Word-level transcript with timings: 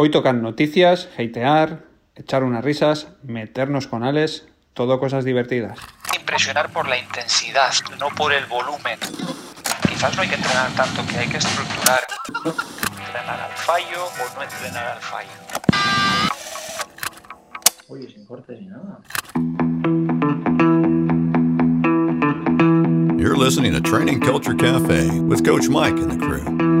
Hoy 0.00 0.12
tocan 0.12 0.42
noticias, 0.42 1.08
hatear, 1.18 1.80
echar 2.14 2.44
unas 2.44 2.64
risas, 2.64 3.08
meternos 3.24 3.88
con 3.88 4.04
Alex, 4.04 4.46
todo 4.72 5.00
cosas 5.00 5.24
divertidas. 5.24 5.76
Impresionar 6.16 6.70
por 6.70 6.86
la 6.86 6.96
intensidad, 6.98 7.72
no 7.98 8.06
por 8.10 8.32
el 8.32 8.46
volumen. 8.46 8.96
Quizás 9.88 10.14
no 10.14 10.22
hay 10.22 10.28
que 10.28 10.36
entrenar 10.36 10.70
tanto, 10.76 11.04
que 11.04 11.18
hay 11.18 11.26
que 11.26 11.38
estructurar. 11.38 11.98
Entrenar 12.36 13.40
al 13.40 13.50
fallo 13.56 14.04
o 14.04 14.36
no 14.36 14.42
entrenar 14.44 14.86
al 14.86 15.00
fallo. 15.00 15.30
Oye, 17.88 18.08
sin 18.08 18.24
cortes 18.24 18.60
ni 18.60 18.68
nada. 18.68 19.00
You're 23.18 23.36
listening 23.36 23.72
to 23.72 23.80
Training 23.80 24.20
Culture 24.20 24.54
Cafe 24.54 25.18
with 25.22 25.44
Coach 25.44 25.68
Mike 25.68 25.98
and 25.98 26.12
the 26.12 26.24
crew. 26.24 26.77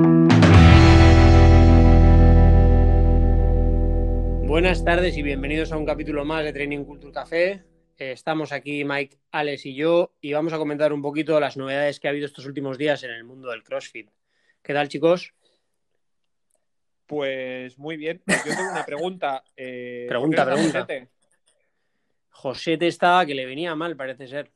Buenas 4.58 4.84
tardes 4.84 5.16
y 5.16 5.22
bienvenidos 5.22 5.70
a 5.70 5.76
un 5.76 5.86
capítulo 5.86 6.24
más 6.24 6.42
de 6.42 6.52
Training 6.52 6.84
Culture 6.84 7.12
Café. 7.12 7.62
Eh, 7.96 8.10
Estamos 8.10 8.50
aquí 8.50 8.84
Mike, 8.84 9.16
Alex 9.30 9.66
y 9.66 9.76
yo 9.76 10.16
y 10.20 10.32
vamos 10.32 10.52
a 10.52 10.58
comentar 10.58 10.92
un 10.92 11.00
poquito 11.00 11.38
las 11.38 11.56
novedades 11.56 12.00
que 12.00 12.08
ha 12.08 12.10
habido 12.10 12.26
estos 12.26 12.44
últimos 12.44 12.76
días 12.76 13.04
en 13.04 13.12
el 13.12 13.22
mundo 13.22 13.50
del 13.50 13.62
CrossFit. 13.62 14.10
¿Qué 14.60 14.74
tal, 14.74 14.88
chicos? 14.88 15.32
Pues 17.06 17.78
muy 17.78 17.96
bien. 17.96 18.20
Yo 18.26 18.56
tengo 18.56 18.72
una 18.72 18.84
pregunta. 18.84 19.44
eh, 19.56 20.06
Pregunta, 20.08 20.44
¿por 20.44 20.54
qué 20.54 20.60
no 20.60 20.66
está 20.66 20.86
pregunta. 20.86 21.04
Josete? 21.04 21.08
José 22.30 22.78
te 22.78 22.88
estaba 22.88 23.24
que 23.26 23.36
le 23.36 23.46
venía 23.46 23.76
mal, 23.76 23.94
parece 23.94 24.26
ser. 24.26 24.50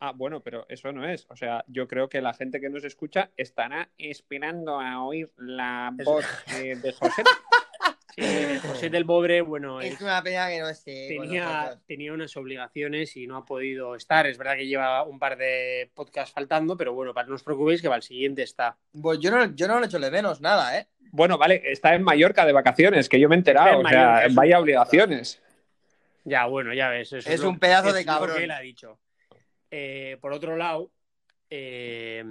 Ah, 0.00 0.10
bueno, 0.16 0.40
pero 0.40 0.66
eso 0.68 0.90
no 0.90 1.08
es. 1.08 1.28
O 1.30 1.36
sea, 1.36 1.64
yo 1.68 1.86
creo 1.86 2.08
que 2.08 2.20
la 2.20 2.34
gente 2.34 2.60
que 2.60 2.70
nos 2.70 2.82
escucha 2.82 3.30
estará 3.36 3.88
esperando 3.98 4.80
a 4.80 5.04
oír 5.04 5.30
la 5.36 5.92
voz 6.04 6.24
eh, 6.56 6.74
de 6.74 6.92
José. 6.92 7.22
Sí, 8.20 8.58
José 8.68 8.90
del 8.90 9.06
Pobre, 9.06 9.40
bueno, 9.42 9.80
Es 9.80 9.94
es- 9.94 10.00
una 10.00 10.20
pena 10.22 10.48
que 10.48 10.58
no 10.60 10.68
esté 10.68 11.06
tenía, 11.86 12.12
unas 12.12 12.36
obligaciones 12.36 13.16
y 13.16 13.26
no 13.28 13.36
ha 13.36 13.44
podido 13.44 13.94
estar. 13.94 14.26
Es 14.26 14.36
verdad 14.38 14.56
que 14.56 14.66
lleva 14.66 15.04
un 15.04 15.18
par 15.20 15.36
de 15.38 15.90
podcasts 15.94 16.32
faltando, 16.34 16.76
pero 16.76 16.92
bueno, 16.94 17.12
no 17.26 17.34
os 17.34 17.42
preocupéis 17.44 17.80
que 17.80 17.86
para 17.88 17.98
el 17.98 18.02
siguiente 18.02 18.42
está. 18.42 18.76
Pues 19.00 19.20
yo 19.20 19.30
no, 19.30 19.54
yo 19.54 19.68
no 19.68 19.78
le 19.78 19.86
echo 19.86 20.00
de 20.00 20.10
menos 20.10 20.40
nada, 20.40 20.76
¿eh? 20.78 20.88
Bueno, 21.12 21.38
vale, 21.38 21.62
está 21.64 21.94
en 21.94 22.02
Mallorca 22.02 22.44
de 22.44 22.52
vacaciones, 22.52 23.08
que 23.08 23.20
yo 23.20 23.28
me 23.28 23.36
he 23.36 23.38
enterado. 23.38 23.80
En 23.80 23.86
O 23.86 23.88
sea, 23.88 24.06
Mallorca, 24.10 24.34
vaya 24.34 24.58
obligaciones. 24.60 25.40
Ya, 26.24 26.44
bueno, 26.46 26.74
ya 26.74 26.88
ves. 26.88 27.12
eso 27.12 27.30
Es 27.30 27.40
lo- 27.40 27.48
un 27.50 27.58
pedazo 27.58 27.92
de 27.92 28.00
es 28.00 28.06
lo 28.06 28.12
cabrón. 28.12 28.36
que 28.36 28.44
él 28.44 28.50
ha 28.50 28.60
dicho. 28.60 28.98
Eh, 29.70 30.18
por 30.20 30.32
otro 30.32 30.56
lado, 30.56 30.90
eh, 31.50 32.24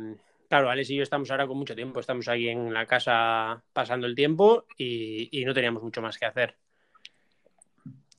claro, 0.48 0.70
Alex 0.70 0.90
y 0.90 0.96
yo 0.96 1.04
estamos 1.04 1.30
ahora 1.32 1.48
con 1.48 1.58
mucho 1.58 1.76
tiempo. 1.76 2.00
Estamos 2.00 2.28
ahí 2.28 2.48
en 2.50 2.74
la 2.74 2.86
casa 2.86 3.64
pasando 3.74 4.08
el 4.08 4.16
tiempo 4.16 4.66
y, 4.78 5.44
no 5.46 5.54
teníamos 5.54 5.84
mucho 5.84 6.02
más 6.02 6.18
que 6.18 6.26
hacer. 6.26 6.56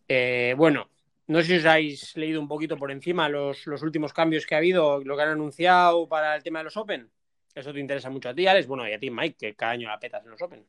Eh, 0.08 0.54
bueno, 0.56 0.88
no 1.26 1.40
sé 1.40 1.46
si 1.46 1.56
os 1.56 1.66
habéis 1.66 2.16
leído 2.16 2.40
un 2.40 2.48
poquito 2.48 2.76
por 2.76 2.90
encima 2.90 3.28
los, 3.28 3.66
últimos 3.82 4.12
cambios 4.12 4.46
que 4.46 4.54
ha 4.54 4.58
habido, 4.58 5.04
lo 5.04 5.16
que 5.16 5.22
han 5.22 5.28
anunciado 5.30 6.08
para 6.08 6.34
el 6.36 6.42
tema 6.42 6.60
de 6.60 6.64
los 6.64 6.76
Open. 6.76 7.10
Eso 7.54 7.72
te 7.72 7.80
interesa 7.80 8.08
mucho 8.08 8.28
a 8.30 8.34
ti, 8.34 8.46
Alex. 8.46 8.66
Bueno, 8.66 8.88
y 8.88 8.92
a 8.92 8.98
ti, 8.98 9.10
Mike, 9.10 9.36
que 9.38 9.54
cada 9.54 9.72
año 9.72 9.88
la 9.88 9.98
petas 9.98 10.24
en 10.24 10.30
los 10.30 10.40
Open. 10.40 10.64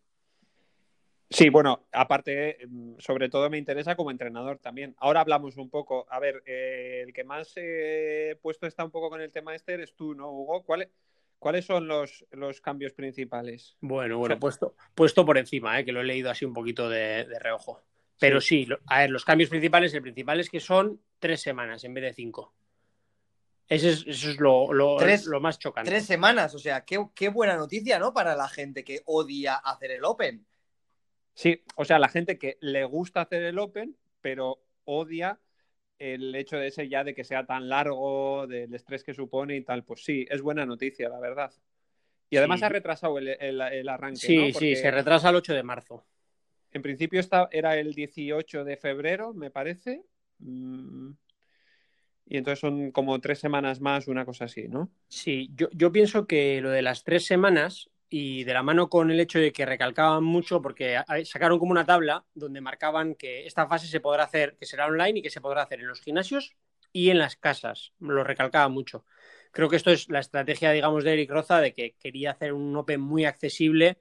Sí, 1.32 1.50
bueno, 1.50 1.86
aparte, 1.92 2.58
mm, 2.68 2.96
sobre 2.98 3.30
todo 3.30 3.50
me 3.52 3.60
interesa 3.60 3.96
como 3.96 4.10
entrenador 4.10 4.58
también. 4.58 4.96
Ahora 4.98 5.22
hablamos 5.22 5.58
un 5.58 5.70
poco. 5.70 6.08
A 6.10 6.20
ver, 6.20 6.42
eh, 6.46 7.04
el 7.06 7.14
que 7.14 7.24
más 7.24 7.54
eh, 7.56 8.36
puesto 8.42 8.66
está 8.66 8.84
un 8.84 8.90
poco 8.92 9.10
con 9.12 9.22
el 9.22 9.32
tema 9.32 9.54
este 9.54 9.74
eres 9.74 9.94
tú, 9.94 10.16
¿no, 10.16 10.32
Hugo? 10.32 10.64
¿Cuáles, 10.64 10.90
cuáles 11.40 11.66
son 11.66 11.88
los, 11.88 12.26
los 12.32 12.62
cambios 12.62 12.94
principales? 12.94 13.76
Bueno, 13.82 14.18
bueno, 14.18 14.40
puesto, 14.40 14.76
puesto 14.94 15.26
por 15.26 15.38
encima, 15.38 15.80
eh, 15.80 15.86
que 15.86 15.92
lo 15.92 16.02
he 16.02 16.06
leído 16.06 16.30
así 16.30 16.46
un 16.46 16.54
poquito 16.54 16.90
de, 16.90 17.26
de 17.26 17.40
reojo. 17.40 17.82
Pero 18.20 18.42
sí, 18.42 18.66
lo- 18.66 18.80
a 18.88 19.00
ver, 19.00 19.10
los 19.12 19.24
cambios 19.26 19.50
principales, 19.50 19.94
el 19.94 20.02
principal 20.02 20.40
es 20.40 20.50
que 20.50 20.60
son 20.60 21.02
tres 21.20 21.42
semanas 21.42 21.84
en 21.86 21.94
vez 21.94 22.04
de 22.04 22.14
cinco. 22.14 22.54
Ese 23.68 23.90
es, 23.92 24.04
eso 24.08 24.30
es 24.32 24.40
lo, 24.40 24.74
lo- 24.74 24.98
Tres- 24.98 25.26
lo 25.26 25.40
más 25.40 25.60
chocante. 25.60 25.90
Tres 25.92 26.06
semanas, 26.06 26.54
o 26.56 26.60
sea, 26.60 26.84
qué, 26.86 27.06
qué 27.16 27.30
buena 27.30 27.56
noticia, 27.56 28.00
¿no? 28.00 28.14
Para 28.14 28.36
la 28.36 28.48
gente 28.50 28.84
que 28.84 29.02
odia 29.06 29.56
hacer 29.56 29.92
el 29.92 30.04
Open. 30.04 30.46
Sí, 31.36 31.64
o 31.76 31.86
sea, 31.86 32.00
la 32.00 32.10
gente 32.10 32.38
que 32.38 32.58
le 32.62 32.84
gusta 32.84 33.22
hacer 33.22 33.44
el 33.44 33.60
Open, 33.60 33.96
pero 34.22 34.60
odia 34.86 35.40
el 36.00 36.34
hecho 36.36 36.58
de 36.58 36.68
ese 36.68 36.88
ya 36.90 37.04
de 37.04 37.14
que 37.14 37.24
sea 37.24 37.46
tan 37.46 37.70
largo, 37.70 38.48
del 38.48 38.74
estrés 38.74 39.04
que 39.04 39.14
supone 39.14 39.56
y 39.58 39.62
tal. 39.62 39.84
Pues 39.84 40.04
sí, 40.04 40.26
es 40.30 40.42
buena 40.42 40.66
noticia, 40.66 41.10
la 41.10 41.20
verdad. 41.20 41.52
Y 42.30 42.38
además 42.38 42.60
Sí. 42.60 42.66
ha 42.66 42.70
retrasado 42.70 43.18
el, 43.18 43.28
el- 43.28 43.62
el 43.62 43.90
arranque. 43.90 44.20
Sí, 44.20 44.38
¿no? 44.38 44.60
sí, 44.60 44.76
se 44.76 44.92
retrasa 44.92 45.30
el 45.30 45.36
8 45.36 45.54
de 45.54 45.64
marzo. 45.64 46.06
En 46.72 46.82
principio 46.82 47.20
esta, 47.20 47.50
era 47.52 47.78
el 47.78 47.94
18 47.94 48.64
de 48.64 48.78
febrero, 48.78 49.34
me 49.34 49.52
parece. 49.52 50.04
Mm, 50.40 51.12
Y 52.32 52.38
entonces 52.38 52.60
son 52.60 52.92
como 52.92 53.20
tres 53.20 53.40
semanas 53.40 53.82
más, 53.82 54.08
una 54.08 54.24
cosa 54.24 54.46
así, 54.46 54.68
¿no? 54.68 54.92
Sí, 55.08 55.50
yo, 55.56 55.68
yo 55.72 55.92
pienso 55.92 56.28
que 56.28 56.62
lo 56.62 56.70
de 56.70 56.84
las 56.84 57.04
tres 57.04 57.26
semanas 57.26 57.90
y 58.10 58.44
de 58.44 58.54
la 58.54 58.64
mano 58.64 58.90
con 58.90 59.12
el 59.12 59.20
hecho 59.20 59.40
de 59.40 59.54
que 59.54 59.66
recalcaban 59.66 60.24
mucho, 60.24 60.62
porque 60.62 61.02
sacaron 61.26 61.60
como 61.60 61.72
una 61.72 61.86
tabla 61.86 62.26
donde 62.34 62.62
marcaban 62.62 63.16
que 63.16 63.46
esta 63.46 63.68
fase 63.68 63.88
se 63.88 64.00
podrá 64.00 64.24
hacer, 64.24 64.58
que 64.58 64.66
será 64.66 64.88
online 64.88 65.20
y 65.20 65.22
que 65.22 65.30
se 65.30 65.42
podrá 65.42 65.62
hacer 65.62 65.80
en 65.80 65.88
los 65.88 66.02
gimnasios 66.02 66.56
y 66.92 67.12
en 67.12 67.20
las 67.20 67.36
casas. 67.36 67.94
Lo 68.00 68.24
recalcaba 68.24 68.68
mucho. 68.68 69.06
Creo 69.52 69.70
que 69.70 69.76
esto 69.76 69.92
es 69.92 70.10
la 70.10 70.20
estrategia, 70.20 70.72
digamos, 70.72 71.04
de 71.04 71.14
Eric 71.14 71.32
Roza, 71.32 71.60
de 71.60 71.74
que 71.74 71.96
quería 72.00 72.32
hacer 72.32 72.54
un 72.54 72.76
Open 72.76 73.02
muy 73.02 73.26
accesible 73.26 74.00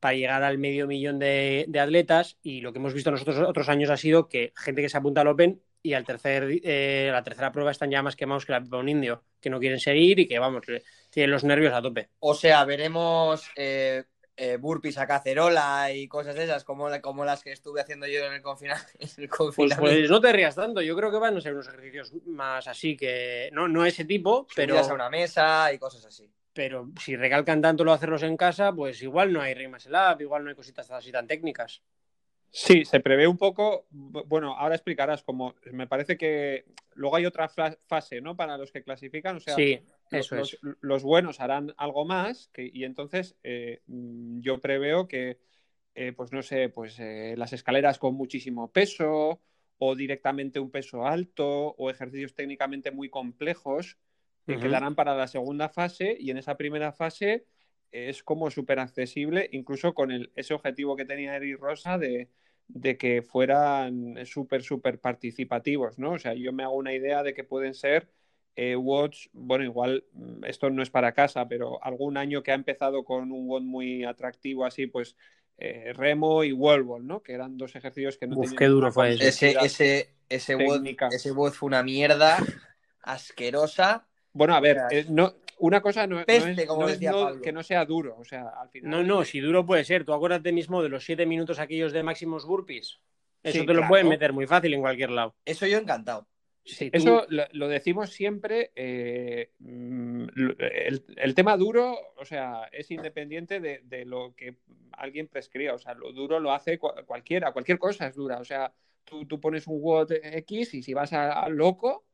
para 0.00 0.16
llegar 0.16 0.42
al 0.42 0.58
medio 0.58 0.86
millón 0.86 1.18
de, 1.18 1.66
atletas 1.80 2.38
y 2.42 2.60
lo 2.60 2.72
que 2.72 2.78
hemos 2.78 2.92
visto 2.92 3.10
nosotros 3.10 3.38
otros 3.38 3.68
años 3.68 3.90
ha 3.90 3.96
sido 3.96 4.28
que 4.28 4.52
gente 4.56 4.82
que 4.82 4.88
se 4.88 4.98
apunta 4.98 5.22
al 5.22 5.28
Open 5.28 5.62
y 5.82 5.94
al 5.94 6.04
tercer, 6.04 6.60
eh, 6.62 7.08
la 7.12 7.22
tercera 7.22 7.52
prueba 7.52 7.70
están 7.70 7.90
ya 7.90 8.02
más 8.02 8.16
quemados 8.16 8.44
que 8.46 8.52
la 8.52 8.62
pipa 8.62 8.78
un 8.78 8.88
indio, 8.88 9.24
que 9.40 9.50
no 9.50 9.60
quieren 9.60 9.80
seguir 9.80 10.18
y 10.18 10.26
que, 10.26 10.38
vamos, 10.38 10.62
tienen 11.14 11.30
los 11.30 11.44
nervios 11.44 11.72
a 11.72 11.80
tope. 11.80 12.08
O 12.18 12.34
sea, 12.34 12.64
veremos 12.64 13.48
eh, 13.56 14.04
eh, 14.36 14.56
burpees 14.56 14.98
a 14.98 15.06
cacerola 15.06 15.92
y 15.92 16.08
cosas 16.08 16.34
de 16.34 16.44
esas, 16.44 16.64
como, 16.64 16.88
como 17.00 17.24
las 17.24 17.42
que 17.42 17.52
estuve 17.52 17.80
haciendo 17.80 18.06
yo 18.08 18.24
en 18.26 18.32
el, 18.32 18.42
confina- 18.42 18.84
en 18.98 19.08
el 19.16 19.28
Pues, 19.28 19.30
confinamiento. 19.30 19.80
pues 19.80 20.10
no 20.10 20.20
te 20.20 20.32
rías 20.32 20.56
tanto, 20.56 20.82
yo 20.82 20.96
creo 20.96 21.10
que 21.12 21.18
van 21.18 21.36
a 21.36 21.40
ser 21.40 21.52
unos 21.54 21.68
ejercicios 21.68 22.12
más 22.26 22.66
así 22.66 22.96
que, 22.96 23.48
no, 23.52 23.68
no 23.68 23.86
ese 23.86 24.04
tipo, 24.04 24.46
pero, 24.56 24.74
Subidas 24.74 24.90
a 24.90 24.94
una 24.94 25.08
mesa 25.08 25.72
y 25.72 25.78
cosas 25.78 26.04
así. 26.04 26.28
pero 26.52 26.88
si 27.00 27.14
recalcan 27.14 27.62
tanto 27.62 27.84
lo 27.84 27.92
de 27.92 27.96
hacerlos 27.96 28.24
en 28.24 28.36
casa, 28.36 28.72
pues 28.72 29.00
igual 29.02 29.32
no 29.32 29.40
hay 29.40 29.68
Muscle 29.68 29.96
Up, 29.96 30.20
igual 30.20 30.42
no 30.42 30.50
hay 30.50 30.56
cositas 30.56 30.90
así 30.90 31.12
tan 31.12 31.26
técnicas. 31.28 31.80
Sí, 32.56 32.84
se 32.84 33.00
prevé 33.00 33.26
un 33.26 33.36
poco. 33.36 33.86
bu- 33.92 34.22
Bueno, 34.26 34.56
ahora 34.56 34.76
explicarás 34.76 35.24
como 35.24 35.56
me 35.72 35.88
parece 35.88 36.16
que 36.16 36.64
luego 36.94 37.16
hay 37.16 37.26
otra 37.26 37.48
fase, 37.48 38.20
¿no? 38.20 38.36
Para 38.36 38.56
los 38.56 38.70
que 38.70 38.84
clasifican. 38.84 39.36
O 39.38 39.40
sea, 39.40 39.56
sí, 39.56 39.80
eso 40.18 40.36
los, 40.36 40.58
es. 40.60 40.60
los 40.80 41.02
buenos 41.02 41.40
harán 41.40 41.74
algo 41.76 42.04
más 42.04 42.48
que- 42.52 42.70
y 42.72 42.84
entonces 42.84 43.36
eh, 43.42 43.82
mm, 43.86 44.40
yo 44.40 44.60
preveo 44.60 45.08
que, 45.08 45.38
eh, 45.94 46.12
pues 46.12 46.32
no 46.32 46.42
sé, 46.42 46.68
pues 46.68 46.98
eh, 47.00 47.34
las 47.38 47.52
escaleras 47.52 47.98
con 47.98 48.14
muchísimo 48.14 48.72
peso 48.72 49.42
o 49.78 49.94
directamente 49.96 50.60
un 50.60 50.70
peso 50.70 51.06
alto 51.06 51.74
o 51.78 51.90
ejercicios 51.90 52.34
técnicamente 52.34 52.90
muy 52.90 53.10
complejos 53.10 53.98
Ujú. 54.48 54.58
quedarán 54.58 54.94
para 54.94 55.14
la 55.16 55.26
segunda 55.28 55.68
fase 55.68 56.16
y 56.18 56.30
en 56.30 56.38
esa 56.38 56.56
primera 56.56 56.92
fase 56.92 57.46
es 57.92 58.22
como 58.22 58.50
súper 58.50 58.78
accesible, 58.80 59.48
incluso 59.52 59.94
con 59.94 60.10
el, 60.10 60.32
ese 60.36 60.54
objetivo 60.54 60.96
que 60.96 61.04
tenía 61.04 61.36
Eric 61.36 61.58
Rosa 61.60 61.96
de, 61.98 62.30
de 62.68 62.96
que 62.98 63.22
fueran 63.22 64.24
súper, 64.26 64.62
súper 64.62 65.00
participativos, 65.00 65.98
¿no? 65.98 66.12
O 66.12 66.18
sea, 66.18 66.34
yo 66.34 66.52
me 66.52 66.64
hago 66.64 66.74
una 66.74 66.92
idea 66.92 67.22
de 67.22 67.34
que 67.34 67.44
pueden 67.44 67.74
ser 67.74 68.10
eh, 68.56 68.76
WODs, 68.76 69.30
bueno, 69.32 69.64
igual 69.64 70.04
mm, 70.12 70.44
esto 70.44 70.70
no 70.70 70.82
es 70.82 70.90
para 70.90 71.12
casa, 71.12 71.48
pero 71.48 71.82
algún 71.84 72.16
año 72.16 72.42
que 72.42 72.52
ha 72.52 72.54
empezado 72.54 73.04
con 73.04 73.32
un 73.32 73.48
WOD 73.48 73.62
muy 73.62 74.04
atractivo 74.04 74.64
así, 74.64 74.86
pues 74.86 75.16
eh, 75.58 75.92
remo 75.94 76.44
y 76.44 76.52
wall 76.52 76.82
ball, 76.82 77.06
¿no? 77.06 77.22
Que 77.22 77.32
eran 77.32 77.56
dos 77.56 77.74
ejercicios 77.76 78.16
que 78.18 78.26
no 78.26 78.38
Uf, 78.38 78.52
qué 78.54 78.66
duro 78.66 78.90
fue 78.92 79.14
eso. 79.14 79.24
Ese, 79.24 79.56
ese, 79.62 80.08
ese, 80.28 80.54
WOD, 80.56 80.86
ese 81.12 81.32
WOD 81.32 81.52
fue 81.52 81.66
una 81.68 81.82
mierda 81.82 82.38
asquerosa. 83.02 84.06
Bueno, 84.32 84.54
a 84.54 84.60
ver, 84.60 84.78
eh, 84.90 85.06
no, 85.08 85.34
una 85.58 85.80
cosa 85.80 86.06
no, 86.06 86.20
es, 86.26 86.66
como 86.66 86.82
no 86.82 86.88
es 86.88 86.94
decía 86.94 87.12
no- 87.12 87.24
Pablo. 87.24 87.42
que 87.42 87.52
no 87.52 87.62
sea 87.62 87.84
duro, 87.84 88.16
o 88.18 88.24
sea, 88.24 88.48
al 88.60 88.68
final... 88.70 88.90
No, 88.90 89.02
no, 89.02 89.24
si 89.24 89.40
duro 89.40 89.64
puede 89.64 89.84
ser. 89.84 90.04
Tú 90.04 90.12
acuérdate 90.12 90.52
mismo 90.52 90.82
de 90.82 90.88
los 90.88 91.04
siete 91.04 91.26
minutos 91.26 91.58
aquellos 91.58 91.92
de 91.92 92.02
máximos 92.02 92.44
burpees. 92.46 92.98
Eso 93.42 93.60
Sí, 93.60 93.66
te 93.66 93.72
lo 93.74 93.80
claro. 93.80 93.88
pueden 93.88 94.08
meter 94.08 94.32
muy 94.32 94.46
fácil 94.46 94.72
en 94.74 94.80
cualquier 94.80 95.10
lado. 95.10 95.34
Eso 95.44 95.66
yo 95.66 95.78
encantado. 95.78 96.26
Si 96.64 96.90
tú- 96.90 96.96
Eso 96.96 97.26
lo, 97.28 97.44
lo 97.52 97.68
decimos 97.68 98.10
siempre. 98.10 98.72
eh, 98.74 99.50
mm, 99.58 100.26
el, 100.58 101.04
el 101.16 101.34
tema 101.34 101.56
duro, 101.56 101.98
o 102.16 102.24
sea, 102.24 102.68
es 102.72 102.90
independiente 102.90 103.60
de, 103.60 103.80
de 103.84 104.04
lo 104.04 104.34
que 104.34 104.56
alguien 104.92 105.28
prescriba. 105.28 105.74
O 105.74 105.78
sea, 105.78 105.94
lo 105.94 106.12
duro 106.12 106.40
lo 106.40 106.52
hace 106.52 106.78
cua- 106.80 107.04
cualquiera, 107.04 107.52
cualquier 107.52 107.78
cosa 107.78 108.06
es 108.06 108.14
dura. 108.14 108.38
O 108.38 108.44
sea, 108.44 108.72
tú, 109.04 109.26
tú 109.26 109.38
pones 109.40 109.66
un 109.66 109.80
WOD 109.82 110.12
X 110.38 110.72
y 110.74 110.82
si 110.82 110.94
vas 110.94 111.12
a, 111.12 111.32
a 111.42 111.48
loco, 111.50 112.04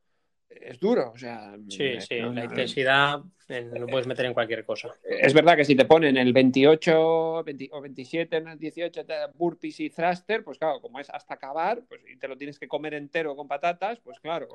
es 0.59 0.79
duro. 0.79 1.11
O 1.13 1.17
sea, 1.17 1.55
Sí, 1.69 1.99
sí, 2.01 2.19
no- 2.19 2.27
la 2.33 2.41
no- 2.41 2.43
intensidad 2.45 3.21
eh, 3.47 3.69
lo 3.77 3.87
puedes 3.87 4.07
meter 4.07 4.25
en 4.25 4.33
cualquier 4.33 4.63
cosa. 4.65 4.89
Es 5.03 5.33
verdad 5.33 5.55
que 5.55 5.65
si 5.65 5.75
te 5.75 5.85
ponen 5.85 6.17
el 6.17 6.31
28 6.33 7.43
20 7.43 7.69
o 7.71 7.81
27, 7.81 8.37
en 8.37 8.47
el 8.49 8.57
18, 8.59 9.05
te- 9.05 9.13
burpees 9.33 9.79
y 9.79 9.89
thruster, 9.89 10.43
pues 10.43 10.57
claro, 10.57 10.79
como 10.81 10.99
es 10.99 11.09
hasta 11.09 11.33
acabar, 11.33 11.81
pues 11.87 12.01
y 12.11 12.17
te 12.17 12.27
lo 12.27 12.37
tienes 12.37 12.57
que 12.59 12.67
comer 12.67 12.93
entero 12.93 13.35
con 13.35 13.47
patatas, 13.47 13.99
pues 13.99 14.19
claro. 14.19 14.47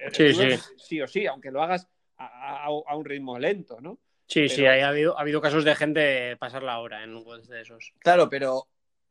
es 0.00 0.16
Sí, 0.16 0.32
duro 0.32 0.50
sí. 0.56 0.62
sí 0.78 1.00
o 1.02 1.06
sí, 1.06 1.26
aunque 1.26 1.50
lo 1.50 1.62
hagas 1.62 1.88
a, 2.16 2.64
a- 2.66 2.68
a 2.86 2.96
un 2.96 3.04
ritmo 3.04 3.38
lento, 3.38 3.80
¿no? 3.80 3.98
Sí, 4.26 4.48
sí, 4.48 4.62
Pero- 4.62 4.84
ha 4.84 4.88
habido, 4.88 5.18
ha 5.18 5.20
habido 5.22 5.40
casos 5.40 5.64
de 5.64 5.74
gente 5.74 6.36
pasar 6.38 6.62
la 6.62 6.78
hora 6.78 7.04
en 7.04 7.14
un 7.14 7.22
juego 7.24 7.42
de 7.42 7.60
esos. 7.60 7.92
Claro, 7.98 8.30
pero 8.30 8.66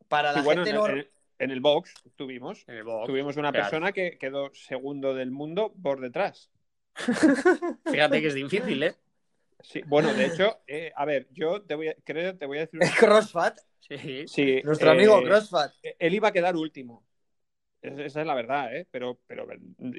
para 0.07 0.31
la 0.33 0.41
bueno, 0.41 0.63
gente 0.63 0.69
en, 0.71 0.75
no... 0.75 0.87
en- 0.87 1.07
en 1.43 1.51
el 1.51 1.59
box 1.59 1.93
tuvimos, 2.15 2.63
En 2.67 2.75
el 2.77 2.83
box. 2.83 3.07
tuvimos 3.07 3.37
una 3.37 3.51
claro. 3.51 3.65
persona 3.65 3.91
que 3.91 4.17
quedó 4.17 4.51
segundo 4.53 5.13
del 5.13 5.31
mundo 5.31 5.73
por 5.81 5.99
detrás. 5.99 6.51
Fíjate 7.85 8.21
que 8.21 8.27
es 8.27 8.35
difícil, 8.35 8.83
¿eh? 8.83 8.95
Sí, 9.63 9.81
bueno, 9.85 10.11
de 10.13 10.25
hecho, 10.25 10.59
eh, 10.67 10.91
a 10.95 11.05
ver, 11.05 11.27
yo 11.31 11.61
te 11.61 11.75
voy 11.75 11.89
a, 11.89 11.95
creo, 12.03 12.35
te 12.37 12.45
voy 12.45 12.57
a 12.57 12.61
decir. 12.61 12.79
una- 12.81 12.91
Crossfat, 12.95 13.59
Sí. 13.79 14.27
Sí, 14.27 14.61
nuestro 14.63 14.89
eh, 14.89 14.93
amigo 14.93 15.21
Crossfat. 15.23 15.73
Él 15.99 16.13
iba 16.13 16.29
a 16.29 16.31
quedar 16.31 16.55
último. 16.55 17.03
Es- 17.81 17.97
Esa 17.99 18.21
es 18.21 18.27
la 18.27 18.35
verdad, 18.35 18.75
¿eh? 18.75 18.87
Pero, 18.89 19.19
pero 19.27 19.47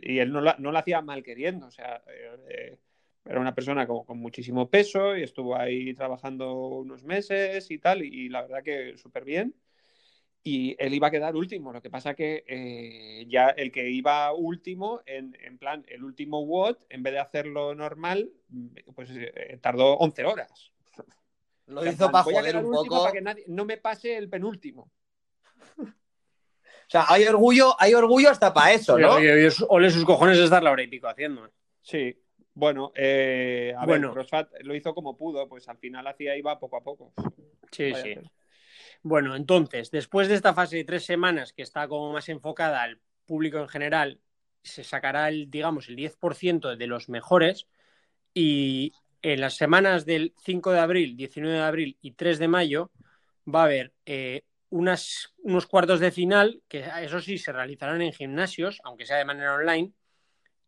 y 0.03 0.19
él 0.19 0.33
no 0.33 0.41
la, 0.41 0.57
no 0.59 0.73
la 0.73 0.81
hacía 0.81 1.01
mal 1.03 1.23
queriendo. 1.23 1.67
O 1.67 1.71
sea, 1.71 2.03
eh, 2.07 2.37
eh, 2.49 2.79
era 3.25 3.41
una 3.41 3.55
persona 3.55 3.87
con, 3.87 4.05
con 4.05 4.19
muchísimo 4.19 4.69
peso 4.69 5.17
y 5.17 5.23
estuvo 5.23 5.57
ahí 5.57 5.95
trabajando 5.95 6.55
unos 6.55 7.05
meses 7.05 7.71
y 7.71 7.79
tal, 7.79 8.03
y, 8.03 8.29
la 8.29 8.43
verdad 8.43 8.63
que 8.63 8.97
súper 8.97 9.25
bien. 9.25 9.55
Y 10.45 10.75
él 10.79 10.93
iba 10.95 11.07
a 11.07 11.11
quedar 11.11 11.37
último. 11.37 11.73
Lo 11.73 11.81
que 11.81 11.91
pasa 11.91 12.15
que 12.15 12.45
eh, 12.49 13.27
ya 13.29 13.49
el 13.51 13.71
que 13.71 13.89
iba 13.89 14.33
último, 14.33 15.01
en, 15.07 15.37
en 15.41 15.57
plan, 15.59 15.85
el 15.89 16.03
último 16.03 16.41
WOD, 16.45 16.79
en 16.89 17.03
vez 17.05 17.13
de 17.13 17.21
hacerlo 17.21 17.75
normal, 17.75 18.31
pues 18.95 19.11
eh, 19.13 19.59
tardó 19.61 19.95
11 19.99 20.25
horas. 20.25 20.73
Lo 21.67 21.81
O 21.81 21.83
sea, 21.85 21.93
hizo 21.93 21.99
plan, 22.11 22.13
para 22.13 22.25
joder 22.25 22.57
un 22.57 22.71
poco. 22.73 23.03
Para 23.03 23.13
que 23.13 23.21
nadie, 23.21 23.45
no 23.47 23.65
me 23.65 23.77
pase 23.77 24.17
el 24.17 24.29
penúltimo. 24.29 24.91
O 25.79 26.91
sea, 26.93 27.07
hay 27.09 27.25
orgullo, 27.25 27.75
hay 27.79 27.95
orgullo 27.95 28.29
hasta 28.29 28.53
para 28.53 28.73
eso, 28.73 28.99
¿no? 28.99 29.15
Oye, 29.15 29.33
oye, 29.33 29.49
ole 29.69 29.91
sus 29.91 30.05
cojones 30.05 30.39
estar 30.39 30.63
la 30.63 30.73
hora 30.73 30.83
y 30.83 30.89
pico 30.89 31.09
haciendo. 31.09 31.49
Sí, 31.81 32.21
bueno, 32.53 32.93
eh, 32.95 33.75
a 33.79 33.87
Bueno. 33.87 34.09
ver, 34.09 34.15
Crossfat 34.15 34.53
lo 34.63 34.75
hizo 34.75 34.95
como 34.95 35.17
pudo, 35.17 35.49
pues 35.49 35.69
al 35.69 35.79
final 35.79 36.07
hacía 36.07 36.37
iba 36.37 36.59
poco 36.59 36.77
a 36.77 36.83
poco. 36.83 37.15
Sí, 37.71 37.93
Vaya 37.93 38.03
sí. 38.03 38.15
Bueno, 39.03 39.35
entonces, 39.35 39.91
después 39.91 40.29
de 40.29 40.35
esta 40.37 40.55
fase 40.55 40.77
de 40.77 40.85
tres 40.85 41.05
semanas 41.05 41.53
que 41.53 41.63
está 41.63 41.89
como 41.89 42.13
más 42.13 42.29
enfocada 42.29 42.83
al 42.83 43.01
público 43.27 43.59
en 43.59 43.69
general, 43.69 44.21
se 44.63 44.85
sacará 44.85 45.29
el, 45.29 45.51
digamos, 45.51 45.89
el 45.89 45.97
10% 45.97 46.77
de 46.77 46.87
los 46.87 47.09
mejores 47.09 47.67
y 48.33 48.93
en 49.23 49.41
las 49.41 49.55
semanas 49.57 50.05
del 50.07 50.35
5 50.45 50.73
de 50.73 50.81
abril, 50.81 51.17
19 51.17 51.57
de 51.57 51.63
abril 51.63 51.99
y 52.01 52.13
3 52.13 52.39
de 52.39 52.49
mayo 52.49 52.91
va 53.53 53.63
a 53.63 53.65
haber 53.65 53.93
eh, 54.07 54.43
unas, 54.71 55.35
unos 55.39 55.67
cuartos 55.67 56.01
de 56.01 56.13
final 56.13 56.63
que 56.69 56.85
eso 57.03 57.21
sí 57.21 57.39
se 57.39 57.53
realizarán 57.53 58.03
en 58.03 58.13
gimnasios, 58.13 58.81
aunque 58.85 59.07
sea 59.07 59.19
de 59.19 59.25
manera 59.25 59.55
online, 59.55 59.93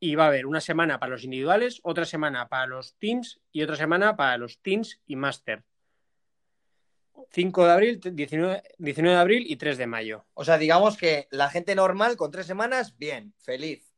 y 0.00 0.16
va 0.16 0.24
a 0.24 0.28
haber 0.28 0.46
una 0.46 0.60
semana 0.60 0.98
para 0.98 1.12
los 1.12 1.24
individuales, 1.24 1.80
otra 1.84 2.04
semana 2.04 2.48
para 2.48 2.66
los 2.66 2.96
teams 2.96 3.40
y 3.52 3.62
otra 3.62 3.76
semana 3.76 4.16
para 4.16 4.36
los 4.38 4.58
teams 4.60 5.00
y 5.06 5.16
máster. 5.16 5.64
5 7.30 7.64
de 7.64 7.72
abril, 7.72 8.00
19, 8.02 8.62
19 8.78 9.14
de 9.14 9.20
abril 9.20 9.44
y 9.46 9.56
3 9.56 9.78
de 9.78 9.86
mayo. 9.86 10.24
O 10.34 10.44
sea, 10.44 10.58
digamos 10.58 10.96
que 10.96 11.26
la 11.30 11.50
gente 11.50 11.74
normal 11.74 12.16
con 12.16 12.30
tres 12.30 12.46
semanas, 12.46 12.96
bien, 12.98 13.34
feliz. 13.38 13.92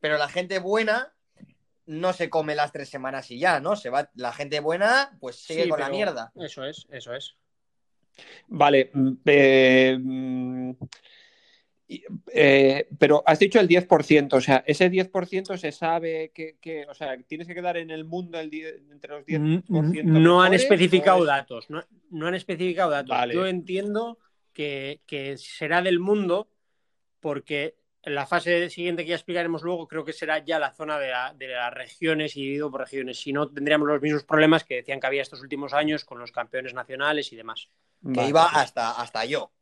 Pero 0.00 0.18
la 0.18 0.28
gente 0.28 0.58
buena 0.58 1.12
no 1.86 2.12
se 2.12 2.30
come 2.30 2.54
las 2.54 2.72
tres 2.72 2.88
semanas 2.88 3.30
y 3.30 3.38
ya, 3.38 3.60
¿no? 3.60 3.76
Se 3.76 3.90
va, 3.90 4.10
la 4.14 4.32
gente 4.32 4.60
buena, 4.60 5.16
pues 5.20 5.36
sigue 5.36 5.64
Sí, 5.64 5.68
con 5.68 5.80
la 5.80 5.90
mierda. 5.90 6.32
Eso 6.36 6.64
es, 6.64 6.86
eso 6.90 7.14
es. 7.14 7.36
Vale, 8.48 8.90
mm, 8.92 9.12
eh, 9.26 9.98
mm, 10.00 10.70
eh, 12.32 12.86
pero 12.98 13.22
has 13.26 13.38
dicho 13.38 13.58
el 13.58 13.66
10%, 13.68 14.34
o 14.36 14.40
sea, 14.40 14.62
ese 14.66 14.90
10% 14.90 15.56
se 15.56 15.72
sabe 15.72 16.30
que, 16.34 16.56
que- 16.60 16.86
o 16.86 16.94
sea, 16.94 17.16
tienes 17.22 17.46
que 17.48 17.54
quedar 17.54 17.76
en 17.76 17.90
el 17.90 18.04
mundo 18.04 18.38
el 18.38 18.52
entre 18.90 19.10
los 19.14 19.24
10%. 19.26 19.64
No 20.04 20.42
han 20.42 20.54
especificado 20.54 21.20
es- 21.20 21.26
datos, 21.26 21.70
no, 21.70 21.82
no 22.10 22.26
han 22.28 22.34
especificado 22.34 22.90
datos. 22.90 23.08
Vale. 23.10 23.34
Yo 23.34 23.46
entiendo 23.46 24.18
que, 24.52 25.00
que 25.06 25.36
será 25.38 25.82
del 25.82 25.98
mundo 26.00 26.48
porque 27.20 27.76
en 28.02 28.14
la 28.14 28.26
fase 28.26 28.70
siguiente 28.70 29.02
que 29.04 29.10
ya 29.10 29.16
explicaremos 29.16 29.62
luego 29.62 29.86
creo 29.86 30.04
que 30.04 30.12
será 30.14 30.38
ya 30.42 30.58
la 30.58 30.72
zona 30.72 30.98
de, 30.98 31.10
la- 31.10 31.34
de 31.34 31.48
las 31.48 31.72
regiones 31.74 32.36
y 32.36 32.40
dividido 32.42 32.70
por 32.70 32.80
regiones. 32.80 33.18
Si 33.20 33.32
no, 33.32 33.48
tendríamos 33.50 33.86
los 33.88 34.00
mismos 34.00 34.24
problemas 34.24 34.64
que 34.64 34.76
decían 34.76 35.00
que 35.00 35.06
había 35.06 35.22
estos 35.22 35.42
últimos 35.42 35.74
años 35.74 36.04
con 36.04 36.18
los 36.18 36.32
campeones 36.32 36.72
nacionales 36.72 37.32
y 37.32 37.36
demás. 37.36 37.68
Que 38.02 38.10
Vale. 38.12 38.28
iba 38.28 38.46
hasta, 38.46 38.92
hasta 38.92 39.24
yo, 39.26 39.52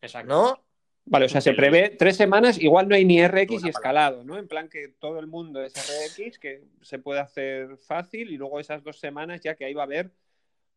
Exacto. 0.00 0.28
¿no? 0.32 0.64
Vale, 1.04 1.26
o 1.26 1.28
sea, 1.28 1.40
se 1.40 1.52
prevé 1.52 1.90
tres 1.98 2.16
semanas, 2.16 2.60
igual 2.60 2.88
no 2.88 2.94
hay 2.94 3.04
ni 3.04 3.20
RX 3.26 3.64
y 3.64 3.68
escalado, 3.68 4.22
¿no? 4.24 4.38
En 4.38 4.46
plan 4.46 4.68
que 4.68 4.88
todo 4.88 5.18
el 5.18 5.26
mundo 5.26 5.62
es 5.62 5.74
RX, 5.74 6.38
que 6.38 6.62
se 6.80 6.98
puede 6.98 7.20
hacer 7.20 7.76
fácil, 7.78 8.30
y 8.30 8.36
luego 8.36 8.60
esas 8.60 8.84
dos 8.84 8.98
semanas 9.00 9.40
ya 9.40 9.54
que 9.56 9.64
ahí 9.64 9.74
va 9.74 9.82
a 9.82 9.86
haber. 9.86 10.12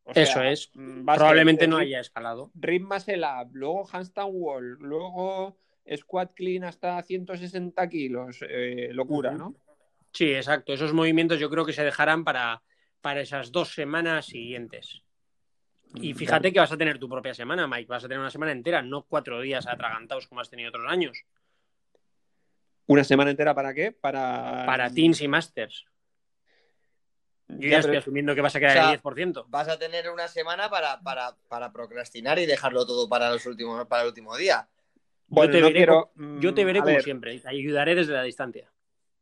o 0.03 0.13
sea, 0.13 0.23
Eso 0.23 0.41
es. 0.41 0.71
mm, 0.73 1.05
Probablemente 1.05 1.67
no 1.67 1.77
haya 1.77 1.99
escalado. 1.99 2.51
Rim 2.55 2.87
Muscle 2.87 3.23
Up, 3.23 3.49
luego 3.53 3.87
handstand 3.91 4.31
wall, 4.33 4.77
luego 4.79 5.57
squat 5.95 6.33
clean 6.33 6.63
hasta 6.63 7.01
160 7.01 7.87
kilos, 7.87 8.39
eh, 8.49 8.89
locura. 8.91 9.31
¿no? 9.31 9.53
Sí, 10.11 10.33
exacto. 10.33 10.73
Esos 10.73 10.93
movimientos 10.93 11.39
yo 11.39 11.49
creo 11.49 11.65
que 11.65 11.73
se 11.73 11.83
dejarán 11.83 12.23
para, 12.23 12.63
para 13.01 13.21
esas 13.21 13.51
dos 13.51 13.73
semanas 13.73 14.25
siguientes. 14.25 15.03
Y 15.95 16.13
Mm, 16.13 16.17
fíjate 16.17 16.51
que 16.53 16.59
vas 16.59 16.71
a 16.71 16.77
tener 16.77 16.99
tu 16.99 17.07
propia 17.09 17.33
semana, 17.33 17.67
Mike. 17.67 17.87
Vas 17.87 18.03
a 18.03 18.07
tener 18.07 18.19
una 18.19 18.29
semana 18.31 18.51
entera, 18.51 18.81
no 18.81 19.03
cuatro 19.03 19.41
días 19.41 19.65
atragantados 19.67 20.27
como 20.27 20.41
has 20.41 20.49
tenido 20.49 20.69
otros 20.69 20.85
años. 20.91 21.23
¿Una 22.87 23.03
semana 23.03 23.31
entera 23.31 23.55
para 23.55 23.73
qué? 23.73 23.91
Para. 23.91 24.63
Para 24.65 24.89
teens 24.91 25.21
y 25.21 25.27
masters. 25.27 25.85
Yo 27.47 27.57
ya, 27.61 27.69
Ya, 27.69 27.77
estoy 27.77 27.91
pero- 27.91 27.99
asumiendo 27.99 28.35
que 28.35 28.41
vas 28.41 28.55
a 28.55 28.59
quedar 28.59 28.71
O 28.71 28.73
sea, 28.73 28.91
el 28.93 29.01
10%. 29.01 29.45
Vas 29.49 29.67
a 29.67 29.77
tener 29.79 30.09
una 30.09 30.27
semana 30.27 30.69
para, 30.69 30.99
para, 31.01 31.35
para 31.47 31.71
procrastinar 31.71 32.39
y 32.39 32.45
dejarlo 32.45 32.85
todo 32.85 33.07
para 33.07 33.29
los 33.31 33.45
últimos, 33.45 33.85
para 33.87 34.03
el 34.03 34.09
último 34.09 34.35
día. 34.35 34.67
Bueno, 35.27 35.51
te 35.53 35.59
no 35.61 35.67
veré 35.67 35.77
quiero, 35.77 36.11
Yo 36.39 36.53
te 36.53 36.63
mm, 36.63 36.65
veré 36.65 36.79
a 36.79 36.81
como 36.83 36.93
ver, 36.95 37.03
siempre. 37.03 37.39
Te 37.39 37.47
ayudaré 37.49 37.95
desde 37.95 38.13
la 38.13 38.23
distancia. 38.23 38.71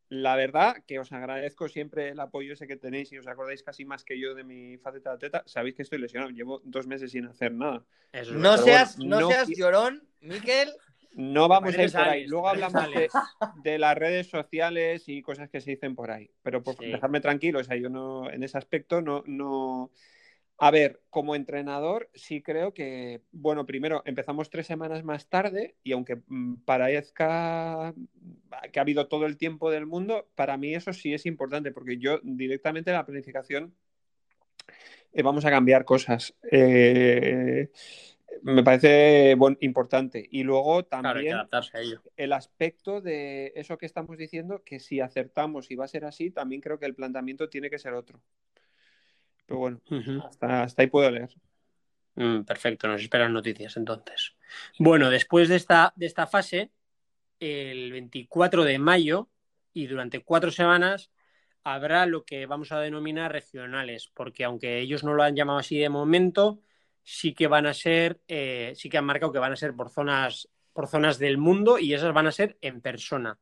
La 0.09 0.35
verdad 0.35 0.83
que 0.85 0.99
os 0.99 1.11
agradezco 1.11 1.67
siempre 1.67 2.09
el 2.09 2.19
apoyo 2.19 2.53
ese 2.53 2.67
que 2.67 2.75
tenéis 2.75 3.11
y 3.11 3.17
os 3.17 3.27
acordáis 3.27 3.63
casi 3.63 3.85
más 3.85 4.03
que 4.03 4.19
yo 4.19 4.35
de 4.35 4.43
mi 4.43 4.77
faceta 4.77 5.09
de 5.11 5.15
atleta. 5.15 5.43
Sabéis 5.45 5.75
que 5.75 5.81
estoy 5.81 5.99
lesionado, 5.99 6.31
llevo 6.31 6.61
dos 6.63 6.85
meses 6.87 7.11
sin 7.11 7.25
hacer 7.25 7.51
nada. 7.53 7.83
Es 8.11 8.31
No 8.31 8.57
seas, 8.57 8.97
bueno, 8.97 9.15
no 9.15 9.21
no 9.21 9.27
seas 9.29 9.47
llorón, 9.49 10.03
Miquel. 10.21 10.71
No 11.15 11.47
vamos 11.47 11.77
a 11.77 11.83
ir 11.83 11.91
por 11.91 12.01
ahí. 12.01 12.25
Luego 12.27 12.49
hablamos 12.49 12.91
de, 12.91 13.09
de 13.63 13.79
las 13.79 13.95
redes 13.97 14.27
sociales 14.27 15.07
y 15.07 15.21
cosas 15.21 15.49
que 15.49 15.61
se 15.61 15.71
dicen 15.71 15.95
por 15.95 16.11
ahí. 16.11 16.29
Pero 16.41 16.63
por 16.63 16.75
Sí. 16.75 16.85
dejarme 16.85 17.21
tranquilo, 17.21 17.59
o 17.59 17.63
sea, 17.63 17.75
yo 17.75 17.89
no, 17.89 18.29
en 18.29 18.43
ese 18.43 18.57
aspecto 18.57 19.01
no, 19.01 19.23
no. 19.25 19.91
A 20.57 20.71
ver, 20.71 21.01
como 21.09 21.35
entrenador, 21.35 22.09
sí 22.13 22.41
creo 22.41 22.73
que, 22.73 23.21
bueno, 23.31 23.65
primero 23.65 24.01
empezamos 24.05 24.49
tres 24.49 24.67
semanas 24.67 25.03
más 25.03 25.27
tarde 25.27 25.75
y 25.83 25.91
aunque 25.91 26.21
mm, 26.27 26.57
parezca 26.63 27.93
que 28.71 28.79
ha 28.79 28.81
habido 28.81 29.07
todo 29.07 29.25
el 29.25 29.37
tiempo 29.37 29.71
del 29.71 29.85
mundo, 29.85 30.29
para 30.35 30.57
mí 30.57 30.73
eso 30.73 30.93
sí 30.93 31.13
es 31.13 31.25
importante 31.25 31.71
porque 31.71 31.97
yo 31.97 32.19
directamente 32.23 32.91
en 32.91 32.97
la 32.97 33.05
planificación 33.05 33.75
eh, 35.11 35.21
vamos 35.21 35.45
a 35.45 35.51
cambiar 35.51 35.85
cosas. 35.85 36.35
Eh, 36.51 37.69
me 38.41 38.63
parece 38.63 39.35
bueno, 39.35 39.57
importante. 39.61 40.27
Y 40.31 40.43
luego 40.43 40.83
también 40.85 41.35
adaptarse 41.35 41.77
a 41.77 41.81
ello. 41.81 42.01
el 42.17 42.33
aspecto 42.33 43.01
de 43.01 43.53
eso 43.55 43.77
que 43.77 43.85
estamos 43.85 44.17
diciendo, 44.17 44.63
que 44.63 44.79
si 44.79 44.99
acertamos 44.99 45.69
y 45.71 45.75
va 45.75 45.85
a 45.85 45.89
ser 45.89 46.05
así, 46.05 46.31
también 46.31 46.61
creo 46.61 46.79
que 46.79 46.85
el 46.85 46.95
planteamiento 46.95 47.49
tiene 47.49 47.69
que 47.69 47.79
ser 47.79 47.93
otro. 47.93 48.21
Pero 49.45 49.59
bueno, 49.59 49.81
hasta 50.23 50.81
ahí 50.81 50.87
puedo 50.87 51.11
leer. 51.11 51.29
Mm, 52.15 52.43
perfecto, 52.43 52.87
nos 52.87 53.01
esperan 53.01 53.33
noticias 53.33 53.75
entonces. 53.77 54.35
Bueno, 54.77 55.09
después 55.09 55.49
de 55.49 55.55
esta, 55.55 55.93
de 55.95 56.05
esta 56.05 56.27
fase, 56.27 56.71
el 57.43 57.91
24 57.91 58.63
de 58.63 58.79
mayo 58.79 59.29
y 59.73 59.87
durante 59.87 60.23
cuatro 60.23 60.51
semanas 60.51 61.11
habrá 61.63 62.05
lo 62.05 62.25
que 62.25 62.45
vamos 62.45 62.71
a 62.71 62.79
denominar 62.79 63.31
regionales, 63.31 64.11
porque 64.13 64.43
aunque 64.43 64.79
ellos 64.79 65.03
no 65.03 65.13
lo 65.13 65.23
han 65.23 65.35
llamado 65.35 65.59
así 65.59 65.77
de 65.77 65.89
momento, 65.89 66.59
sí 67.03 67.33
que 67.33 67.47
van 67.47 67.65
a 67.65 67.73
ser, 67.73 68.21
eh, 68.27 68.73
sí 68.75 68.89
que 68.89 68.97
han 68.97 69.05
marcado 69.05 69.31
que 69.31 69.39
van 69.39 69.53
a 69.53 69.57
ser 69.57 69.75
por 69.75 69.89
zonas, 69.89 70.49
por 70.73 70.87
zonas 70.87 71.19
del 71.19 71.37
mundo 71.37 71.79
y 71.79 71.93
esas 71.93 72.13
van 72.13 72.27
a 72.27 72.31
ser 72.31 72.57
en 72.61 72.81
persona. 72.81 73.39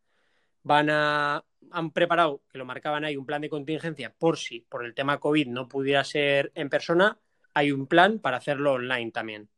Van 0.64 0.90
a, 0.92 1.44
han 1.72 1.92
preparado, 1.92 2.44
que 2.52 2.60
lo 2.60 2.66
marcaban 2.66 3.06
ahí, 3.06 3.18
un 3.18 3.26
plan 3.26 3.42
de 3.42 3.50
contingencia 3.50 4.14
por 4.14 4.38
si 4.38 4.62
por 4.62 4.86
el 4.86 4.94
tema 4.94 5.20
COVID 5.20 5.48
no 5.48 5.68
pudiera 5.68 6.04
ser 6.04 6.52
en 6.56 6.70
persona, 6.70 7.20
hay 7.54 7.72
un 7.72 7.88
plan 7.88 8.20
para 8.20 8.38
hacerlo 8.38 8.74
online 8.74 9.12
también. 9.12 9.50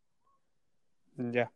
Ya. 1.18 1.52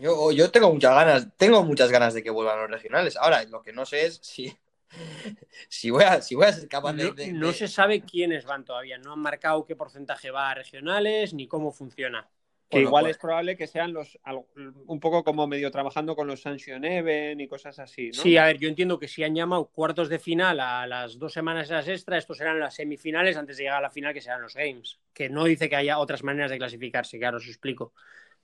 Yo, 0.00 0.32
yo 0.32 0.50
tengo 0.50 0.72
muchas 0.72 0.94
ganas, 0.94 1.28
tengo 1.36 1.62
muchas 1.64 1.90
ganas 1.90 2.14
de 2.14 2.22
que 2.22 2.30
vuelvan 2.30 2.58
los 2.60 2.70
regionales. 2.70 3.16
Ahora, 3.16 3.44
lo 3.44 3.62
que 3.62 3.72
no 3.72 3.84
sé 3.86 4.06
es 4.06 4.20
si, 4.22 4.56
si, 5.68 5.90
voy 5.90 6.04
a, 6.04 6.20
si 6.22 6.34
voy 6.34 6.46
a 6.46 6.52
ser 6.52 6.68
capaz 6.68 6.92
de. 6.94 7.04
No, 7.04 7.12
de- 7.12 7.32
no 7.32 7.48
de- 7.48 7.54
se 7.54 7.68
sabe 7.68 8.00
quiénes 8.02 8.44
van 8.44 8.64
todavía, 8.64 8.98
no 8.98 9.12
han 9.12 9.20
marcado 9.20 9.64
qué 9.64 9.76
porcentaje 9.76 10.30
va 10.30 10.50
a 10.50 10.54
regionales 10.54 11.34
ni 11.34 11.46
cómo 11.46 11.72
funciona. 11.72 12.28
Que 12.70 12.78
Bueno, 12.78 12.88
igual 12.88 13.04
pues- 13.04 13.16
es 13.16 13.20
probable 13.20 13.56
que 13.58 13.66
sean 13.66 13.92
los 13.92 14.18
al- 14.22 14.40
un 14.86 14.98
poco 14.98 15.22
como 15.22 15.46
medio 15.46 15.70
trabajando 15.70 16.16
con 16.16 16.26
los 16.26 16.40
Sanction 16.40 16.82
Even 16.84 17.38
y 17.38 17.46
cosas 17.46 17.78
así, 17.78 18.08
¿no? 18.08 18.22
Sí, 18.22 18.38
a 18.38 18.46
ver, 18.46 18.58
yo 18.58 18.68
entiendo 18.70 18.98
que 18.98 19.06
si 19.06 19.22
han 19.22 19.34
llamado 19.34 19.66
cuartos 19.66 20.08
de 20.08 20.18
final 20.18 20.58
a 20.60 20.86
las 20.86 21.18
dos 21.18 21.34
semanas 21.34 21.66
esas 21.66 21.86
extra, 21.88 22.16
estos 22.16 22.38
serán 22.38 22.58
las 22.58 22.74
semifinales 22.74 23.36
antes 23.36 23.58
de 23.58 23.64
llegar 23.64 23.78
a 23.78 23.82
la 23.82 23.90
final, 23.90 24.14
que 24.14 24.22
serán 24.22 24.40
los 24.40 24.54
Games. 24.54 24.98
Que 25.12 25.28
no 25.28 25.44
dice 25.44 25.68
que 25.68 25.76
haya 25.76 25.98
otras 25.98 26.24
maneras 26.24 26.50
de 26.50 26.56
clasificarse, 26.58 27.18
que 27.18 27.24
ahora 27.26 27.36
os 27.36 27.46
explico. 27.46 27.92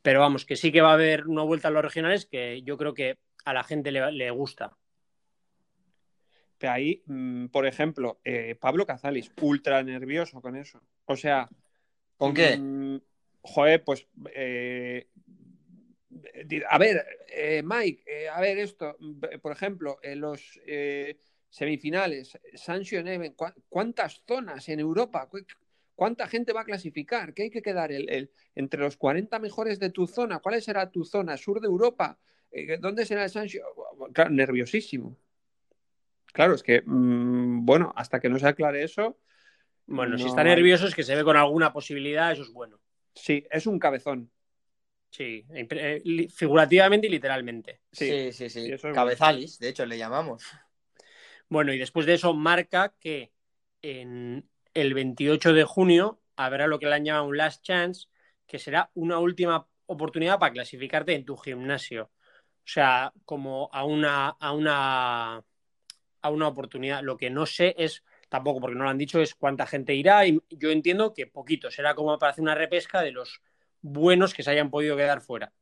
Pero 0.02 0.20
vamos, 0.20 0.44
que 0.46 0.56
sí 0.56 0.72
que 0.72 0.80
va 0.80 0.90
a 0.90 0.94
haber 0.94 1.26
una 1.26 1.42
vuelta 1.42 1.68
a 1.68 1.70
los 1.70 1.84
regionales 1.84 2.26
que 2.26 2.62
yo 2.62 2.76
creo 2.78 2.94
que 2.94 3.18
a 3.44 3.52
la 3.52 3.64
gente 3.64 3.92
le, 3.92 4.10
le 4.12 4.30
gusta. 4.30 4.76
Pero 6.58 6.72
ahí, 6.72 7.02
mm, 7.06 7.46
por 7.46 7.66
ejemplo, 7.66 8.20
eh, 8.24 8.54
Pablo 8.60 8.86
Cazalis, 8.86 9.32
ultra 9.40 9.82
nervioso 9.82 10.40
con 10.40 10.56
eso. 10.56 10.80
O 11.06 11.16
sea, 11.16 11.48
¿Con 12.16 12.34
qué? 12.34 12.56
mm, 12.58 12.96
joder, 13.42 13.82
pues 13.82 14.06
eh, 14.34 15.08
a 16.68 16.78
ver, 16.78 17.04
eh, 17.28 17.62
Mike, 17.64 18.02
eh, 18.06 18.28
a 18.28 18.40
ver 18.40 18.58
esto, 18.58 18.96
por 19.42 19.52
ejemplo, 19.52 19.98
en 20.02 20.20
los 20.20 20.60
eh, 20.66 21.16
semifinales, 21.48 22.38
Sanction 22.54 23.08
Even, 23.08 23.32
¿cu- 23.32 23.54
¿cuántas 23.68 24.22
zonas 24.26 24.68
en 24.68 24.80
Europa? 24.80 25.28
¿Cu- 26.00 26.04
¿Cuánta 26.06 26.26
gente 26.28 26.54
va 26.54 26.62
a 26.62 26.64
clasificar? 26.64 27.34
¿Qué 27.34 27.42
hay 27.44 27.50
que 27.50 27.60
quedar? 27.60 27.92
El, 27.92 28.08
el- 28.08 28.30
entre 28.54 28.80
los 28.80 28.96
40 28.96 29.38
mejores 29.38 29.78
de 29.78 29.90
tu 29.90 30.06
zona, 30.06 30.38
¿cuál 30.38 30.60
será 30.62 30.90
tu 30.90 31.04
zona? 31.04 31.36
¿Sur 31.36 31.60
de 31.60 31.66
Europa? 31.66 32.18
Eh, 32.50 32.78
¿Dónde 32.78 33.04
será 33.04 33.26
el? 33.26 33.50
Claro, 34.14 34.30
nerviosísimo. 34.30 35.14
Claro, 36.32 36.54
es 36.54 36.62
que, 36.62 36.82
mm, 36.86 37.66
bueno, 37.66 37.92
hasta 37.94 38.18
que 38.18 38.30
no 38.30 38.38
se 38.38 38.48
aclare 38.48 38.82
eso, 38.82 39.18
Bueno, 39.86 40.16
si 40.16 40.24
No 40.24 40.28
está 40.30 40.40
hay- 40.42 40.54
nervioso 40.54 40.86
es 40.86 40.94
que 40.94 41.02
se 41.02 41.14
ve 41.16 41.22
con 41.24 41.36
alguna 41.36 41.72
posibilidad, 41.72 42.30
eso 42.32 42.42
es 42.42 42.50
bueno. 42.52 42.78
sí, 43.14 43.44
es 43.50 43.66
un 43.66 43.78
cabezón. 43.78 44.30
Sí, 45.10 45.44
eh, 45.50 46.28
figurativamente 46.32 47.08
y 47.08 47.10
literalmente. 47.10 47.80
Sí, 47.92 48.30
Sí, 48.30 48.48
sí, 48.48 48.72
es 48.72 48.80
Cabezalis, 48.82 49.58
de 49.58 49.68
hecho, 49.68 49.84
le 49.84 49.98
llamamos. 49.98 50.44
Bueno, 51.48 51.72
y 51.74 51.78
después 51.78 52.06
de 52.06 52.14
eso 52.14 52.32
marca 52.32 52.94
que 53.00 53.32
en 53.82 54.48
el 54.74 54.94
28 54.94 55.52
de 55.52 55.64
junio 55.64 56.20
habrá 56.36 56.66
lo 56.66 56.78
que 56.78 56.86
le 56.86 56.94
han 56.94 57.04
llamado 57.04 57.26
un 57.26 57.36
last 57.36 57.62
chance, 57.62 58.08
que 58.46 58.58
será 58.58 58.90
una 58.94 59.18
última 59.18 59.66
oportunidad 59.86 60.38
para 60.38 60.52
clasificarte 60.52 61.14
en 61.14 61.24
tu 61.24 61.36
gimnasio. 61.36 62.04
O 62.04 62.72
sea, 62.72 63.12
como 63.24 63.68
a 63.72 63.84
una, 63.84 64.28
a 64.28 64.52
una, 64.52 65.44
a 66.22 66.30
una 66.30 66.48
oportunidad. 66.48 67.02
Lo 67.02 67.16
que 67.16 67.30
no 67.30 67.46
sé 67.46 67.74
es, 67.78 68.04
tampoco 68.28 68.60
porque 68.60 68.76
no 68.76 68.84
lo 68.84 68.90
han 68.90 68.98
dicho, 68.98 69.20
es 69.20 69.34
cuánta 69.34 69.66
gente 69.66 69.94
irá. 69.94 70.26
Y 70.26 70.40
yo 70.50 70.70
entiendo 70.70 71.12
que 71.12 71.26
poquito. 71.26 71.70
Será 71.70 71.94
como 71.94 72.18
para 72.18 72.32
hacer 72.32 72.42
una 72.42 72.54
repesca 72.54 73.02
de 73.02 73.12
los 73.12 73.42
buenos 73.82 74.34
que 74.34 74.42
se 74.42 74.50
hayan 74.50 74.70
podido 74.70 74.96
quedar 74.96 75.20
fuera. 75.20 75.52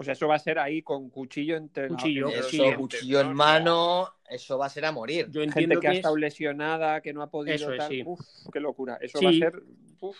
O 0.00 0.04
sea, 0.04 0.12
eso 0.12 0.28
va 0.28 0.36
a 0.36 0.38
ser 0.38 0.58
ahí 0.60 0.80
con 0.82 1.10
cuchillo 1.10 1.56
entre 1.56 1.88
Cuchillo, 1.88 2.28
Eso, 2.28 2.48
dientes, 2.50 2.76
cuchillo 2.78 3.22
¿no? 3.24 3.30
en 3.30 3.36
mano, 3.36 4.08
eso 4.30 4.56
va 4.56 4.66
a 4.66 4.68
ser 4.70 4.84
a 4.84 4.92
morir. 4.92 5.26
Yo 5.28 5.40
Gente 5.40 5.58
entiendo 5.60 5.80
que 5.80 5.88
ha 5.88 5.92
estado 5.92 6.16
es- 6.16 6.20
lesionada, 6.20 7.00
que 7.00 7.12
no 7.12 7.20
ha 7.20 7.30
podido 7.30 7.54
Eso 7.54 7.72
es, 7.72 7.78
tal. 7.78 7.88
sí. 7.90 8.02
Uf, 8.06 8.20
qué 8.52 8.60
locura. 8.60 8.96
Eso 9.00 9.18
Sí. 9.18 9.24
va 9.24 9.30
a 9.30 9.34
ser. 9.34 9.62
uf. 10.00 10.16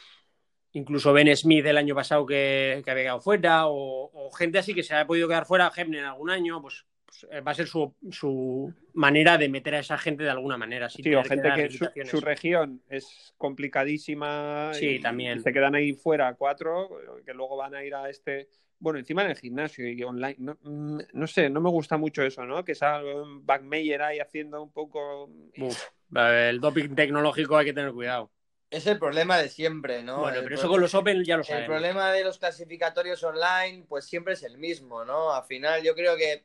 incluso 0.73 1.13
Ben 1.13 1.35
Smith 1.37 1.65
el 1.67 1.77
año 1.79 1.95
pasado 1.95 2.27
que, 2.27 2.83
que 2.85 2.91
había 2.91 3.05
quedado 3.05 3.21
fuera, 3.21 3.69
o, 3.69 4.11
o 4.13 4.31
gente 4.33 4.59
así 4.59 4.75
que 4.75 4.83
se 4.83 4.95
ha 4.95 5.07
podido 5.07 5.27
quedar 5.29 5.47
fuera, 5.47 5.73
Hebner 5.75 6.05
algún 6.05 6.31
año, 6.31 6.61
pues, 6.61 6.85
pues, 7.07 7.27
eh, 7.31 7.41
va 7.41 7.53
a 7.53 7.55
ser 7.55 7.67
su, 7.67 7.95
su 8.11 8.73
manera 8.93 9.39
de 9.39 9.49
meter 9.49 9.77
a 9.77 9.79
esa 9.79 9.97
gente 9.97 10.25
de 10.25 10.31
alguna 10.31 10.59
manera. 10.59 10.89
sin 10.91 11.05
Sí, 11.05 11.15
o 11.15 11.25
gente 11.25 11.49
que 11.95 12.05
su, 12.05 12.21
región 12.21 12.83
es 12.89 13.33
complicadísima. 13.39 14.73
Sí, 14.75 14.87
y 14.97 15.01
también. 15.01 15.41
Se 15.41 15.53
quedan 15.53 15.75
ahí 15.75 15.95
fuera 15.95 16.35
cuatro, 16.35 16.91
que 17.25 17.33
luego 17.33 17.57
van 17.57 17.75
a 17.75 17.85
ir 17.85 17.95
a 17.95 18.11
este. 18.11 18.49
Bueno, 18.81 18.99
encima 18.99 19.23
en 19.25 19.31
el 19.31 19.37
gimnasio 19.39 19.89
y 19.89 20.03
online. 20.05 20.37
No, 20.39 20.57
mm, 20.63 21.01
no 21.13 21.27
sé, 21.27 21.51
no 21.51 21.61
me 21.61 21.71
gusta 21.71 21.97
mucho 21.97 22.23
eso, 22.23 22.45
¿no? 22.45 22.65
Que 22.65 22.75
salga 22.75 23.23
un 23.23 23.45
Backmeyer 23.45 24.03
ahí 24.03 24.21
haciendo 24.21 24.63
un 24.63 24.73
poco. 24.73 25.29
Uf, 25.61 25.83
el 26.15 26.61
doping 26.61 26.95
tecnológico 26.95 27.57
hay 27.57 27.67
que 27.67 27.73
tener 27.73 27.93
cuidado. 27.93 28.31
Es 28.71 28.87
el 28.87 28.99
problema 28.99 29.39
de 29.39 29.49
siempre, 29.49 30.03
¿no? 30.03 30.21
bueno, 30.21 30.39
El 30.39 30.45
pero 30.45 30.55
eso 30.57 30.69
con 30.69 30.81
los 30.81 30.95
Open 30.95 31.25
ya 31.25 31.37
lo 31.37 31.43
El 31.43 31.47
sabemos. 31.49 31.69
problema 31.69 32.13
de 32.13 32.23
los 32.23 32.39
clasificatorios 32.39 33.23
online, 33.25 33.85
pues 33.89 34.05
siempre 34.05 34.35
es 34.35 34.43
el 34.43 34.59
mismo, 34.59 35.05
¿no? 35.05 35.33
Al 35.33 35.45
final, 35.45 35.83
yo 35.83 35.95
creo 35.95 36.17
que 36.17 36.45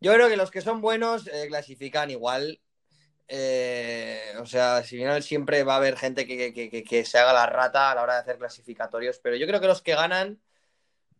yo 0.00 0.12
creo 0.12 0.28
que 0.28 0.36
los 0.36 0.50
que 0.50 0.60
son 0.60 0.80
buenos 0.82 1.26
eh, 1.28 1.46
clasifican 1.48 2.10
igual. 2.10 2.60
Eh, 3.28 4.34
o 4.40 4.46
sea, 4.46 4.76
al 4.78 4.84
final 4.84 5.22
siempre 5.22 5.64
va 5.64 5.74
a 5.74 5.76
haber 5.78 5.96
gente 5.96 6.26
que, 6.26 6.52
que- 6.52 6.70
que- 6.70 6.84
que 6.84 7.04
se 7.04 7.18
haga 7.18 7.32
la 7.32 7.46
rata 7.46 7.90
a 7.90 7.94
la 7.94 8.02
hora 8.02 8.14
de 8.14 8.20
hacer 8.20 8.38
clasificatorios, 8.38 9.18
pero 9.20 9.36
yo 9.36 9.46
creo 9.46 9.60
que 9.60 9.66
los 9.66 9.82
que 9.82 9.94
ganan, 9.94 10.40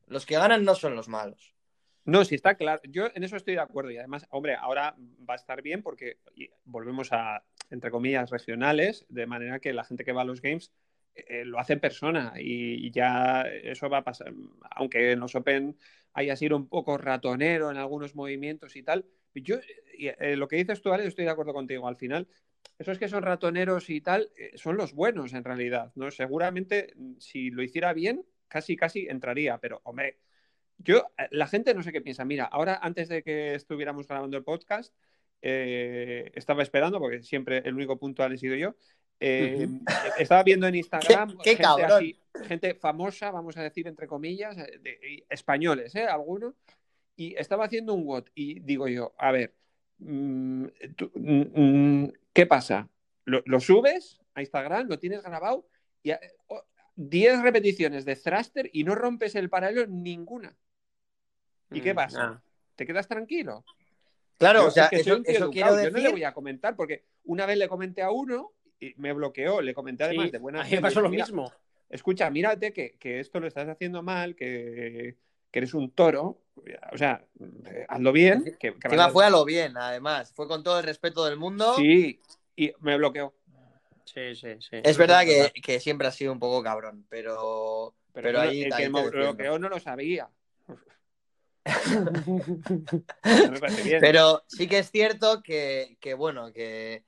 los 0.06 0.26
que 0.26 0.34
ganan 0.34 0.64
no 0.64 0.74
son 0.74 0.94
los 0.94 1.08
malos. 1.08 1.54
No, 2.04 2.24
sí 2.24 2.34
está 2.34 2.54
claro. 2.54 2.82
Yo 2.84 3.08
en 3.14 3.24
eso 3.24 3.36
estoy 3.36 3.54
de 3.54 3.60
acuerdo. 3.60 3.90
Y 3.90 3.96
además, 3.96 4.26
hombre, 4.30 4.54
ahora 4.54 4.94
va 5.28 5.34
a 5.34 5.36
estar 5.36 5.62
bien 5.62 5.82
porque 5.82 6.18
volvemos 6.64 7.12
a, 7.12 7.44
entre 7.70 7.90
comillas, 7.90 8.30
regionales, 8.30 9.06
de 9.08 9.26
manera 9.26 9.58
que 9.58 9.72
la 9.72 9.84
gente 9.84 10.04
que 10.04 10.12
va 10.12 10.22
a 10.22 10.26
los 10.26 10.42
games 10.42 10.70
eh, 11.14 11.44
lo 11.44 11.58
hace 11.58 11.74
en 11.74 11.80
persona 11.80 12.34
y, 12.36 12.90
ya 12.90 13.42
eso 13.42 13.88
va 13.88 13.98
a 13.98 14.04
pasar. 14.04 14.32
Aunque 14.72 15.12
en 15.12 15.20
los 15.20 15.34
Open 15.34 15.76
haya 16.12 16.36
sido 16.36 16.56
un 16.56 16.68
poco 16.68 16.98
ratonero 16.98 17.70
en 17.70 17.78
algunos 17.78 18.14
movimientos 18.14 18.76
y 18.76 18.82
tal. 18.82 19.06
Yo, 19.34 19.56
eh, 19.98 20.36
lo 20.36 20.46
que 20.46 20.56
dices 20.56 20.82
tú, 20.82 20.92
Ale, 20.92 21.06
estoy 21.06 21.24
de 21.24 21.30
acuerdo 21.30 21.54
contigo. 21.54 21.88
Al 21.88 21.96
final, 21.96 22.28
esos 22.78 22.98
que 22.98 23.08
son 23.08 23.22
ratoneros 23.22 23.88
y 23.90 24.00
tal, 24.00 24.30
eh, 24.36 24.52
son 24.56 24.76
los 24.76 24.92
buenos 24.92 25.32
en 25.32 25.44
realidad, 25.44 25.92
¿no? 25.94 26.10
Seguramente, 26.10 26.94
si 27.18 27.50
lo 27.50 27.62
hiciera 27.62 27.92
bien, 27.92 28.24
casi, 28.54 28.76
casi 28.76 29.06
entraría, 29.08 29.58
pero, 29.58 29.80
hombre. 29.84 30.18
Yo, 30.78 30.98
eh, 31.18 31.26
la 31.32 31.46
gente 31.48 31.74
no 31.74 31.82
sé 31.82 31.90
qué 31.92 32.00
piensa. 32.00 32.24
Mira, 32.24 32.44
ahora 32.44 32.78
antes 32.80 33.08
de 33.08 33.22
que 33.24 33.54
estuviéramos 33.56 34.06
grabando 34.06 34.36
el 34.36 34.44
podcast, 34.44 34.94
eh, 35.42 36.30
estaba 36.34 36.62
esperando, 36.62 36.98
porque 37.00 37.22
siempre 37.22 37.58
el 37.64 37.74
único 37.74 37.98
puntual 37.98 38.32
he 38.32 38.38
sido 38.38 38.54
yo. 38.56 38.76
eh, 39.20 39.68
Estaba 40.18 40.42
viendo 40.44 40.66
en 40.68 40.76
Instagram 40.76 41.30
Qué- 41.30 41.36
qué 41.42 41.50
gente, 41.50 41.62
cabrón. 41.64 41.92
así, 41.92 42.16
gente 42.46 42.74
famosa, 42.74 43.30
vamos 43.32 43.56
a 43.56 43.62
decir 43.62 43.86
entre 43.88 44.06
comillas, 44.06 44.56
de- 44.56 45.24
españoles, 45.28 45.94
¿eh? 45.96 46.04
Algunos. 46.04 46.54
Y 47.16 47.34
estaba 47.36 47.64
haciendo 47.66 47.94
un 47.94 48.04
WOT 48.06 48.30
y 48.34 48.60
digo 48.60 48.86
yo, 48.88 49.14
a 49.18 49.30
ver, 49.32 49.54
mm, 49.98 50.64
tú- 50.96 51.10
mm, 51.14 51.42
mm, 52.04 52.12
¿qué 52.32 52.46
pasa? 52.46 52.88
¿Lo, 53.24 53.42
lo 53.46 53.60
subes 53.60 54.20
a 54.34 54.40
Instagram, 54.42 54.88
lo 54.88 54.98
tienes 54.98 55.22
grabado 55.22 55.66
y 56.02 56.10
a- 56.10 56.20
o- 56.48 56.64
10 56.96 57.42
repeticiones 57.42 58.04
de 58.04 58.16
thruster 58.16 58.70
y 58.72 58.84
no 58.84 58.94
rompes 58.94 59.34
el 59.34 59.50
paralelo 59.50 59.86
ninguna. 59.86 60.56
¿Y 61.70 61.80
qué 61.80 61.92
Mm, 61.92 61.96
pasa? 61.96 62.18
nada. 62.18 62.42
¿Te 62.76 62.86
quedas 62.86 63.08
tranquilo? 63.08 63.64
Claro, 64.38 64.62
Yo 64.62 64.68
o 64.68 64.70
sea, 64.70 64.84
es 64.84 64.90
que 64.90 64.96
eso, 64.96 65.50
quiero 65.50 65.70
Yo 65.70 65.76
no 65.76 65.82
le 65.90 65.92
decir. 65.92 66.10
voy 66.10 66.24
a 66.24 66.34
comentar 66.34 66.76
porque 66.76 67.04
una 67.24 67.46
vez 67.46 67.56
le 67.56 67.68
comenté 67.68 68.02
a 68.02 68.10
uno 68.10 68.52
y 68.80 68.92
me 68.96 69.12
bloqueó. 69.12 69.60
Le 69.60 69.74
comenté 69.74 70.04
además 70.04 70.26
Sí, 70.26 70.32
de 70.32 70.38
buena 70.38 70.60
a 70.60 70.64
mí 70.64 70.70
me 70.70 70.80
pasó 70.80 71.00
lo 71.00 71.08
"Mira, 71.08 71.24
mismo. 71.24 71.52
Escucha, 71.88 72.28
mírate 72.30 72.72
que, 72.72 72.96
que 72.98 73.20
esto 73.20 73.38
lo 73.38 73.46
estás 73.46 73.68
haciendo 73.68 74.02
mal, 74.02 74.34
que, 74.34 75.16
que 75.50 75.58
eres 75.58 75.74
un 75.74 75.90
toro. 75.92 76.40
O 76.92 76.98
sea, 76.98 77.24
eh, 77.66 77.86
hazlo 77.88 78.12
bien. 78.12 78.44
Que, 78.58 78.74
que 78.74 78.88
fue 79.10 79.24
a 79.24 79.30
lo 79.30 79.44
bien, 79.44 79.76
además. 79.76 80.32
Fue 80.34 80.48
con 80.48 80.62
todo 80.64 80.78
el 80.80 80.84
respeto 80.84 81.24
del 81.24 81.36
mundo. 81.36 81.74
Sí, 81.76 82.20
y 82.56 82.72
me 82.80 82.96
bloqueó. 82.96 83.34
Sí, 84.04 84.34
sí, 84.34 84.48
sí. 84.60 84.76
Es 84.82 84.96
verdad 84.96 85.24
que, 85.24 85.52
que 85.62 85.80
siempre 85.80 86.06
ha 86.06 86.12
sido 86.12 86.32
un 86.32 86.38
poco 86.38 86.62
cabrón, 86.62 87.06
pero, 87.08 87.94
Pero, 88.12 88.40
ahí, 88.40 88.62
el 88.64 88.72
ahí 88.72 88.84
que 88.84 88.88
defiendo. 88.90 89.10
bloqueó 89.10 89.58
no 89.58 89.68
lo 89.68 89.80
sabía. 89.80 90.30
No 91.64 91.64
me 93.50 93.60
parece 93.60 93.82
bien. 93.82 94.00
Pero 94.00 94.44
sí 94.46 94.68
que 94.68 94.78
es 94.78 94.90
cierto 94.90 95.42
que, 95.42 95.96
que, 96.00 96.14
bueno, 96.14 96.52
que, 96.52 97.04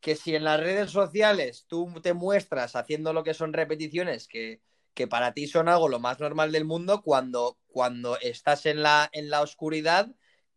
que 0.00 0.16
si 0.16 0.34
en 0.34 0.44
las 0.44 0.60
redes 0.60 0.90
sociales 0.90 1.64
tú 1.66 1.92
te 2.02 2.12
muestras 2.12 2.76
haciendo 2.76 3.12
lo 3.12 3.24
que 3.24 3.34
son 3.34 3.52
repeticiones 3.52 4.28
que, 4.28 4.60
que 4.94 5.06
para 5.06 5.32
ti 5.32 5.46
son 5.46 5.68
algo 5.68 5.88
lo 5.88 5.98
más 5.98 6.20
normal 6.20 6.52
del 6.52 6.64
mundo, 6.66 7.02
cuando, 7.02 7.58
cuando 7.68 8.18
estás 8.20 8.66
en 8.66 8.82
la, 8.82 9.08
en 9.12 9.30
la 9.30 9.40
oscuridad, 9.40 10.08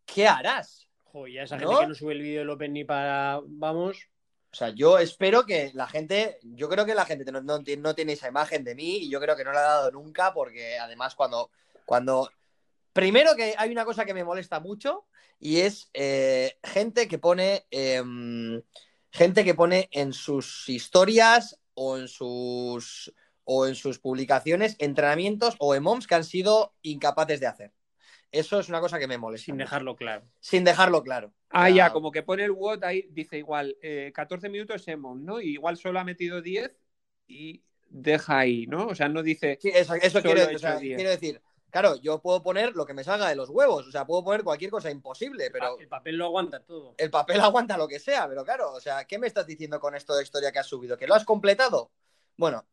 ¿qué 0.04 0.28
harás? 0.28 0.88
Joder, 1.04 1.44
esa 1.44 1.56
¿No? 1.56 1.68
gente 1.68 1.80
que 1.80 1.88
no 1.88 1.94
sube 1.94 2.12
el 2.12 2.22
vídeo 2.22 2.40
del 2.40 2.50
Open 2.50 2.72
ni 2.72 2.84
para. 2.84 3.40
Vamos. 3.46 4.10
O 4.54 4.56
sea, 4.56 4.68
yo 4.68 4.98
espero 4.98 5.44
que 5.44 5.72
la 5.74 5.88
gente, 5.88 6.38
yo 6.42 6.68
creo 6.68 6.86
que 6.86 6.94
la 6.94 7.04
gente 7.04 7.24
no, 7.32 7.64
tiene 7.64 8.12
esa 8.12 8.28
imagen 8.28 8.62
de 8.62 8.76
mí 8.76 8.98
y 8.98 9.10
yo 9.10 9.18
creo 9.20 9.34
que 9.34 9.42
no 9.42 9.50
la 9.50 9.58
ha 9.58 9.74
dado 9.74 9.90
nunca 9.90 10.32
porque 10.32 10.78
además 10.78 11.16
cuando, 11.16 11.50
cuando... 11.84 12.30
Primero 12.92 13.34
que 13.34 13.56
hay 13.58 13.72
una 13.72 13.84
cosa 13.84 14.04
que 14.04 14.14
me 14.14 14.22
molesta 14.22 14.60
mucho 14.60 15.06
y 15.40 15.58
es 15.58 15.90
eh, 15.92 16.56
gente 16.62 17.08
que 17.08 17.18
pone... 17.18 17.66
em, 17.72 18.62
gente 19.10 19.42
que 19.42 19.54
pone 19.54 19.88
en 19.90 20.12
sus 20.12 20.68
historias 20.68 21.58
o 21.74 21.98
en 21.98 22.06
sus, 22.06 23.12
o 23.42 23.66
en 23.66 23.74
sus 23.74 23.98
publicaciones 23.98 24.76
entrenamientos 24.78 25.56
o 25.58 25.74
emoms 25.74 26.06
que 26.06 26.14
han 26.14 26.22
sido 26.22 26.76
incapaces 26.82 27.40
de 27.40 27.48
hacer. 27.48 27.72
Eso 28.34 28.58
es 28.58 28.68
una 28.68 28.80
cosa 28.80 28.98
que 28.98 29.06
me 29.06 29.16
molesta. 29.16 29.44
Sin 29.46 29.56
dejarlo 29.56 29.94
claro. 29.96 30.24
Sin 30.40 30.64
dejarlo 30.64 31.02
claro. 31.02 31.32
Ah, 31.50 31.70
ya, 31.70 31.92
como 31.92 32.10
que 32.10 32.22
pone 32.24 32.44
el 32.44 32.50
WOT 32.50 32.82
ahí, 32.82 33.06
dice 33.10 33.38
igual, 33.38 33.76
eh, 33.80 34.10
14 34.14 34.48
minutos 34.48 34.86
Emon, 34.88 35.24
¿no? 35.24 35.40
Y 35.40 35.50
igual 35.52 35.76
solo 35.76 36.00
ha 36.00 36.04
metido 36.04 36.42
10 36.42 36.76
y 37.28 37.62
deja 37.88 38.40
ahí, 38.40 38.66
¿no? 38.66 38.88
O 38.88 38.94
sea, 38.94 39.08
no 39.08 39.22
dice. 39.22 39.58
Sí, 39.62 39.70
eso, 39.72 39.94
eso 39.94 40.20
Solo 40.20 40.34
quiero, 40.34 40.50
he 40.50 40.56
o 40.56 40.58
sea, 40.58 40.72
hecho 40.72 40.80
10. 40.80 40.96
quiero 40.96 41.10
decir, 41.10 41.40
claro, 41.70 41.94
yo 42.02 42.20
puedo 42.20 42.42
poner 42.42 42.74
lo 42.74 42.84
que 42.86 42.92
me 42.94 43.04
salga 43.04 43.28
de 43.28 43.36
los 43.36 43.50
huevos, 43.50 43.86
o 43.86 43.90
sea, 43.92 44.04
puedo 44.04 44.24
poner 44.24 44.42
cualquier 44.42 44.70
cosa 44.72 44.90
imposible, 44.90 45.50
pero 45.52 45.78
El 45.78 45.86
papel 45.86 46.16
lo 46.16 46.24
aguanta 46.26 46.60
todo. 46.60 46.94
el 46.98 47.10
papel 47.10 47.40
aguanta 47.40 47.76
lo 47.78 47.86
que 47.86 48.00
sea, 48.00 48.26
pero 48.28 48.44
claro, 48.44 48.72
o 48.72 48.80
sea, 48.80 49.04
¿qué 49.04 49.18
me 49.18 49.28
estás 49.28 49.46
diciendo 49.46 49.78
con 49.78 49.94
esto 49.94 50.16
de 50.16 50.24
historia 50.24 50.50
que 50.50 50.58
has 50.58 50.66
subido? 50.66 50.96
¿Que 50.98 51.06
lo 51.06 51.14
has 51.14 51.24
completado? 51.24 51.92
Bueno, 52.36 52.66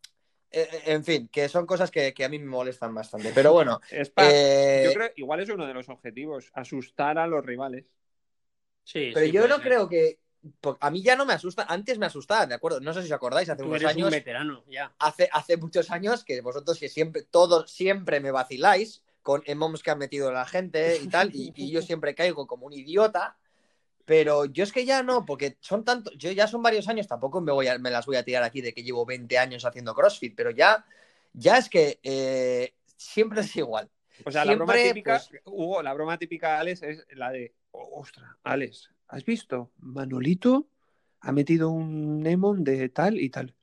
en 0.52 1.04
fin, 1.04 1.28
que 1.30 1.48
son 1.50 1.66
cosas 1.66 1.92
que, 1.92 2.14
que 2.14 2.26
a 2.26 2.30
mí 2.30 2.40
me 2.40 2.46
molestan 2.46 2.94
bastante, 2.94 3.32
pero 3.36 3.54
bueno, 3.54 3.82
Es 3.90 4.12
eh, 4.18 4.84
Yo 4.86 4.94
creo 4.94 5.10
igual 5.16 5.40
es 5.42 5.50
uno 5.50 5.66
de 5.68 5.74
los 5.74 5.90
objetivos, 5.90 6.52
asustar 6.54 7.18
a 7.18 7.28
los 7.28 7.46
rivales. 7.46 7.86
Sí, 8.84 9.12
pero 9.14 9.26
sí, 9.26 9.32
yo 9.32 9.48
no 9.48 9.56
ser. 9.56 9.64
creo 9.64 9.88
que... 9.90 10.20
A 10.80 10.90
mí 10.90 11.04
ya 11.04 11.16
no 11.16 11.26
me 11.26 11.34
asusta, 11.34 11.66
antes 11.70 12.00
me 12.00 12.08
asustaba, 12.08 12.48
¿de 12.48 12.56
acuerdo? 12.56 12.80
No 12.80 12.94
sé 12.94 13.02
si 13.02 13.08
os 13.08 13.12
acordáis, 13.12 13.50
hace 13.50 13.62
Tú 13.62 13.70
unos 13.70 13.76
eres 13.76 13.96
un 13.96 13.96
años... 13.98 14.10
veterano, 14.10 14.64
ya. 14.68 14.92
hace, 15.00 15.30
hace 15.32 15.58
muchos 15.58 15.92
años 15.92 16.24
que 16.24 16.42
vosotros 16.42 16.80
que 16.80 16.90
siempre, 16.90 17.24
todos 17.24 17.70
siempre 17.72 18.20
me 18.20 18.32
vaciláis 18.32 19.04
con 19.22 19.44
emoms 19.46 19.84
que 19.84 19.92
han 19.92 20.00
metido 20.00 20.32
la 20.32 20.46
gente 20.48 20.98
y 20.98 21.08
tal, 21.10 21.30
y, 21.36 21.54
y 21.56 21.72
yo 21.72 21.82
siempre 21.84 22.16
caigo 22.16 22.48
como 22.48 22.66
un 22.66 22.74
idiota, 22.74 23.38
pero 24.06 24.46
yo 24.46 24.64
es 24.64 24.72
que 24.72 24.86
ya 24.86 25.04
no, 25.04 25.26
porque 25.26 25.58
son 25.62 25.84
tantos, 25.84 26.14
yo 26.18 26.32
ya 26.32 26.48
son 26.48 26.62
varios 26.62 26.88
años, 26.88 27.08
tampoco 27.08 27.42
me, 27.42 27.52
voy 27.52 27.68
a- 27.68 27.78
me 27.80 27.90
las 27.92 28.06
voy 28.06 28.16
a 28.18 28.24
tirar 28.24 28.44
aquí 28.44 28.62
de 28.62 28.74
que 28.74 28.84
llevo 28.84 29.06
20 29.06 29.38
años 29.38 29.66
haciendo 29.66 29.94
CrossFit, 29.94 30.36
pero 30.36 30.52
ya, 30.52 30.86
ya 31.34 31.58
es 31.58 31.70
que 31.70 32.00
eh, 32.04 32.74
siempre 32.98 33.42
es 33.42 33.56
igual. 33.56 33.90
O 34.26 34.32
sea, 34.32 34.46
la 34.46 34.56
broma 34.56 34.74
típica, 34.76 35.14
pues- 35.30 35.42
Hugo, 35.46 35.82
la 35.82 35.94
broma 35.94 36.18
típica, 36.18 36.60
Alex, 36.60 36.84
es 36.84 37.06
la 37.16 37.32
de, 37.32 37.54
"Oh, 37.72 38.02
ostras, 38.02 38.30
Alex, 38.44 38.90
¿has 39.08 39.26
visto? 39.26 39.72
Manolito 39.80 40.68
ha 41.22 41.32
metido 41.32 41.70
un 41.70 42.26
Emon 42.26 42.64
de 42.64 42.90
tal 42.90 43.20
y 43.20 43.30
tal. 43.30 43.56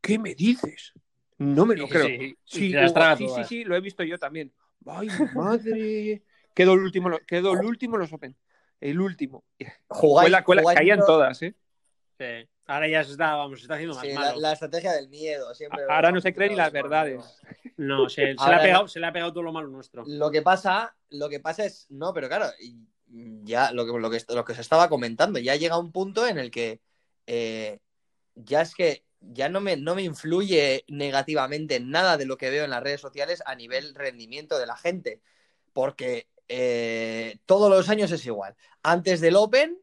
¿Qué 0.00 0.18
me 0.18 0.34
dices? 0.34 0.92
No 1.38 1.66
me 1.66 1.76
lo 1.76 1.86
Sí, 1.86 1.90
creo. 1.92 2.06
sí, 2.06 2.16
Sí, 2.44 2.74
Hugo, 2.76 3.16
sí, 3.16 3.24
sí, 3.24 3.26
todas. 3.26 3.48
sí, 3.48 3.64
lo 3.64 3.74
he 3.76 3.80
visto 3.80 4.02
yo 4.04 4.18
también. 4.18 4.52
Ay, 4.86 5.08
madre. 5.32 6.22
Quedó 6.54 6.74
el 6.74 6.80
último, 6.80 7.10
quedó 7.26 7.54
el 7.54 7.64
último 7.64 7.96
los 7.96 8.12
Open. 8.12 8.36
El 8.84 9.00
último. 9.00 9.44
Jugáis, 9.88 10.26
Cuela, 10.26 10.44
cuela, 10.44 10.62
jugáis 10.62 10.78
caían 10.78 11.00
todas, 11.06 11.40
¿eh? 11.40 11.54
Sí. 12.18 12.48
Ahora 12.66 12.86
ya 12.86 13.02
se 13.02 13.12
está, 13.12 13.34
vamos, 13.34 13.58
se 13.58 13.64
está 13.64 13.74
haciendo 13.74 13.94
más 13.94 14.04
sí, 14.04 14.12
la, 14.12 14.20
malo. 14.20 14.40
la 14.40 14.52
estrategia 14.52 14.92
del 14.92 15.08
miedo. 15.08 15.54
Siempre 15.54 15.84
Ahora 15.88 16.12
no 16.12 16.20
se 16.20 16.34
creen 16.34 16.50
ni 16.50 16.56
las 16.56 16.70
verdades. 16.70 17.24
No, 17.78 18.10
se, 18.10 18.34
se 18.38 18.46
le 18.46 18.54
ha 18.54 18.56
no. 18.56 18.62
pegado, 18.62 18.88
se 18.88 19.00
le 19.00 19.06
ha 19.06 19.12
pegado 19.12 19.32
todo 19.32 19.42
lo 19.42 19.54
malo 19.54 19.68
nuestro. 19.68 20.04
Lo 20.06 20.30
que 20.30 20.42
pasa, 20.42 20.94
lo 21.08 21.30
que 21.30 21.40
pasa 21.40 21.64
es, 21.64 21.86
no, 21.88 22.12
pero 22.12 22.28
claro, 22.28 22.44
ya 23.06 23.72
lo 23.72 23.86
que, 23.86 23.98
lo 23.98 24.10
que, 24.10 24.22
lo 24.28 24.44
que 24.44 24.54
se 24.54 24.60
estaba 24.60 24.90
comentando, 24.90 25.38
ya 25.38 25.56
llega 25.56 25.78
un 25.78 25.90
punto 25.90 26.26
en 26.26 26.36
el 26.36 26.50
que 26.50 26.82
eh, 27.26 27.78
ya 28.34 28.60
es 28.60 28.74
que 28.74 29.06
ya 29.20 29.48
no 29.48 29.62
me, 29.62 29.78
no 29.78 29.94
me 29.94 30.02
influye 30.02 30.84
negativamente 30.88 31.80
nada 31.80 32.18
de 32.18 32.26
lo 32.26 32.36
que 32.36 32.50
veo 32.50 32.64
en 32.64 32.70
las 32.70 32.82
redes 32.82 33.00
sociales 33.00 33.42
a 33.46 33.54
nivel 33.54 33.94
rendimiento 33.94 34.58
de 34.58 34.66
la 34.66 34.76
gente, 34.76 35.22
porque 35.72 36.28
eh, 36.48 37.38
todos 37.46 37.70
los 37.70 37.88
años 37.88 38.10
es 38.12 38.24
igual. 38.26 38.56
Antes 38.82 39.20
del 39.20 39.36
Open 39.36 39.78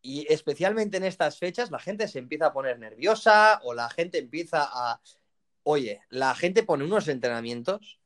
y 0.00 0.26
especialmente 0.32 0.96
en 0.96 1.04
estas 1.04 1.38
fechas, 1.38 1.70
la 1.70 1.78
gente 1.78 2.08
se 2.08 2.18
empieza 2.18 2.46
a 2.46 2.52
poner 2.52 2.78
nerviosa 2.78 3.60
o 3.62 3.74
la 3.74 3.88
gente 3.90 4.18
empieza 4.18 4.68
a... 4.70 5.00
Oye, 5.64 6.00
la 6.08 6.34
gente 6.34 6.64
pone 6.64 6.84
unos 6.84 7.06
entrenamientos 7.08 8.00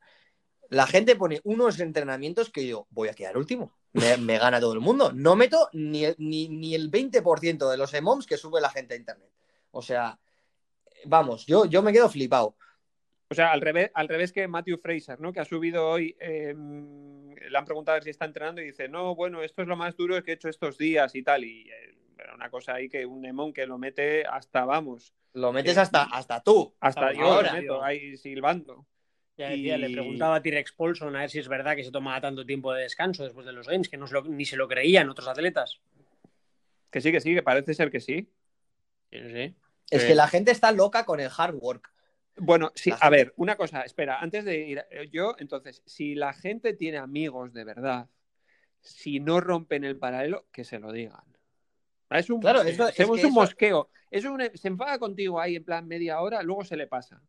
la 0.70 0.86
gente 0.86 1.16
pone 1.16 1.40
unos 1.44 1.78
entrenamientos 1.80 2.50
que 2.50 2.66
yo 2.66 2.86
voy 2.90 3.08
a 3.08 3.14
quedar 3.14 3.36
último. 3.36 3.72
Me, 3.92 4.38
gana 4.38 4.60
todo 4.60 4.74
el 4.74 4.80
mundo. 4.80 5.12
No 5.12 5.36
meto 5.36 5.68
ni, 5.72 6.04
ni, 6.18 6.48
ni 6.48 6.74
el 6.74 6.90
20% 6.90 7.70
de 7.70 7.76
los 7.76 7.94
emoms 7.94 8.26
que 8.26 8.36
sube 8.36 8.60
la 8.60 8.70
gente 8.70 8.94
a 8.94 8.96
internet. 8.96 9.30
O 9.70 9.80
sea, 9.80 10.18
vamos, 11.04 11.46
yo, 11.46 11.64
yo 11.64 11.82
me 11.82 11.92
quedo 11.92 12.08
flipado. 12.08 12.56
O 13.28 13.34
sea, 13.34 13.50
al 13.52 13.60
revés, 13.60 13.90
al 13.94 14.08
revés 14.08 14.32
que 14.32 14.46
Matthew 14.46 14.78
Fraser, 14.78 15.20
¿no? 15.20 15.32
Que 15.32 15.40
ha 15.40 15.44
subido 15.44 15.88
hoy, 15.88 16.16
eh, 16.20 16.54
le 16.54 17.58
han 17.58 17.64
preguntado 17.64 17.94
a 17.94 17.96
ver 17.96 18.04
si 18.04 18.10
está 18.10 18.24
entrenando 18.24 18.60
y 18.60 18.66
dice, 18.66 18.88
no, 18.88 19.14
bueno, 19.16 19.42
esto 19.42 19.62
es 19.62 19.68
lo 19.68 19.76
más 19.76 19.96
duro 19.96 20.22
que 20.22 20.30
he 20.30 20.34
hecho 20.34 20.48
estos 20.48 20.78
días 20.78 21.14
y 21.16 21.22
tal. 21.22 21.42
Y 21.44 21.68
eh, 21.68 21.96
una 22.34 22.50
cosa 22.50 22.74
ahí 22.74 22.88
que 22.88 23.04
un 23.04 23.24
Emon 23.24 23.52
que 23.52 23.66
lo 23.66 23.78
mete 23.78 24.24
hasta, 24.24 24.64
vamos, 24.64 25.12
Lo 25.32 25.52
metes 25.52 25.74
Sí. 25.74 25.80
hasta, 25.80 26.04
hasta 26.04 26.40
tú. 26.42 26.74
hasta 26.80 27.08
Hasta 27.08 27.12
yo 27.20 27.26
ahora, 27.26 27.48
lo 27.52 27.60
meto 27.60 27.74
tío. 27.74 27.84
ahí 27.84 28.16
silbando. 28.16 28.86
Ya 29.36 29.50
decía, 29.50 29.76
Y- 29.76 29.80
le 29.80 29.90
preguntaba 29.90 30.36
a 30.36 30.42
T-Rex 30.42 30.72
Paulson 30.72 31.14
a 31.14 31.20
ver 31.20 31.30
si 31.30 31.38
es 31.40 31.48
verdad 31.48 31.76
que 31.76 31.84
se 31.84 31.90
tomaba 31.90 32.20
tanto 32.22 32.46
tiempo 32.46 32.72
de 32.72 32.84
descanso 32.84 33.22
después 33.24 33.44
de 33.44 33.52
los 33.52 33.66
games, 33.68 33.88
que 33.90 33.98
no 33.98 34.06
se 34.06 34.14
lo- 34.14 34.22
ni 34.24 34.46
se 34.46 34.56
lo 34.56 34.66
creían 34.66 35.10
otros 35.10 35.28
atletas. 35.28 35.78
Que 36.90 37.00
sí, 37.02 37.12
que 37.12 37.20
sí, 37.20 37.34
que 37.34 37.42
parece 37.42 37.74
ser 37.74 37.90
que 37.90 38.00
sí. 38.00 38.30
Sí, 39.10 39.18
sí. 39.32 39.54
Es 39.90 40.02
Sí. 40.02 40.08
que 40.08 40.14
la 40.14 40.26
gente 40.28 40.52
está 40.52 40.72
loca 40.72 41.04
con 41.04 41.20
el 41.20 41.28
hard 41.36 41.56
work. 41.56 41.90
Bueno, 42.38 42.70
sí, 42.74 42.92
a 43.00 43.10
ver, 43.10 43.32
una 43.36 43.56
cosa, 43.56 43.82
espera, 43.82 44.18
antes 44.20 44.44
de 44.44 44.58
ir, 44.58 44.84
eh, 44.90 45.08
yo, 45.10 45.34
entonces, 45.38 45.82
si 45.86 46.14
la 46.14 46.32
gente 46.32 46.74
tiene 46.74 46.98
amigos 46.98 47.52
de 47.52 47.64
verdad, 47.64 48.08
si 48.80 49.20
no 49.20 49.40
rompen 49.40 49.84
el 49.84 49.98
paralelo, 49.98 50.46
que 50.52 50.64
se 50.64 50.78
lo 50.78 50.92
digan. 50.92 51.24
Es 52.10 52.30
un, 52.30 52.40
Claro, 52.40 52.62
eso- 52.62 52.84
es 52.84 52.90
hacemos 52.90 53.16
que 53.18 53.26
un 53.26 53.30
eso- 53.32 53.40
mosqueo. 53.40 53.90
Es 54.10 54.24
un- 54.24 54.40
se 54.54 54.68
enfada 54.68 54.98
contigo 54.98 55.40
ahí 55.40 55.56
en 55.56 55.64
plan 55.64 55.88
media 55.88 56.20
hora, 56.20 56.42
luego 56.42 56.64
se 56.64 56.76
le 56.76 56.86
pasa. 56.86 57.20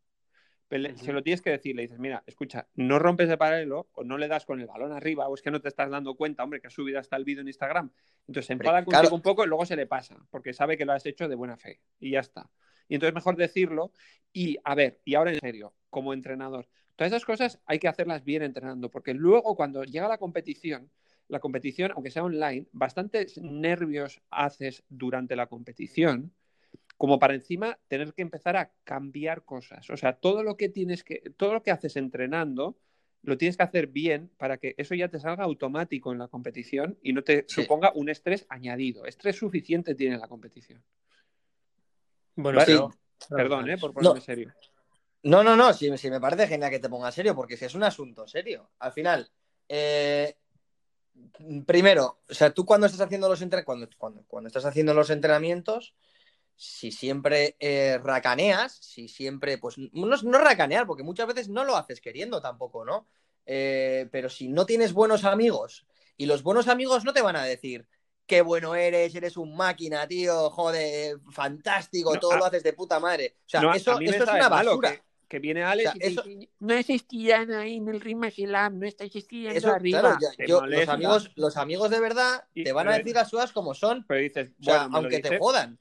Pero 0.68 0.82
le- 0.82 0.92
Ujú. 0.92 1.04
Se 1.04 1.12
lo 1.14 1.22
tienes 1.22 1.40
que 1.40 1.50
decir, 1.50 1.74
le 1.74 1.82
dices, 1.82 1.98
mira, 1.98 2.22
escucha, 2.26 2.68
no 2.74 2.98
rompes 2.98 3.28
el 3.30 3.38
paralelo 3.38 3.88
o 3.94 4.04
no 4.04 4.18
le 4.18 4.28
das 4.28 4.44
con 4.44 4.60
el 4.60 4.66
balón 4.66 4.92
arriba 4.92 5.26
o 5.26 5.34
es 5.34 5.40
que 5.42 5.50
no 5.50 5.60
te 5.62 5.68
estás 5.68 5.90
dando 5.90 6.14
cuenta, 6.14 6.44
hombre, 6.44 6.60
que 6.60 6.66
has 6.66 6.74
subido 6.74 6.98
hasta 7.00 7.16
el 7.16 7.24
vídeo 7.24 7.40
en 7.40 7.48
Instagram. 7.48 7.90
Entonces 8.26 8.46
se 8.46 8.52
enfada 8.52 8.84
claro. 8.84 9.08
contigo 9.08 9.16
un 9.16 9.22
poco 9.22 9.44
y 9.44 9.48
luego 9.48 9.64
se 9.64 9.74
le 9.76 9.86
pasa, 9.86 10.16
porque 10.30 10.52
sabe 10.52 10.76
que 10.76 10.84
lo 10.84 10.92
has 10.92 11.06
hecho 11.06 11.26
de 11.26 11.34
buena 11.34 11.56
fe 11.56 11.80
y 11.98 12.10
ya 12.10 12.20
está. 12.20 12.50
Y 12.88 12.94
entonces 12.94 13.14
mejor 13.14 13.36
decirlo 13.36 13.92
y, 14.32 14.58
a 14.64 14.74
ver, 14.74 15.00
y 15.04 15.14
ahora 15.14 15.32
en 15.32 15.40
serio, 15.40 15.74
como 15.90 16.12
entrenador, 16.12 16.68
todas 16.96 17.12
esas 17.12 17.24
cosas 17.24 17.60
hay 17.66 17.78
que 17.78 17.88
hacerlas 17.88 18.24
bien 18.24 18.42
entrenando, 18.42 18.90
porque 18.90 19.14
luego 19.14 19.56
cuando 19.56 19.84
llega 19.84 20.08
la 20.08 20.18
competición, 20.18 20.90
la 21.28 21.40
competición, 21.40 21.92
aunque 21.92 22.10
sea 22.10 22.24
online, 22.24 22.66
bastantes 22.72 23.38
nervios 23.38 24.20
haces 24.30 24.82
durante 24.88 25.36
la 25.36 25.46
competición 25.46 26.32
como 26.96 27.18
para 27.20 27.34
encima 27.34 27.78
tener 27.86 28.12
que 28.12 28.22
empezar 28.22 28.56
a 28.56 28.72
cambiar 28.82 29.44
cosas. 29.44 29.88
O 29.90 29.96
sea, 29.96 30.14
todo 30.14 30.42
lo 30.42 30.56
que 30.56 30.68
tienes 30.68 31.04
que, 31.04 31.20
todo 31.36 31.52
lo 31.54 31.62
que 31.62 31.70
haces 31.70 31.96
entrenando, 31.96 32.76
lo 33.22 33.38
tienes 33.38 33.56
que 33.56 33.62
hacer 33.62 33.86
bien 33.86 34.30
para 34.36 34.58
que 34.58 34.74
eso 34.78 34.94
ya 34.94 35.08
te 35.08 35.20
salga 35.20 35.44
automático 35.44 36.12
en 36.12 36.18
la 36.18 36.28
competición 36.28 36.98
y 37.02 37.12
no 37.12 37.22
te 37.22 37.44
Sí. 37.46 37.62
suponga 37.62 37.92
un 37.94 38.08
estrés 38.08 38.46
añadido. 38.48 39.06
Estrés 39.06 39.36
suficiente 39.36 39.94
tiene 39.94 40.18
la 40.18 40.26
competición. 40.26 40.82
Bueno, 42.40 42.58
Vale. 42.58 42.66
pero- 42.72 42.90
Perdón, 43.36 43.68
¿eh? 43.68 43.76
Por 43.78 43.92
ponerme 43.92 44.20
No. 44.20 44.24
serio. 44.24 44.54
No, 45.24 45.42
no, 45.42 45.56
no, 45.56 45.72
si, 45.72 45.96
si 45.98 46.08
me 46.08 46.20
parece 46.20 46.46
genial 46.46 46.70
que 46.70 46.78
te 46.78 46.88
pongas 46.88 47.12
serio, 47.12 47.34
porque 47.34 47.56
si 47.56 47.64
es 47.64 47.74
un 47.74 47.82
asunto 47.82 48.28
serio. 48.28 48.70
Al 48.78 48.92
final, 48.92 49.28
eh, 49.68 50.36
primero, 51.66 52.20
o 52.28 52.34
sea, 52.34 52.54
tú 52.54 52.64
cuando 52.64 52.86
estás 52.86 53.00
haciendo 53.00 53.28
los 53.28 53.42
entre- 53.42 53.64
cuando, 53.64 53.88
cuando, 53.98 54.22
cuando 54.28 54.46
estás 54.46 54.64
haciendo 54.64 54.94
los 54.94 55.10
entrenamientos, 55.10 55.94
si 56.54 56.92
siempre 56.92 57.56
eh, 57.58 57.98
racaneas, 58.02 58.76
si 58.76 59.08
siempre, 59.08 59.58
pues 59.58 59.76
no, 59.78 60.06
no 60.06 60.38
racanear, 60.38 60.86
porque 60.86 61.02
muchas 61.02 61.26
veces 61.26 61.48
no 61.48 61.64
lo 61.64 61.76
haces 61.76 62.00
queriendo 62.00 62.40
tampoco, 62.40 62.84
¿no? 62.84 63.08
Eh, 63.46 64.08
pero 64.12 64.28
si 64.30 64.48
no 64.48 64.64
tienes 64.64 64.92
buenos 64.92 65.24
amigos, 65.24 65.86
y 66.16 66.26
los 66.26 66.44
buenos 66.44 66.68
amigos 66.68 67.04
no 67.04 67.12
te 67.12 67.22
van 67.22 67.36
a 67.36 67.44
decir, 67.44 67.88
qué 68.28 68.42
bueno 68.42 68.74
eres, 68.76 69.12
eres 69.14 69.36
un 69.36 69.56
máquina, 69.56 70.06
tío, 70.06 70.50
joder, 70.50 71.18
fantástico, 71.32 72.14
No, 72.14 72.20
todo 72.20 72.32
a- 72.32 72.38
lo 72.38 72.44
haces 72.44 72.62
de 72.62 72.72
puta 72.74 73.00
madre. 73.00 73.34
O 73.46 73.48
sea, 73.48 73.60
No, 73.62 73.74
eso, 73.74 73.98
eso 73.98 74.22
es 74.24 74.30
una 74.30 74.48
basura. 74.48 74.92
que, 74.92 75.02
que 75.26 75.38
viene 75.40 75.64
Alex 75.64 75.88
O 75.88 75.92
sea, 75.92 76.06
y 76.08 76.12
eso- 76.12 76.22
dice, 76.22 76.50
no 76.60 76.74
estirando 76.90 77.58
ahí 77.58 77.76
en 77.76 77.88
el 77.88 78.00
ritmo 78.00 78.26
no 78.70 78.86
estáis 78.86 79.16
estirando 79.16 79.58
Eso, 79.58 79.72
arriba. 79.72 80.00
claro, 80.00 80.18
ya- 80.20 80.30
Te 80.36 80.46
yo- 80.46 80.64
los, 80.66 80.88
amigos, 80.88 81.30
los 81.36 81.56
amigos 81.56 81.90
de 81.90 82.00
verdad 82.00 82.44
Y- 82.54 82.64
te 82.64 82.72
van 82.72 82.88
a 82.88 82.98
decir 82.98 83.14
las 83.14 83.30
cosas 83.30 83.50
como 83.52 83.74
son. 83.74 84.04
Pero 84.06 84.20
dices, 84.20 84.50
O 84.60 84.62
sea, 84.62 84.74
bueno, 84.74 84.88
me 84.88 84.92
lo 84.92 84.98
aunque 84.98 85.18
te 85.20 85.38
jodan. 85.38 85.78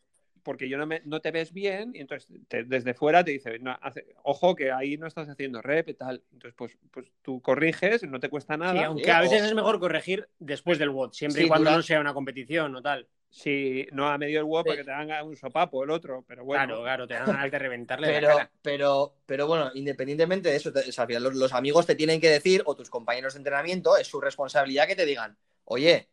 Porque 0.48 0.70
yo 0.70 0.78
no, 0.78 0.86
me- 0.88 1.02
no 1.04 1.20
te 1.20 1.32
ves 1.32 1.52
bien 1.52 1.92
y 1.94 2.00
entonces 2.00 2.32
te- 2.48 2.64
desde 2.64 2.94
fuera 2.94 3.22
te 3.22 3.32
dice, 3.32 3.60
no, 3.60 3.78
hace- 3.82 4.08
ojo 4.24 4.56
que 4.56 4.72
ahí 4.72 4.96
no 4.98 5.06
estás 5.06 5.28
haciendo 5.28 5.62
rep 5.62 5.90
y 5.90 5.94
tal. 5.94 6.24
Entonces, 6.32 6.56
pues, 6.58 6.78
pues 6.90 7.12
tú 7.22 7.42
corriges, 7.42 8.04
no 8.04 8.22
te 8.22 8.30
cuesta 8.30 8.56
nada. 8.56 8.72
Sí, 8.72 8.80
aunque 8.86 9.04
sí, 9.04 9.10
a 9.10 9.18
o- 9.20 9.22
veces 9.24 9.44
es 9.44 9.54
mejor 9.54 9.78
corregir 9.82 10.30
después 10.40 10.80
del 10.80 10.92
WOD, 10.92 11.12
siempre 11.12 11.42
Sí, 11.42 11.46
y 11.48 11.50
cuando 11.50 11.70
dura- 11.70 11.76
no 11.76 11.84
sea 11.84 12.00
una 12.00 12.14
competición 12.14 12.74
o 12.78 12.82
tal. 12.82 13.06
Si 13.30 13.86
no 13.92 14.08
a 14.08 14.18
medio 14.18 14.40
el 14.40 14.46
huevo 14.46 14.64
Sí. 14.64 14.70
para 14.70 14.78
que 14.78 14.84
te 14.86 14.92
hagan 14.94 15.28
un 15.28 15.36
sopapo 15.36 15.84
el 15.84 15.90
otro, 15.90 16.24
pero 16.26 16.46
bueno. 16.46 16.64
Claro, 16.66 16.82
claro, 16.84 17.08
te 17.10 17.14
dan 17.16 17.26
ganas 17.28 17.52
de 17.52 17.60
reventarle 17.60 18.08
la 18.08 18.14
Pero, 18.14 18.28
cara. 18.30 18.52
pero, 18.62 19.14
pero 19.26 19.48
bueno, 19.48 19.70
independientemente 19.74 20.48
de 20.50 20.56
eso, 20.56 20.72
te- 20.72 20.80
o 20.80 20.92
sea, 20.94 21.02
al 21.02 21.08
final 21.10 21.24
los, 21.24 21.36
los 21.36 21.52
amigos 21.54 21.86
te 21.86 21.96
tienen 21.96 22.22
que 22.22 22.30
decir, 22.30 22.62
o 22.66 22.74
tus 22.74 22.90
compañeros 22.90 23.34
de 23.34 23.40
entrenamiento, 23.40 23.98
es 23.98 24.08
su 24.08 24.22
responsabilidad 24.22 24.88
que 24.88 24.96
te 24.96 25.06
digan, 25.06 25.38
oye, 25.66 26.08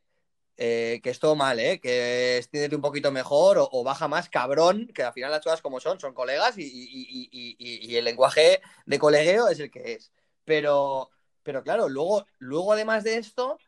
eh, 0.56 1.00
que 1.02 1.10
esto 1.10 1.34
mal, 1.34 1.58
¿eh? 1.58 1.80
que 1.80 2.38
estíndete 2.38 2.76
un 2.76 2.82
poquito 2.82 3.10
mejor 3.10 3.56
o, 3.58 3.84
baja 3.84 4.08
más, 4.08 4.28
cabrón, 4.28 4.88
que 4.94 5.02
al 5.02 5.12
final 5.12 5.30
las 5.30 5.42
cosas 5.42 5.62
como 5.62 5.80
son, 5.80 5.98
son 6.00 6.14
colegas 6.14 6.54
y 6.56 7.96
el 7.96 8.04
lenguaje 8.04 8.60
de 8.86 8.98
colegueo 8.98 9.48
es 9.48 9.60
el 9.60 9.70
que 9.70 9.94
es. 9.94 10.12
Pero, 10.44 11.10
pero 11.42 11.62
claro, 11.62 11.88
luego, 11.88 12.26
luego 12.38 12.72
además 12.72 13.04
de 13.04 13.16
esto, 13.16 13.58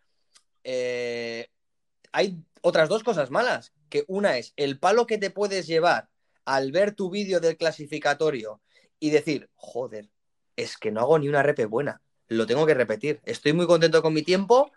eh, 0.64 1.49
hay 2.12 2.42
otras 2.61 2.88
dos 2.88 3.03
cosas 3.03 3.31
malas. 3.31 3.72
Que 3.88 4.05
una 4.09 4.37
es 4.38 4.53
el 4.57 4.79
palo 4.79 5.07
que 5.07 5.18
te 5.18 5.31
puedes 5.31 5.66
llevar 5.66 6.09
al 6.44 6.72
ver 6.72 6.94
tu 6.94 7.11
vídeo 7.11 7.40
del 7.40 7.57
clasificatorio 7.57 8.61
y 8.99 9.11
decir, 9.11 9.49
joder, 9.55 10.11
es 10.57 10.77
que 10.77 10.90
no 10.90 11.01
hago 11.01 11.18
ni 11.18 11.29
una 11.29 11.42
repe 11.42 11.66
buena, 11.66 12.03
lo 12.29 12.46
tengo 12.46 12.66
que 12.66 12.75
repetir. 12.75 13.20
Estoy 13.25 13.53
muy 13.53 13.66
contento 13.66 14.03
con 14.03 14.12
mi 14.12 14.22
tiempo, 14.22 14.72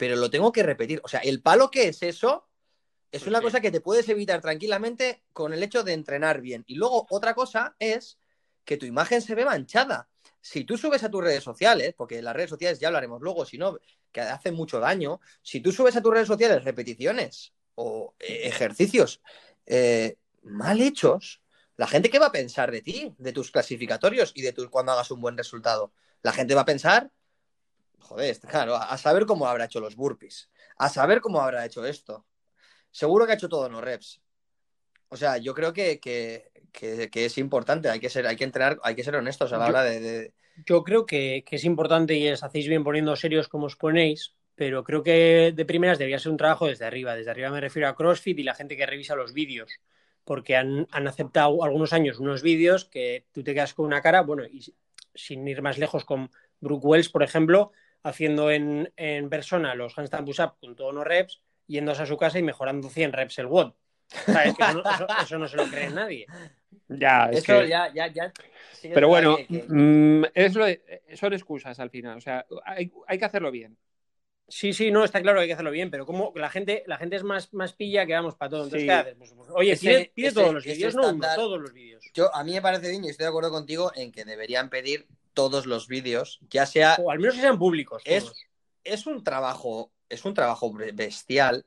pero 0.00 0.16
lo 0.16 0.30
tengo 0.30 0.50
que 0.50 0.62
repetir. 0.62 0.98
O 1.04 1.08
sea, 1.08 1.20
el 1.20 1.42
palo 1.42 1.70
que 1.70 1.88
es 1.88 2.02
eso 2.02 2.48
es 3.12 3.26
una 3.26 3.42
cosa 3.42 3.60
que 3.60 3.70
te 3.70 3.82
puedes 3.82 4.08
evitar 4.08 4.40
tranquilamente 4.40 5.22
con 5.34 5.52
el 5.52 5.62
hecho 5.62 5.84
de 5.84 5.92
entrenar 5.92 6.40
bien. 6.40 6.64
Y 6.66 6.76
luego 6.76 7.06
otra 7.10 7.34
cosa 7.34 7.76
es 7.78 8.18
que 8.64 8.78
tu 8.78 8.86
imagen 8.86 9.20
se 9.20 9.34
ve 9.34 9.44
manchada. 9.44 10.08
Si 10.40 10.64
tú 10.64 10.78
subes 10.78 11.04
a 11.04 11.10
tus 11.10 11.22
redes 11.22 11.44
sociales, 11.44 11.92
porque 11.94 12.22
las 12.22 12.34
redes 12.34 12.48
sociales 12.48 12.80
ya 12.80 12.88
hablaremos 12.88 13.20
luego, 13.20 13.44
si 13.44 13.58
no, 13.58 13.78
que 14.10 14.22
hacen 14.22 14.54
mucho 14.54 14.80
daño, 14.80 15.20
si 15.42 15.60
tú 15.60 15.70
subes 15.70 15.94
a 15.96 16.00
tus 16.00 16.14
redes 16.14 16.28
sociales 16.28 16.64
repeticiones 16.64 17.52
o 17.74 18.14
eh, 18.20 18.44
ejercicios 18.44 19.20
eh, 19.66 20.16
mal 20.44 20.80
hechos, 20.80 21.42
la 21.76 21.86
gente 21.86 22.08
qué 22.08 22.18
va 22.18 22.28
a 22.28 22.32
pensar 22.32 22.70
de 22.70 22.80
ti, 22.80 23.14
de 23.18 23.34
tus 23.34 23.50
clasificatorios 23.50 24.32
y 24.34 24.40
de 24.40 24.54
tu, 24.54 24.70
cuando 24.70 24.92
hagas 24.92 25.10
un 25.10 25.20
buen 25.20 25.36
resultado. 25.36 25.92
La 26.22 26.32
gente 26.32 26.54
va 26.54 26.62
a 26.62 26.64
pensar, 26.64 27.10
joder, 28.00 28.38
claro, 28.40 28.74
a, 28.76 28.84
a 28.92 28.98
saber 28.98 29.26
cómo 29.26 29.46
habrá 29.46 29.64
hecho 29.66 29.80
los 29.80 29.96
burpees, 29.96 30.50
a 30.78 30.88
saber 30.88 31.20
cómo 31.20 31.40
habrá 31.40 31.64
hecho 31.64 31.84
esto. 31.86 32.26
Seguro 32.90 33.26
que 33.26 33.32
ha 33.32 33.34
hecho 33.36 33.48
todo 33.48 33.66
en 33.66 33.72
los 33.72 33.82
reps. 33.84 34.20
O 35.08 35.16
sea, 35.16 35.38
yo 35.38 35.54
creo 35.54 35.72
que, 35.72 35.98
que, 36.00 36.50
que- 36.72 37.10
que 37.10 37.24
es 37.24 37.38
importante, 37.38 37.88
hay 37.88 38.00
que 38.00 38.08
ser, 38.10 38.26
hay 38.26 38.36
que 38.36 38.44
entrenar, 38.44 38.78
hay 38.82 38.94
que 38.94 39.04
ser 39.04 39.16
honestos 39.16 39.52
a 39.52 39.58
la 39.58 39.66
Yo- 39.66 39.70
hora 39.70 39.82
de, 39.82 40.00
de- 40.00 40.34
Yo 40.66 40.82
creo 40.84 41.06
que, 41.06 41.42
que 41.46 41.56
es 41.56 41.64
importante 41.64 42.16
y 42.16 42.28
os 42.30 42.42
hacéis 42.42 42.68
bien 42.68 42.84
poniendo 42.84 43.14
serios 43.16 43.48
como 43.48 43.66
os 43.66 43.76
ponéis, 43.76 44.34
pero 44.54 44.84
creo 44.84 45.02
que 45.02 45.52
de 45.54 45.64
primeras 45.64 45.98
debería 45.98 46.18
ser 46.18 46.30
un 46.32 46.36
trabajo 46.38 46.66
desde 46.66 46.84
arriba. 46.84 47.14
Desde 47.16 47.30
arriba 47.30 47.50
me 47.50 47.60
refiero 47.60 47.88
a 47.88 47.94
CrossFit 47.96 48.38
y 48.38 48.42
la 48.42 48.54
gente 48.54 48.76
que 48.76 48.86
revisa 48.86 49.14
los 49.14 49.32
vídeos, 49.32 49.70
porque 50.24 50.56
han, 50.56 50.86
han 50.90 51.08
aceptado 51.08 51.64
algunos 51.64 51.92
años 51.92 52.18
unos 52.18 52.42
vídeos 52.42 52.84
que 52.84 53.26
tú 53.32 53.42
te 53.42 53.54
quedas 53.54 53.74
con 53.74 53.86
una 53.86 54.02
cara, 54.02 54.20
bueno, 54.22 54.44
y 54.44 54.62
si- 54.62 54.74
sin 55.14 55.46
ir 55.48 55.62
más 55.62 55.78
lejos 55.78 56.04
con 56.04 56.30
Brooke 56.60 56.84
Wells, 56.86 57.08
por 57.08 57.22
ejemplo, 57.22 57.72
haciendo 58.02 58.50
en, 58.50 58.92
en 58.96 59.28
persona 59.28 59.74
los 59.74 59.96
handstand 59.98 60.26
push-up 60.26 60.54
con 60.60 60.74
todos 60.76 60.94
los 60.94 61.04
reps, 61.04 61.40
yéndose 61.66 62.02
a 62.02 62.06
su 62.06 62.16
casa 62.16 62.38
y 62.38 62.42
mejorando 62.42 62.88
100 62.88 63.12
reps 63.12 63.38
el 63.38 63.46
WOD. 63.46 63.72
¿Sabes? 64.08 64.54
Que 64.56 64.62
eso, 64.64 64.82
no, 64.82 64.90
eso- 64.90 65.06
eso 65.22 65.38
no 65.38 65.46
se 65.48 65.56
lo 65.56 65.64
cree 65.66 65.90
nadie. 65.90 66.26
Ya, 66.88 67.26
es 67.30 67.38
Eso 67.38 67.60
que- 67.60 67.68
ya, 67.68 67.92
ya, 67.94 68.08
ya. 68.08 68.32
sí 68.72 68.90
Pero 68.92 69.06
bueno, 69.08 69.36
que- 69.36 69.46
que- 69.46 69.64
mm, 69.68 70.24
es 70.34 70.54
lo 70.54 70.64
de- 70.64 71.02
son 71.14 71.32
excusas 71.32 71.78
al 71.78 71.90
final. 71.90 72.18
O 72.18 72.20
sea, 72.20 72.44
hay, 72.64 72.90
hay 73.06 73.18
que 73.18 73.24
hacerlo 73.24 73.50
bien. 73.52 73.76
Sí, 74.50 74.72
sí, 74.72 74.90
no, 74.90 75.04
está 75.04 75.22
claro 75.22 75.38
que 75.38 75.42
hay 75.42 75.46
que 75.48 75.52
hacerlo 75.54 75.70
bien, 75.70 75.90
pero 75.90 76.04
como 76.04 76.32
la 76.34 76.50
gente, 76.50 76.82
la 76.86 76.98
gente 76.98 77.16
es 77.16 77.22
más, 77.22 77.52
más 77.54 77.72
pilla 77.72 78.04
que 78.04 78.12
vamos 78.12 78.34
para 78.34 78.50
todo. 78.50 78.64
Entonces, 78.64 78.80
Sí. 78.82 78.86
¿qué 78.86 78.92
haces? 78.92 79.14
Pues, 79.16 79.32
pues, 79.34 79.48
oye, 79.54 79.72
Ese- 79.72 79.86
pide, 79.88 80.12
pide 80.14 80.26
ese- 80.28 80.34
todos 80.40 80.54
los 80.54 80.64
vídeos, 80.64 80.94
no 80.94 81.08
uno, 81.10 81.26
todos 81.36 81.60
los 81.60 81.72
vídeos. 81.72 82.04
Yo, 82.12 82.34
a 82.34 82.44
mí 82.44 82.52
me 82.52 82.60
parece 82.60 82.90
bien 82.90 83.04
y 83.04 83.08
estoy 83.08 83.24
de 83.24 83.28
acuerdo 83.30 83.50
contigo 83.50 83.92
en 83.94 84.12
que 84.12 84.24
deberían 84.24 84.68
pedir 84.68 85.06
todos 85.32 85.64
los 85.66 85.86
vídeos, 85.88 86.40
ya 86.50 86.66
sea 86.66 86.96
O 87.00 87.10
al 87.10 87.18
menos 87.20 87.36
que 87.36 87.40
sean 87.40 87.58
públicos. 87.58 88.02
Es- 88.04 88.24
todos. 88.24 88.36
es 88.84 89.06
un 89.06 89.22
trabajo, 89.24 89.92
es 90.08 90.24
un 90.24 90.34
trabajo 90.34 90.72
be- 90.72 90.92
bestial. 90.92 91.64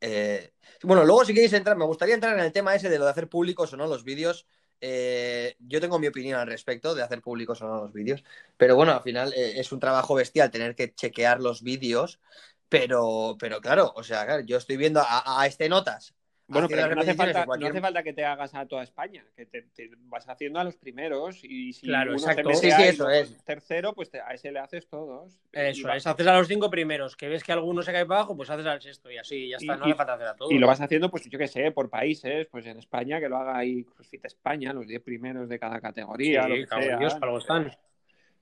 Eh, 0.00 0.52
bueno, 0.82 1.04
luego 1.04 1.24
si 1.24 1.32
queréis 1.34 1.52
entrar, 1.52 1.76
me 1.76 1.84
gustaría 1.84 2.14
entrar 2.14 2.36
en 2.38 2.44
el 2.44 2.52
tema 2.52 2.74
ese 2.74 2.88
de 2.88 2.98
lo 2.98 3.04
de 3.04 3.10
hacer 3.10 3.28
públicos 3.28 3.72
o 3.72 3.76
no 3.76 3.86
los 3.86 4.04
vídeos. 4.04 4.46
Eh, 4.84 5.54
yo 5.60 5.80
tengo 5.80 5.98
mi 6.00 6.08
opinión 6.08 6.40
al 6.40 6.48
respecto 6.48 6.94
de 6.94 7.02
hacer 7.02 7.22
públicos 7.22 7.62
o 7.62 7.68
no 7.68 7.82
los 7.82 7.92
vídeos, 7.92 8.24
pero 8.56 8.74
bueno, 8.76 8.92
al 8.92 9.02
final 9.02 9.32
eh, 9.34 9.60
es 9.60 9.70
un 9.72 9.78
trabajo 9.80 10.14
bestial 10.16 10.50
tener 10.50 10.74
que 10.74 10.92
chequear 10.94 11.40
los 11.40 11.62
vídeos, 11.62 12.20
pero, 12.68 13.36
pero 13.38 13.60
claro, 13.60 13.92
o 13.96 14.02
sea, 14.02 14.40
yo 14.40 14.56
estoy 14.58 14.76
viendo 14.76 15.00
a 15.04 15.46
este 15.46 15.68
notas. 15.68 16.14
Bueno, 16.48 16.68
pero 16.68 16.94
no 16.94 17.00
hace, 17.00 17.14
falta, 17.14 17.46
no 17.46 17.66
hace 17.66 17.80
falta 17.80 18.02
que 18.02 18.12
te 18.12 18.24
hagas 18.24 18.54
a 18.54 18.66
toda 18.66 18.82
España, 18.82 19.24
que 19.36 19.46
te, 19.46 19.62
te 19.62 19.90
vas 20.00 20.28
haciendo 20.28 20.58
a 20.58 20.64
los 20.64 20.76
primeros 20.76 21.42
y 21.44 21.72
si 21.72 21.86
Claro, 21.86 22.10
uno 22.10 22.18
exacto. 22.18 22.42
se 22.42 22.48
mete 22.48 22.60
Sí, 22.60 22.70
sí, 22.70 22.88
eso 22.88 23.04
luego 23.04 23.22
es. 23.22 23.44
tercero, 23.44 23.94
pues 23.94 24.10
te- 24.10 24.20
a 24.20 24.28
ese 24.34 24.52
le 24.52 24.58
haces 24.58 24.86
todos. 24.88 25.40
Eso 25.52 25.90
es, 25.92 26.06
haces 26.06 26.26
a 26.26 26.36
los 26.36 26.48
cinco 26.48 26.68
primeros, 26.68 27.16
que 27.16 27.28
ves 27.28 27.42
que 27.42 27.52
alguno 27.52 27.82
se 27.82 27.92
cae 27.92 28.04
para 28.04 28.20
abajo, 28.20 28.36
pues 28.36 28.50
haces 28.50 28.66
al 28.66 28.82
sexto 28.82 29.10
y 29.10 29.18
así, 29.18 29.48
ya 29.48 29.56
está, 29.56 29.74
Y- 29.76 29.78
no 29.78 29.86
y- 29.86 29.90
hace 29.90 29.96
falta 29.96 30.14
hacer 30.14 30.26
a 30.26 30.36
todos. 30.36 30.52
Y 30.52 30.58
lo 30.58 30.66
vas 30.66 30.80
haciendo, 30.80 31.10
pues 31.10 31.24
yo 31.30 31.38
qué 31.38 31.46
sé, 31.48 31.70
por 31.70 31.88
países, 31.88 32.46
pues 32.50 32.66
en 32.66 32.78
España, 32.78 33.18
que 33.20 33.28
lo 33.28 33.36
haga 33.38 33.56
ahí 33.56 33.84
CrossFit 33.84 34.24
España, 34.26 34.72
los 34.72 34.86
10 34.86 35.02
primeros 35.02 35.48
de 35.48 35.58
cada 35.58 35.76
Sí, 35.76 35.80
categoría. 35.82 36.48
lo 36.48 36.54
que 36.56 36.66
sea, 36.66 36.98
Dios, 36.98 37.14
para 37.14 37.38
están. 37.38 37.70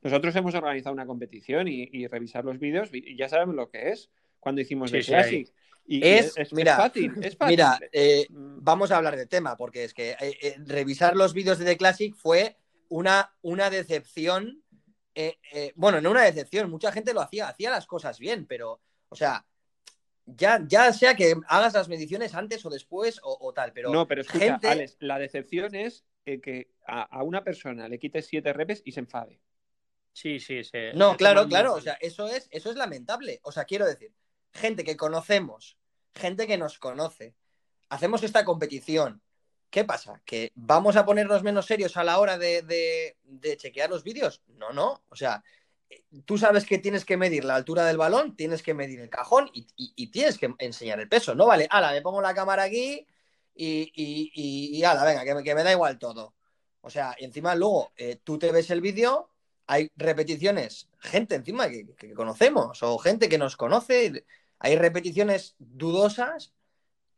Nosotros 0.03 0.35
hemos 0.35 0.55
organizado 0.55 0.95
una 0.95 1.07
competición 1.07 1.69
y, 1.69 1.89
y 1.93 2.07
revisar 2.07 2.45
los 2.45 2.59
vídeos 2.59 2.89
y, 2.93 3.17
ya 3.17 3.29
sabemos 3.29 3.55
lo 3.55 3.71
que 3.71 3.91
es 3.91 4.11
cuando 4.39 4.63
hicimos 4.63 4.91
Sí, 4.91 4.97
de 4.97 5.03
sí, 5.03 5.11
Classic. 5.13 5.53
Y, 5.93 5.99
y 5.99 6.03
Es- 6.09 6.53
mira, 6.53 6.77
fácil, 6.77 7.13
es 7.21 7.37
fácil. 7.37 7.51
Mira, 7.57 7.79
eh, 7.91 8.27
Mm, 8.31 8.59
vamos 8.63 8.93
a 8.93 8.97
hablar 8.97 9.17
del 9.17 9.29
tema, 9.29 9.57
porque 9.57 9.83
es 9.83 9.93
que 9.93 10.11
eh, 10.13 10.39
eh, 10.41 10.57
revisar 10.65 11.17
los 11.17 11.35
vídeos 11.35 11.59
de 11.59 11.65
The 11.65 11.77
Classic 11.77 12.15
fue 12.15 12.57
una, 12.89 13.35
una 13.43 13.71
decepción. 13.71 14.63
eh, 15.17 15.39
eh, 15.53 15.73
bueno, 15.75 16.01
no 16.01 16.13
una 16.13 16.23
decepción, 16.23 16.71
mucha 16.71 16.93
gente 16.93 17.13
lo 17.13 17.21
hacía, 17.21 17.49
hacía 17.49 17.71
las 17.71 17.87
cosas 17.87 18.21
bien, 18.21 18.47
pero, 18.47 18.81
o 19.09 19.17
sea, 19.17 19.45
ya, 20.25 20.63
ya 20.65 20.93
sea 20.93 21.17
que 21.17 21.35
hagas 21.49 21.75
las 21.75 21.89
mediciones 21.89 22.35
antes 22.35 22.65
o 22.65 22.71
después 22.71 23.19
o, 23.25 23.37
o 23.41 23.53
tal, 23.53 23.73
pero 23.73 23.91
no, 23.93 24.07
pero 24.07 24.21
escucha, 24.21 24.39
gente- 24.39 24.69
Alex, 24.69 24.97
la 25.01 25.19
decepción 25.19 25.75
es 25.75 26.05
eh, 26.25 26.41
que 26.41 26.71
a, 26.87 27.03
a 27.03 27.25
una 27.25 27.43
persona 27.43 27.89
le 27.89 27.99
quites 27.99 28.27
siete 28.29 28.53
repes 28.53 28.81
y 28.85 28.93
se 28.93 29.01
enfade. 29.01 29.41
Sí, 30.13 30.39
sí, 30.39 30.63
sí. 30.63 30.79
No, 30.95 31.17
claro, 31.17 31.49
claro, 31.49 31.75
o 31.75 31.81
sea, 31.81 31.95
eso 32.01 32.29
es, 32.29 32.47
eso 32.53 32.71
es 32.71 32.77
lamentable. 32.77 33.41
O 33.43 33.51
sea, 33.51 33.65
quiero 33.65 33.87
decir, 33.87 34.13
gente 34.53 34.85
que 34.85 34.97
conocemos, 34.97 35.77
gente 36.15 36.47
que 36.47 36.59
nos 36.59 36.79
conoce, 36.79 37.35
hacemos 37.89 38.23
esta 38.23 38.45
competición. 38.45 39.23
¿Qué 39.71 39.85
pasa? 39.85 40.21
¿Que 40.25 40.53
vamos 40.57 40.97
a 40.97 41.05
ponernos 41.05 41.43
menos 41.43 41.67
serios 41.67 41.97
a 41.97 42.05
la 42.05 42.19
hora 42.19 42.39
de, 42.39 43.17
chequear 43.57 43.91
los 43.91 44.03
vídeos? 44.03 44.43
No, 44.49 44.73
no. 44.73 45.05
O 45.09 45.17
sea, 45.17 45.45
tú 46.25 46.39
sabes 46.39 46.65
que 46.65 46.79
tienes 46.79 47.05
que 47.05 47.17
medir 47.17 47.45
la 47.45 47.55
altura 47.55 47.85
del 47.85 47.97
balón, 47.97 48.35
tienes 48.35 48.63
que 48.63 48.75
medir 48.75 49.01
el 49.01 49.11
cajón 49.11 49.49
y, 49.53 50.07
tienes 50.09 50.39
que 50.39 50.53
enseñar 50.59 50.99
el 50.99 51.09
peso. 51.09 51.35
No 51.35 51.47
vale, 51.47 51.69
ala, 51.71 51.93
me 51.93 52.03
pongo 52.03 52.21
la 52.21 52.35
cámara 52.35 52.65
aquí 52.65 53.07
y, 53.55 53.93
y, 53.95 54.83
ala, 54.83 55.05
venga, 55.05 55.43
que 55.43 55.55
me, 55.55 55.63
da 55.63 55.71
igual 55.71 55.99
todo. 55.99 56.35
O 56.81 56.91
sea, 56.91 57.15
encima 57.19 57.55
luego 57.55 57.93
eh, 57.97 58.19
tú 58.25 58.39
te 58.39 58.51
ves 58.51 58.71
el 58.71 58.81
vídeo, 58.81 59.31
hay 59.67 59.91
repeticiones, 59.95 60.89
gente 60.99 61.37
encima 61.37 61.69
que 61.69 62.15
conocemos 62.15 62.83
o 62.83 62.99
gente 62.99 63.29
que 63.29 63.39
nos 63.39 63.57
conoce, 63.57 64.25
hay 64.61 64.77
repeticiones 64.77 65.57
dudosas 65.59 66.55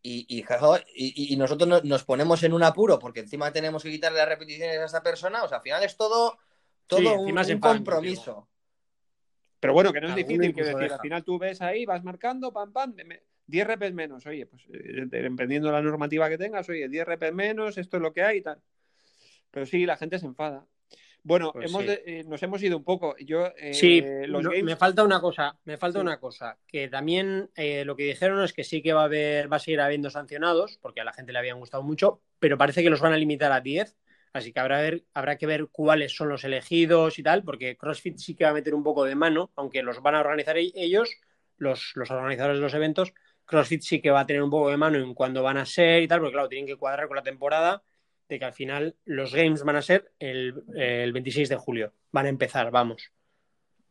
y, 0.01 0.27
y, 0.29 0.43
jo, 0.43 0.77
y- 0.95 1.33
y 1.33 1.37
nosotros 1.37 1.69
no- 1.69 1.81
nos 1.83 2.05
ponemos 2.05 2.43
en 2.43 2.53
un 2.53 2.63
apuro 2.63 2.99
porque 2.99 3.21
encima 3.21 3.53
tenemos 3.53 3.83
que 3.83 3.91
quitarle 3.91 4.19
las 4.19 4.29
repeticiones 4.29 4.79
a 4.79 4.85
esta 4.87 5.03
persona. 5.03 5.45
O 5.45 5.49
sea, 5.49 5.59
al 5.59 5.63
final 5.63 5.83
es 5.85 5.97
todo, 5.97 6.39
todo 6.87 7.01
Sí, 7.01 7.07
un, 7.53 7.61
compromiso. 7.61 8.49
Pero 9.61 9.75
bueno, 9.75 9.93
que 9.93 10.01
no 10.01 10.09
es 10.09 10.15
difícil, 10.17 10.53
quiero 10.53 10.77
decir, 10.77 10.93
al 10.93 11.01
final 11.01 11.23
tú 11.23 11.39
ves 11.39 11.63
ahí, 11.63 11.85
vas 11.87 12.03
marcando, 12.03 12.53
pam, 12.53 12.73
pam, 12.73 12.95
me- 13.05 13.23
10 13.47 13.67
repes 13.67 13.93
menos, 13.93 14.27
oye, 14.27 14.47
pues 14.47 14.65
eh, 14.73 15.07
dependiendo 15.07 15.69
de 15.69 15.73
la 15.75 15.83
normativa 15.83 16.29
que 16.29 16.39
tengas, 16.39 16.69
oye, 16.69 16.89
10 16.89 17.07
repes 17.07 17.33
menos, 17.33 17.79
esto 17.79 17.97
es 17.99 18.03
lo 18.03 18.13
que 18.13 18.23
hay 18.23 18.39
y 18.39 18.43
tal. 18.43 18.61
Pero 19.51 19.67
sí, 19.67 19.85
la 19.87 19.97
gente 19.97 20.19
se 20.19 20.27
enfada. 20.27 20.67
Bueno, 21.25 21.53
Pues 21.53 21.71
hemos 21.71 21.85
sí. 21.85 21.89
eh, 22.05 22.25
nos 22.27 22.43
hemos 22.43 22.63
ido 22.63 22.77
un 22.77 22.85
poco. 22.85 23.17
Yo, 23.19 23.47
eh, 23.57 23.75
Sí, 23.75 24.03
los 24.27 24.43
no, 24.43 24.51
games- 24.51 24.65
me 24.65 24.77
falta 24.77 25.05
una 25.05 25.21
cosa, 25.21 25.57
me 25.65 25.77
falta 25.77 25.99
Sí. 26.01 26.03
una 26.03 26.19
cosa, 26.19 26.59
que 26.67 26.89
también 26.89 27.49
eh, 27.55 27.85
lo 27.85 27.95
que 27.95 28.05
dijeron 28.05 28.43
es 28.43 28.53
que 28.53 28.65
sí 28.65 28.83
que 28.83 28.93
va 28.93 29.03
a 29.03 29.05
haber, 29.05 29.51
va 29.53 29.57
a 29.57 29.61
seguir 29.61 29.81
habiendo 29.81 30.11
sancionados, 30.11 30.79
porque 30.83 31.01
a 31.01 31.05
la 31.05 31.13
gente 31.13 31.33
le 31.33 31.39
habían 31.39 31.61
gustado 31.61 31.83
mucho, 31.85 32.21
pero 32.41 32.59
parece 32.59 32.83
que 32.83 32.91
los 32.91 33.01
van 33.01 33.13
a 33.13 33.17
limitar 33.17 33.53
a 33.53 33.61
10, 33.61 33.97
así 34.33 34.53
que 34.53 34.59
habrá, 34.61 34.81
ver- 34.81 35.05
habrá 35.15 35.39
que 35.39 35.47
ver 35.47 35.69
cuáles 35.71 36.17
son 36.17 36.29
los 36.29 36.43
elegidos 36.43 37.19
y 37.21 37.23
tal, 37.23 37.45
porque 37.45 37.77
CrossFit 37.77 38.19
sí 38.19 38.35
que 38.35 38.45
va 38.45 38.51
a 38.51 38.55
meter 38.55 38.75
un 38.75 38.83
poco 38.83 39.05
de 39.05 39.15
mano, 39.15 39.53
aunque 39.55 39.83
los 39.85 40.03
van 40.03 40.17
a 40.17 40.21
organizar 40.21 40.57
e- 40.59 40.73
ellos, 40.75 41.09
los, 41.57 41.93
los 41.95 42.11
organizadores 42.11 42.57
de 42.59 42.63
los 42.63 42.75
eventos, 42.75 43.15
CrossFit 43.45 43.83
sí 43.83 44.01
que 44.01 44.11
va 44.11 44.21
a 44.21 44.27
tener 44.27 44.43
un 44.43 44.51
poco 44.51 44.71
de 44.71 44.77
mano 44.77 44.99
en 44.99 45.15
cuándo 45.15 45.43
van 45.45 45.59
a 45.59 45.67
ser 45.67 46.03
y 46.03 46.09
tal, 46.09 46.19
porque 46.19 46.33
claro, 46.33 46.49
tienen 46.49 46.67
que 46.67 46.77
cuadrar 46.77 47.07
con 47.07 47.17
la 47.17 47.23
temporada 47.23 47.83
de 48.33 48.39
que 48.39 48.45
al 48.47 48.55
final 48.55 48.97
los 49.05 49.35
games 49.35 49.63
van 49.63 49.77
a 49.77 49.83
ser 49.83 50.11
el, 50.19 50.63
el 50.75 51.13
26 51.13 51.51
de 51.51 51.57
julio, 51.57 51.93
van 52.13 52.25
a 52.27 52.31
empezar, 52.31 52.71
vamos. 52.71 53.13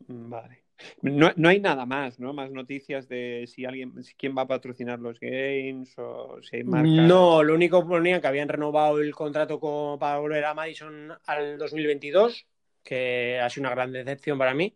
Mm, 0.08 0.30
Vale. 0.30 0.64
No, 1.04 1.32
no 1.36 1.50
hay 1.50 1.60
nada 1.60 1.86
más, 1.86 2.20
¿no? 2.20 2.34
Más 2.34 2.50
noticias 2.50 3.08
de 3.08 3.46
si 3.48 3.66
alguien, 3.66 4.02
si 4.02 4.16
quién 4.16 4.36
va 4.36 4.42
a 4.42 4.48
patrocinar 4.48 4.98
los 4.98 5.20
games 5.20 5.94
o 6.00 6.42
si 6.42 6.56
hay 6.56 6.64
marcas. 6.64 6.92
No, 6.92 7.44
lo 7.44 7.54
único 7.54 7.88
ponía 7.88 8.20
que 8.20 8.26
habían 8.26 8.50
renovado 8.50 9.00
el 9.00 9.14
contrato 9.14 9.60
con- 9.60 10.00
para 10.00 10.18
volver 10.18 10.44
a 10.44 10.56
Madison 10.56 11.14
al 11.28 11.60
2022, 11.60 12.48
que 12.84 13.40
ha 13.40 13.48
sido 13.52 13.68
una 13.68 13.76
gran 13.76 13.92
decepción 13.92 14.40
para 14.40 14.56
mí. 14.56 14.76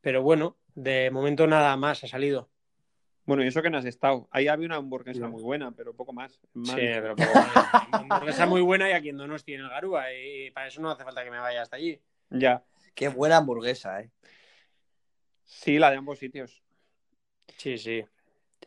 Pero 0.00 0.22
bueno, 0.22 0.58
de 0.76 1.10
momento 1.10 1.48
nada 1.48 1.76
más 1.76 2.04
ha 2.04 2.06
salido. 2.06 2.51
Bueno, 3.24 3.44
y 3.44 3.46
eso 3.46 3.62
que 3.62 3.70
no 3.70 3.78
has 3.78 3.84
estado. 3.84 4.28
Ahí 4.32 4.48
había 4.48 4.66
una 4.66 4.76
hamburguesa 4.76 5.20
No. 5.20 5.30
muy 5.30 5.42
buena, 5.42 5.70
pero 5.72 5.94
poco 5.94 6.12
más. 6.12 6.40
En 6.56 6.66
Sí, 6.66 6.74
pero 6.76 7.14
poco 7.14 7.30
más. 7.34 7.44
Una 7.88 7.98
hamburguesa 8.16 8.46
muy 8.46 8.60
buena 8.60 8.88
y 8.90 8.92
aquí 8.92 9.10
en 9.10 9.16
Donosti 9.16 9.52
tiene 9.52 9.62
el 9.64 9.70
Garúa. 9.70 10.12
Y 10.12 10.50
para 10.50 10.66
eso 10.66 10.80
no 10.82 10.90
hace 10.90 11.04
falta 11.04 11.22
que 11.22 11.30
me 11.30 11.38
vaya 11.38 11.62
hasta 11.62 11.76
allí. 11.76 12.00
Ya. 12.30 12.64
Qué 12.94 13.08
buena 13.08 13.36
hamburguesa, 13.38 14.00
¿eh? 14.00 14.10
Sí, 15.44 15.78
la 15.78 15.90
de 15.90 15.98
ambos 15.98 16.18
sitios. 16.18 16.62
Sí, 17.56 17.78
sí. 17.78 18.04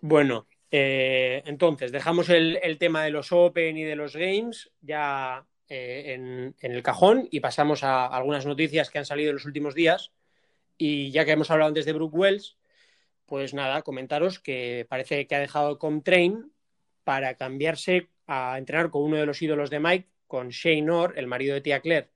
Bueno, 0.02 0.48
eh, 0.72 1.42
entonces, 1.46 1.92
dejamos 1.92 2.30
el, 2.30 2.60
el 2.64 2.78
tema 2.78 3.04
de 3.04 3.10
los 3.12 3.32
Open 3.32 3.78
y 3.78 3.84
de 3.84 3.96
los 3.96 4.16
Games 4.16 4.72
ya 4.82 5.46
eh, 5.68 6.14
en, 6.14 6.56
en 6.62 6.72
el 6.72 6.84
cajón 6.84 7.28
y 7.32 7.40
pasamos 7.40 7.84
a 7.84 8.06
algunas 8.08 8.46
noticias 8.46 8.90
que 8.90 9.00
han 9.00 9.06
salido 9.06 9.30
en 9.32 9.36
los 9.36 9.46
últimos 9.46 9.76
días. 9.76 10.12
Y 10.78 11.12
ya 11.12 11.26
que 11.26 11.32
hemos 11.32 11.50
hablado 11.52 11.70
antes 11.70 11.86
de 11.86 11.94
Brooke 11.94 12.16
Wells, 12.16 12.58
pues 13.26 13.54
nada, 13.54 13.82
comentaros 13.82 14.40
que 14.40 14.86
parece 14.90 15.28
que 15.28 15.36
ha 15.36 15.40
dejado 15.40 15.80
Comtrain 15.80 16.52
para 17.04 17.36
cambiarse 17.36 18.10
a 18.28 18.58
entrenar 18.58 18.90
con 18.90 19.04
uno 19.04 19.18
de 19.18 19.26
los 19.26 19.42
ídolos 19.42 19.70
de 19.70 19.80
Mike, 19.80 20.08
con 20.28 20.50
Shane 20.50 20.90
Orr, 20.90 21.18
el 21.18 21.28
marido 21.28 21.54
de 21.54 21.62
tía 21.62 21.80
Claire. 21.80 22.10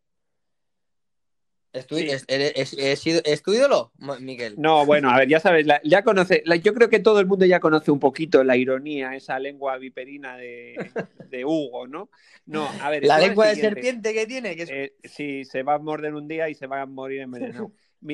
¿Es 1.72 1.86
tu, 1.86 1.98
Sí. 1.98 2.10
es- 2.10 2.26
eres- 2.28 2.54
es- 2.56 2.74
es- 3.06 3.22
es 3.24 3.44
tu 3.44 3.54
ídolo, 3.54 3.92
Miguel? 4.20 4.56
No, 4.58 4.88
bueno, 4.88 5.12
a 5.12 5.18
ver, 5.20 5.28
ya 5.30 5.40
sabes, 5.40 5.68
la- 5.68 5.80
ya 5.84 6.04
conoce, 6.04 6.42
la- 6.46 6.56
yo 6.56 6.74
creo 6.74 6.90
que 6.90 7.00
todo 7.00 7.20
el 7.20 7.28
mundo 7.28 7.46
ya 7.46 7.60
conoce 7.60 7.92
un 7.92 8.00
poquito 8.00 8.44
la 8.44 8.58
ironía, 8.58 9.16
esa 9.16 9.38
lengua 9.38 9.78
viperina 9.78 10.36
de, 10.36 10.92
de 11.30 11.46
Hugo, 11.46 11.88
¿no? 11.88 12.10
No, 12.48 12.68
a 12.82 12.90
ver, 12.90 13.06
La 13.06 13.20
lengua 13.20 13.48
de 13.50 13.56
serpiente 13.56 14.16
que 14.16 14.26
tiene, 14.26 14.56
que 14.56 14.64
es 14.64 14.70
Eh, 14.72 14.94
sí, 15.04 15.46
se 15.46 15.62
va 15.62 15.76
a 15.76 15.80
morder 15.80 16.16
un 16.16 16.28
día 16.28 16.50
y 16.50 16.56
se 16.56 16.66
va 16.66 16.82
a 16.82 16.86
morir 16.88 17.22
envenenado. 17.22 17.72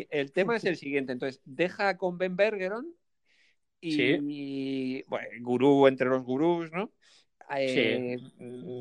El 0.10 0.32
tema 0.32 0.56
es 0.56 0.66
el 0.66 0.78
siguiente, 0.78 1.12
entonces, 1.12 1.42
deja 1.46 1.98
con 1.98 2.18
Ben 2.18 2.36
Bergeron 2.36 2.88
y, 3.82 5.04
bueno, 5.04 5.28
gurú 5.42 5.88
entre 5.88 6.08
los 6.10 6.24
gurús, 6.24 6.72
¿no? 6.72 6.92
Eh, 7.58 8.18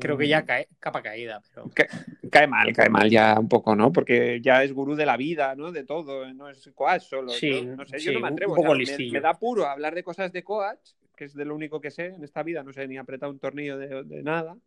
Creo 0.01 0.17
que 0.17 0.27
ya 0.27 0.43
cae, 0.43 0.67
capa 0.79 1.01
caída, 1.03 1.41
pero 1.49 1.69
Cae 2.31 2.47
mal, 2.47 2.73
cae 2.73 2.89
mal 2.89 3.09
ya 3.09 3.39
un 3.39 3.47
poco, 3.47 3.75
¿no? 3.75 3.91
Porque 3.91 4.41
ya 4.41 4.63
es 4.63 4.73
gurú 4.73 4.95
de 4.95 5.05
la 5.05 5.15
vida, 5.17 5.55
¿no? 5.55 5.71
De 5.71 5.83
todo, 5.83 6.31
no 6.33 6.49
es 6.49 6.69
coach 6.73 7.03
solo. 7.03 7.31
Sí, 7.31 7.49
yo, 7.49 7.75
no 7.75 7.85
sé, 7.85 7.99
sí, 7.99 8.05
yo 8.05 8.13
no 8.13 8.19
me 8.19 8.27
un 8.27 8.33
atrevo. 8.33 8.55
poco 8.55 8.61
o 8.73 8.75
sea, 8.75 8.75
me- 8.75 8.75
listillo. 8.75 9.13
me, 9.13 9.19
da 9.21 9.33
puro 9.37 9.65
hablar 9.65 9.93
de 9.93 10.03
cosas 10.03 10.31
de 10.31 10.43
coach, 10.43 10.91
que 11.15 11.25
es 11.25 11.33
de 11.33 11.45
lo 11.45 11.55
único 11.55 11.79
que 11.79 11.91
sé 11.91 12.07
en 12.07 12.23
esta 12.23 12.43
vida, 12.43 12.63
no 12.63 12.73
sé 12.73 12.87
ni 12.87 12.97
apretar 12.97 13.29
un 13.29 13.39
tornillo 13.39 13.77
de, 13.77 14.03
de 14.03 14.23
nada. 14.23 14.57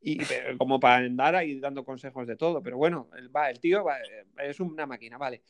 Y 0.00 0.24
pero 0.24 0.56
como 0.58 0.78
para 0.78 1.04
andar 1.04 1.34
ahí 1.34 1.58
dando 1.58 1.84
consejos 1.84 2.26
de 2.26 2.36
todo, 2.36 2.62
pero 2.62 2.76
bueno, 2.76 3.08
el, 3.16 3.34
va, 3.34 3.50
el 3.50 3.58
tío 3.58 3.84
va, 3.84 3.98
eh, 3.98 4.26
es 4.38 4.60
una 4.60 4.86
máquina, 4.86 5.18
vale. 5.18 5.42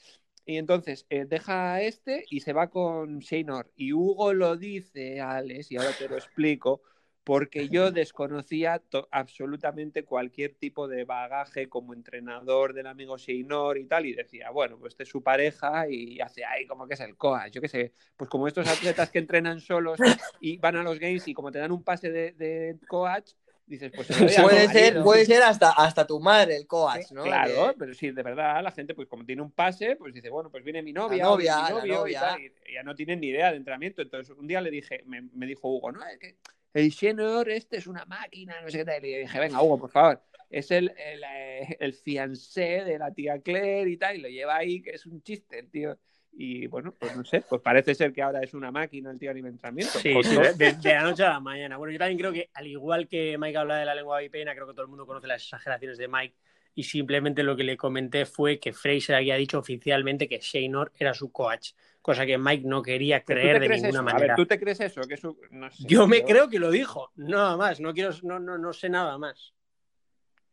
Y 0.46 0.58
entonces 0.58 1.06
eh, 1.10 1.24
deja 1.24 1.74
a 1.74 1.82
este 1.82 2.24
y 2.30 2.40
se 2.40 2.52
va 2.52 2.70
con 2.70 3.18
Shaynor. 3.18 3.72
Y 3.74 3.92
Hugo 3.92 4.32
lo 4.32 4.56
dice, 4.56 5.20
Alex, 5.20 5.72
y 5.72 5.76
ahora 5.76 5.90
te 5.98 6.08
lo 6.08 6.14
explico, 6.16 6.82
porque 7.24 7.68
yo 7.68 7.90
desconocía 7.90 8.80
absolutamente 9.10 10.04
cualquier 10.04 10.54
tipo 10.54 10.86
de 10.86 11.04
bagaje 11.04 11.68
como 11.68 11.92
entrenador 11.92 12.72
del 12.72 12.86
amigo 12.86 13.18
Shaynor 13.18 13.78
y 13.78 13.86
tal, 13.86 14.06
y 14.06 14.14
decía, 14.14 14.50
bueno, 14.50 14.78
pues 14.78 14.92
este 14.92 15.02
es 15.02 15.08
su 15.08 15.24
pareja 15.24 15.88
y 15.90 16.20
hace 16.20 16.44
ahí 16.44 16.68
como 16.68 16.86
que 16.86 16.94
es 16.94 17.00
el 17.00 17.16
coach, 17.16 17.50
yo 17.50 17.60
qué 17.60 17.68
sé, 17.68 17.92
pues 18.16 18.30
como 18.30 18.46
estos 18.46 18.68
atletas 18.68 19.10
que 19.10 19.18
entrenan 19.18 19.60
solos 19.60 19.98
y 20.40 20.58
van 20.58 20.76
a 20.76 20.84
los 20.84 21.00
games 21.00 21.26
y 21.26 21.34
como 21.34 21.50
te 21.50 21.58
dan 21.58 21.72
un 21.72 21.82
pase 21.82 22.12
de, 22.12 22.30
de 22.32 22.78
coach, 22.86 23.32
dices, 23.66 23.92
pues 23.94 24.08
puede 24.42 24.68
ser, 24.68 25.02
puede 25.02 25.24
ser 25.24 25.42
hasta, 25.42 25.70
hasta 25.72 26.06
tu 26.06 26.20
madre 26.20 26.56
el 26.56 26.66
coach, 26.66 27.10
¿no? 27.10 27.24
Claro, 27.24 27.68
Que- 27.72 27.78
pero 27.78 27.94
sí, 27.94 28.10
de 28.10 28.22
verdad, 28.22 28.62
la 28.62 28.70
gente, 28.70 28.94
pues 28.94 29.08
como 29.08 29.24
tiene 29.24 29.42
un 29.42 29.50
pase, 29.50 29.96
pues 29.96 30.14
dice, 30.14 30.30
bueno, 30.30 30.50
pues 30.50 30.62
viene 30.64 30.82
mi 30.82 30.92
novia, 30.92 31.18
La 31.18 31.24
novia, 31.24 31.56
mi 31.56 31.62
la 31.62 31.70
novio 31.70 31.94
novia. 31.96 32.18
y 32.18 32.20
tal, 32.20 32.40
y 32.68 32.74
ya 32.74 32.82
no 32.82 32.94
tienen 32.94 33.20
ni 33.20 33.28
idea 33.28 33.50
de 33.50 33.56
entrenamiento. 33.58 34.02
Entonces, 34.02 34.34
un 34.36 34.46
día 34.46 34.60
le 34.60 34.70
dije, 34.70 35.02
me, 35.06 35.22
me 35.32 35.46
dijo 35.46 35.68
Hugo, 35.68 35.92
no, 35.92 36.00
es 36.06 36.18
que 36.18 36.36
el 36.74 36.92
senior 36.92 37.48
este 37.48 37.78
es 37.78 37.86
una 37.86 38.04
máquina, 38.04 38.60
no 38.62 38.70
sé 38.70 38.78
qué 38.78 38.84
tal. 38.84 39.04
Y 39.04 39.10
le 39.12 39.18
dije, 39.20 39.38
venga, 39.40 39.60
Hugo, 39.62 39.78
por 39.80 39.90
favor, 39.90 40.22
es 40.50 40.70
el, 40.70 40.92
el, 40.96 41.22
eh, 41.24 41.76
el 41.80 41.92
fiancé 41.94 42.84
de 42.84 42.98
la 42.98 43.12
tía 43.12 43.40
Claire 43.40 43.90
y 43.90 43.96
tal, 43.96 44.16
y 44.16 44.20
lo 44.20 44.28
lleva 44.28 44.56
ahí, 44.56 44.80
que 44.82 44.90
es 44.90 45.06
un 45.06 45.22
chiste, 45.22 45.62
tío. 45.64 45.98
Y 46.38 46.66
bueno, 46.66 46.94
pues 46.98 47.16
no 47.16 47.24
sé, 47.24 47.42
pues 47.48 47.62
parece 47.62 47.94
ser 47.94 48.12
que 48.12 48.20
ahora 48.20 48.42
es 48.42 48.52
una 48.52 48.70
máquina 48.70 49.10
el 49.10 49.18
tío 49.18 49.32
de 49.32 49.40
entrenamiento. 49.40 49.98
Sí, 49.98 50.10
de, 50.58 50.74
de- 50.74 50.92
la 50.94 51.02
noche 51.02 51.24
a 51.24 51.30
la 51.30 51.40
mañana. 51.40 51.78
Bueno, 51.78 51.92
yo 51.92 51.98
también 51.98 52.18
creo 52.18 52.30
que, 52.32 52.50
al 52.52 52.66
igual 52.66 53.08
que 53.08 53.38
Mike 53.38 53.56
habla 53.56 53.76
de 53.78 53.86
la 53.86 53.94
lengua 53.94 54.20
vipena, 54.20 54.54
creo 54.54 54.66
que 54.66 54.74
todo 54.74 54.82
el 54.82 54.88
mundo 54.88 55.06
conoce 55.06 55.26
las 55.26 55.42
exageraciones 55.42 55.96
de 55.96 56.08
Mike. 56.08 56.34
Y 56.74 56.82
simplemente 56.82 57.42
lo 57.42 57.56
que 57.56 57.64
le 57.64 57.78
comenté 57.78 58.26
fue 58.26 58.60
que 58.60 58.74
Fraser 58.74 59.16
había 59.16 59.36
dicho 59.36 59.58
oficialmente 59.58 60.28
que 60.28 60.38
Shaynor 60.38 60.92
era 60.98 61.14
su 61.14 61.32
coach, 61.32 61.70
cosa 62.02 62.26
que 62.26 62.36
Mike 62.36 62.64
no 62.68 62.82
quería 62.82 63.24
¿Pero 63.24 63.40
tú 63.40 63.42
creer 63.42 63.60
de 63.60 63.68
ninguna 63.70 63.88
eso? 63.88 63.98
A 64.00 64.02
manera. 64.02 64.26
ver, 64.26 64.36
¿tú 64.36 64.44
te 64.44 64.60
crees 64.60 64.80
eso? 64.80 65.00
Que 65.08 65.16
no 65.52 65.70
sé, 65.70 65.84
Yo 65.86 66.06
me 66.06 66.18
yo- 66.18 66.26
creo 66.26 66.48
que 66.50 66.58
lo 66.58 66.70
dijo, 66.70 67.12
nada 67.16 67.56
más. 67.56 67.80
No 67.80 67.94
quiero, 67.94 68.10
no, 68.24 68.38
no, 68.38 68.58
no 68.58 68.74
sé 68.74 68.90
nada 68.90 69.16
más. 69.16 69.54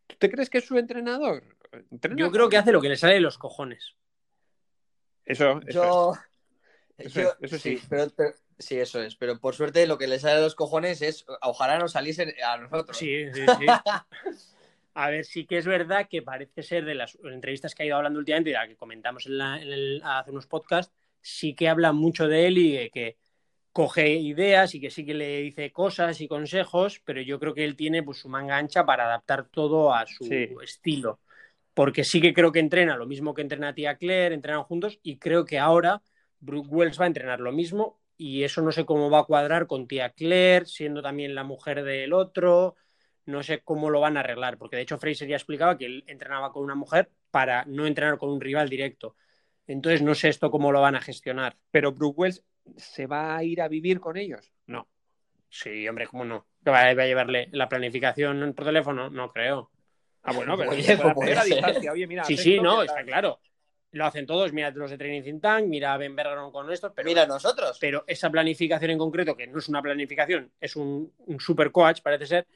¿Tú 0.08 0.15
te 0.17 0.32
crees 0.32 0.50
que 0.50 0.60
es 0.60 0.65
su 0.65 0.78
entrenador? 0.78 1.43
¿Entrena 1.91 2.17
Yo 2.17 2.32
creo 2.32 2.48
que 2.48 2.56
hace 2.56 2.72
lo 2.72 2.80
que 2.80 2.88
le 2.88 2.96
sale 2.96 3.15
de 3.15 3.19
los 3.19 3.38
cojones. 3.38 3.96
Eso, 5.25 5.59
eso 5.65 5.67
es. 5.67 5.73
Yo, 5.75 6.13
Eso 6.97 7.21
yo- 7.21 7.29
es, 7.29 7.36
eso 7.41 7.57
sí. 7.57 7.79
pero, 7.89 8.07
pero- 8.15 8.33
sí, 8.59 8.77
eso 8.79 9.01
es. 9.01 9.15
Pero 9.15 9.39
por 9.39 9.55
suerte 9.55 9.88
lo 9.88 9.97
que 9.97 10.07
le 10.07 10.19
sale 10.19 10.39
a 10.39 10.41
los 10.41 10.55
cojones 10.55 11.01
es, 11.01 11.25
ojalá 11.41 11.77
nos 11.79 11.93
saliese 11.93 12.36
a 12.43 12.57
nosotros. 12.57 12.97
Sí, 12.97 13.25
sí, 13.33 13.41
sí. 13.59 13.65
A 14.95 15.09
ver, 15.09 15.25
sí 15.25 15.45
que 15.45 15.57
es 15.57 15.65
verdad 15.65 16.07
que 16.07 16.21
parece 16.21 16.62
ser 16.62 16.86
de 16.86 16.93
las 16.93 17.17
entrevistas 17.23 17.73
que 17.73 17.83
ha 17.83 17.86
ido 17.88 17.95
hablando 17.97 18.19
últimamente 18.19 18.51
y 18.51 18.53
de 18.53 18.59
la 18.59 18.67
que 18.67 18.75
comentamos 18.75 19.25
en 19.25 19.38
la- 19.39 19.59
en 19.62 19.71
el- 19.73 20.01
hace 20.05 20.29
unos 20.31 20.45
podcasts, 20.45 20.93
sí 21.19 21.55
que 21.55 21.67
habla 21.67 21.93
mucho 21.93 22.27
de 22.27 22.45
él 22.47 22.57
y 22.59 22.71
de 22.73 22.89
que 22.91 23.17
coge 23.71 24.07
ideas 24.09 24.75
y 24.75 24.79
que 24.79 24.91
sí 24.91 25.03
que 25.03 25.15
le 25.15 25.38
dice 25.39 25.71
cosas 25.71 26.21
y 26.21 26.27
consejos, 26.27 27.01
pero 27.03 27.21
yo 27.21 27.39
creo 27.39 27.55
que 27.55 27.65
él 27.65 27.75
tiene 27.75 28.03
pues 28.03 28.19
su 28.19 28.29
manga 28.29 28.55
ancha 28.57 28.86
para 28.86 29.05
adaptar 29.05 29.45
todo 29.49 29.91
a 29.91 30.05
su 30.05 30.25
Sí. 30.25 30.47
estilo. 30.62 31.19
Porque 31.73 32.03
sí 32.03 32.21
que 32.21 32.33
creo 32.33 32.51
que 32.51 32.59
entrena 32.59 32.97
lo 32.97 33.05
mismo 33.05 33.33
que 33.33 33.41
entrena 33.41 33.73
tía 33.73 33.97
Claire, 33.97 34.36
entrenan 34.36 34.63
juntos 34.63 34.99
y 35.01 35.17
creo 35.17 35.45
que 35.45 35.59
ahora 35.59 36.01
Brooke 36.39 36.69
Wells 36.69 36.99
va 36.99 37.05
a 37.05 37.07
entrenar 37.07 37.39
lo 37.39 37.51
mismo 37.51 37.99
y 38.17 38.43
eso 38.43 38.62
no 38.62 38.71
sé 38.71 38.86
cómo 38.86 39.09
va 39.09 39.19
a 39.19 39.23
cuadrar 39.25 39.67
con 39.67 39.88
tía 39.88 40.12
Claire, 40.12 40.65
siendo 40.65 41.01
también 41.01 41.36
la 41.36 41.43
mujer 41.43 41.83
del 41.83 42.13
otro, 42.13 42.75
no 43.25 43.41
sé 43.43 43.62
cómo 43.62 43.89
lo 43.89 43.99
van 44.01 44.17
a 44.17 44.19
arreglar, 44.19 44.57
porque 44.57 44.75
de 44.75 44.83
hecho 44.83 44.97
Fraser 44.97 45.27
ya 45.27 45.36
explicaba 45.36 45.77
que 45.77 45.86
él 45.86 46.03
entrenaba 46.07 46.51
con 46.51 46.63
una 46.63 46.75
mujer 46.75 47.09
para 47.31 47.65
no 47.65 47.88
entrenar 47.88 48.17
con 48.17 48.29
un 48.29 48.41
rival 48.41 48.69
directo. 48.69 49.15
Entonces 49.65 50.01
no 50.01 50.13
sé 50.13 50.29
esto 50.29 50.51
cómo 50.51 50.71
lo 50.71 50.81
van 50.81 50.95
a 50.95 51.01
gestionar. 51.01 51.57
Pero 51.71 51.93
Brooke 51.93 52.19
Wells 52.19 52.43
se 52.77 53.07
va 53.07 53.36
a 53.36 53.43
ir 53.43 53.62
a 53.62 53.67
vivir 53.67 53.99
con 53.99 54.17
ellos. 54.17 54.51
No. 54.67 54.88
Sí, 55.49 55.88
hombre, 55.88 56.07
¿cómo 56.07 56.25
no? 56.25 56.47
¿Que 56.63 56.71
¿Va 56.71 56.81
a 56.81 56.93
va 56.93 57.03
a 57.03 57.05
llevarle 57.05 57.47
la 57.51 57.69
planificación 57.69 58.53
por 58.53 58.65
teléfono? 58.65 59.09
No 59.09 59.31
creo. 59.31 59.71
Ah, 60.23 60.33
bueno, 60.33 60.57
pero 60.57 60.71
Oye, 60.71 60.83
se 60.83 60.97
puede 60.97 61.33
hacer 61.33 61.38
a 61.38 61.43
distancia. 61.43 61.91
Oye, 61.91 62.07
mira, 62.07 62.23
Sí, 62.23 62.38
sí, 62.38 62.59
no, 62.59 62.79
que 62.79 62.86
está 62.86 63.03
claro. 63.03 63.39
Lo 63.91 64.05
hacen 64.05 64.25
todos, 64.25 64.51
mira 64.53 64.71
los 64.71 64.89
de 64.89 64.97
Training 64.97 65.21
Think 65.21 65.41
Tank, 65.41 65.67
mira 65.67 65.93
a 65.93 65.97
Ben 65.97 66.15
Bergeron 66.15 66.51
con 66.51 66.71
esto, 66.71 66.91
pero, 66.95 67.05
Mira 67.07 67.27
nosotros. 67.27 67.77
pero 67.79 68.03
esa 68.07 68.31
planificación 68.31 68.89
en 68.89 68.97
concreto, 68.97 69.36
que 69.38 69.45
no 69.45 69.59
es 69.59 69.69
una 69.69 69.83
planificación, 69.83 70.51
es 70.59 70.75
un, 70.75 71.13
un 71.27 71.39
super 71.39 71.71
coach, 71.71 72.01
parece 72.01 72.25
ser, 72.25 72.47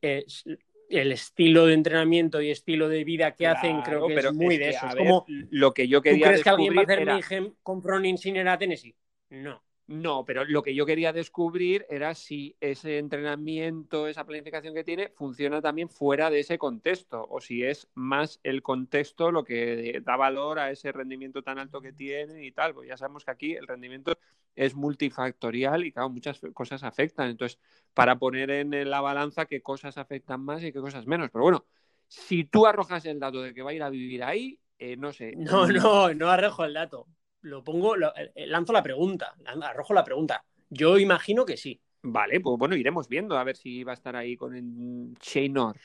es 0.00 0.44
el 0.88 1.10
estilo 1.10 1.66
de 1.66 1.74
entrenamiento 1.74 2.40
y 2.40 2.50
estilo 2.50 2.88
de 2.88 3.02
vida 3.02 3.32
que 3.32 3.48
hacen, 3.48 3.80
creo 3.82 4.06
que 4.06 4.14
pero 4.14 4.28
es 4.28 4.34
muy 4.36 4.54
es 4.54 4.60
de 4.60 4.68
eso. 4.68 4.86
Es 4.86 4.94
como, 4.94 5.26
lo 5.28 5.74
que 5.74 5.88
yo 5.88 5.98
¿tú 5.98 6.02
quería 6.04 6.26
crees 6.28 6.42
que 6.44 6.50
alguien 6.50 6.76
va 6.76 6.80
a 6.82 6.84
hacer 6.84 7.00
era- 7.00 7.14
Mayhem 7.14 7.54
con 7.62 7.82
Froning 7.82 8.18
sin 8.18 8.36
ir 8.36 8.46
a 8.48 8.56
Tennessee? 8.56 8.94
No. 9.30 9.60
No, 9.86 10.24
pero 10.24 10.46
lo 10.46 10.62
que 10.62 10.74
yo 10.74 10.86
quería 10.86 11.12
descubrir 11.12 11.84
era 11.90 12.14
si 12.14 12.56
ese 12.60 12.96
entrenamiento, 12.96 14.06
esa 14.06 14.24
planificación 14.24 14.72
que 14.72 14.82
tiene, 14.82 15.10
funciona 15.10 15.60
también 15.60 15.90
fuera 15.90 16.30
de 16.30 16.40
ese 16.40 16.56
contexto, 16.56 17.26
o 17.28 17.40
si 17.40 17.62
es 17.62 17.90
más 17.92 18.40
el 18.44 18.62
contexto 18.62 19.30
lo 19.30 19.44
que 19.44 20.00
da 20.02 20.16
valor 20.16 20.58
a 20.58 20.70
ese 20.70 20.90
rendimiento 20.90 21.42
tan 21.42 21.58
alto 21.58 21.82
que 21.82 21.92
tiene 21.92 22.46
y 22.46 22.52
tal. 22.52 22.72
Pues 22.72 22.88
ya 22.88 22.96
sabemos 22.96 23.26
que 23.26 23.30
aquí 23.30 23.52
el 23.54 23.66
rendimiento 23.66 24.16
es 24.56 24.74
multifactorial 24.74 25.84
y 25.84 25.92
claro, 25.92 26.08
muchas 26.08 26.40
cosas 26.54 26.82
afectan. 26.82 27.28
Entonces, 27.28 27.58
para 27.92 28.18
poner 28.18 28.50
en 28.50 28.88
la 28.88 29.02
balanza 29.02 29.44
qué 29.44 29.60
cosas 29.60 29.98
afectan 29.98 30.40
más 30.40 30.62
y 30.62 30.72
qué 30.72 30.80
cosas 30.80 31.06
menos. 31.06 31.30
Pero 31.30 31.42
bueno, 31.42 31.66
si 32.08 32.44
tú 32.44 32.66
arrojas 32.66 33.04
el 33.04 33.20
dato 33.20 33.42
de 33.42 33.52
que 33.52 33.62
va 33.62 33.72
a 33.72 33.74
ir 33.74 33.82
a 33.82 33.90
vivir 33.90 34.24
ahí, 34.24 34.58
eh, 34.78 34.96
no 34.96 35.12
sé. 35.12 35.34
No, 35.36 35.66
no, 35.66 36.14
no 36.14 36.30
arrojo 36.30 36.64
el 36.64 36.72
dato. 36.72 37.06
Lo 37.44 37.62
pongo, 37.62 37.94
lo- 37.94 38.14
eh, 38.16 38.46
lanzo 38.46 38.72
la 38.72 38.82
pregunta, 38.82 39.34
arrojo 39.62 39.92
la 39.92 40.02
pregunta. 40.02 40.42
Yo 40.70 40.98
imagino 40.98 41.44
que 41.44 41.58
sí. 41.58 41.78
Vale, 42.02 42.40
pues 42.40 42.58
bueno, 42.58 42.74
iremos 42.74 43.06
viendo 43.06 43.36
a 43.36 43.44
ver 43.44 43.54
si 43.56 43.84
va 43.84 43.92
a 43.92 43.94
estar 43.94 44.16
ahí 44.16 44.34
con 44.34 44.54
el 44.56 45.14
Shaynor. 45.20 45.78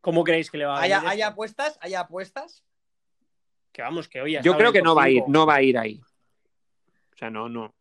¿Cómo 0.00 0.22
creéis 0.22 0.50
que 0.52 0.58
le 0.58 0.66
va 0.66 0.78
a 0.78 0.80
¿Hay, 0.82 0.90
venir 0.92 1.08
hay 1.08 1.22
apuestas? 1.22 1.76
¿Hay 1.80 1.94
apuestas? 1.94 2.64
Que 3.72 3.82
vamos, 3.82 4.08
que 4.08 4.20
hoy 4.20 4.36
ha 4.36 4.40
Yo 4.42 4.56
creo 4.56 4.72
que 4.72 4.82
no 4.82 4.94
va 4.94 5.04
a 5.04 5.10
ir, 5.10 5.24
no 5.26 5.46
va 5.46 5.56
a 5.56 5.62
ir 5.62 5.78
ahí. 5.78 6.00
O 7.12 7.16
sea, 7.16 7.28
no, 7.28 7.48
no. 7.48 7.74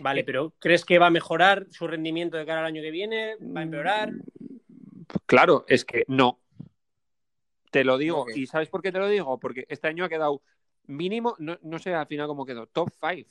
Vale, 0.00 0.22
Eh, 0.22 0.24
pero 0.24 0.52
¿crees 0.58 0.84
que 0.84 0.98
va 0.98 1.06
a 1.06 1.10
mejorar 1.10 1.66
su 1.70 1.86
rendimiento 1.86 2.36
de 2.36 2.46
cara 2.46 2.60
al 2.60 2.66
año 2.66 2.82
que 2.82 2.90
viene? 2.90 3.36
¿Va 3.40 3.60
a 3.60 3.62
empeorar? 3.62 4.10
Claro, 5.26 5.64
es 5.68 5.84
que 5.84 6.04
no. 6.08 6.40
Te 7.70 7.84
lo 7.84 7.96
digo. 7.96 8.26
¿Y 8.34 8.46
sabes 8.48 8.68
por 8.68 8.82
qué 8.82 8.90
te 8.90 8.98
lo 8.98 9.08
digo? 9.08 9.38
Porque 9.38 9.66
este 9.68 9.86
año 9.86 10.04
ha 10.04 10.08
quedado 10.08 10.42
mínimo, 10.86 11.34
no, 11.38 11.58
no 11.62 11.78
sé 11.78 11.94
al 11.94 12.06
final 12.06 12.26
cómo 12.26 12.46
quedó, 12.46 12.66
top 12.66 12.90
5. 13.00 13.30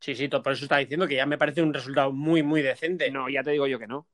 Sí, 0.00 0.14
sí, 0.14 0.28
por 0.28 0.52
eso 0.52 0.64
está 0.64 0.76
diciendo 0.78 1.06
que 1.08 1.16
ya 1.16 1.24
me 1.26 1.38
parece 1.38 1.62
un 1.62 1.72
resultado 1.72 2.12
muy, 2.12 2.42
muy 2.42 2.60
decente. 2.60 3.10
No, 3.10 3.28
ya 3.28 3.42
te 3.42 3.52
digo 3.52 3.66
yo 3.66 3.78
que 3.78 3.86
no. 3.86 4.06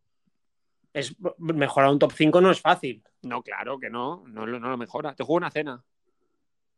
Es, 0.92 1.14
mejorar 1.38 1.90
un 1.90 1.98
top 1.98 2.12
5 2.12 2.40
no 2.40 2.50
es 2.50 2.60
fácil. 2.60 3.02
No, 3.22 3.42
claro 3.42 3.78
que 3.78 3.90
no. 3.90 4.24
No, 4.28 4.46
lo- 4.46 4.60
no 4.60 4.70
lo 4.70 4.76
mejora. 4.76 5.14
Te 5.14 5.24
juego 5.24 5.36
una 5.38 5.50
cena. 5.50 5.82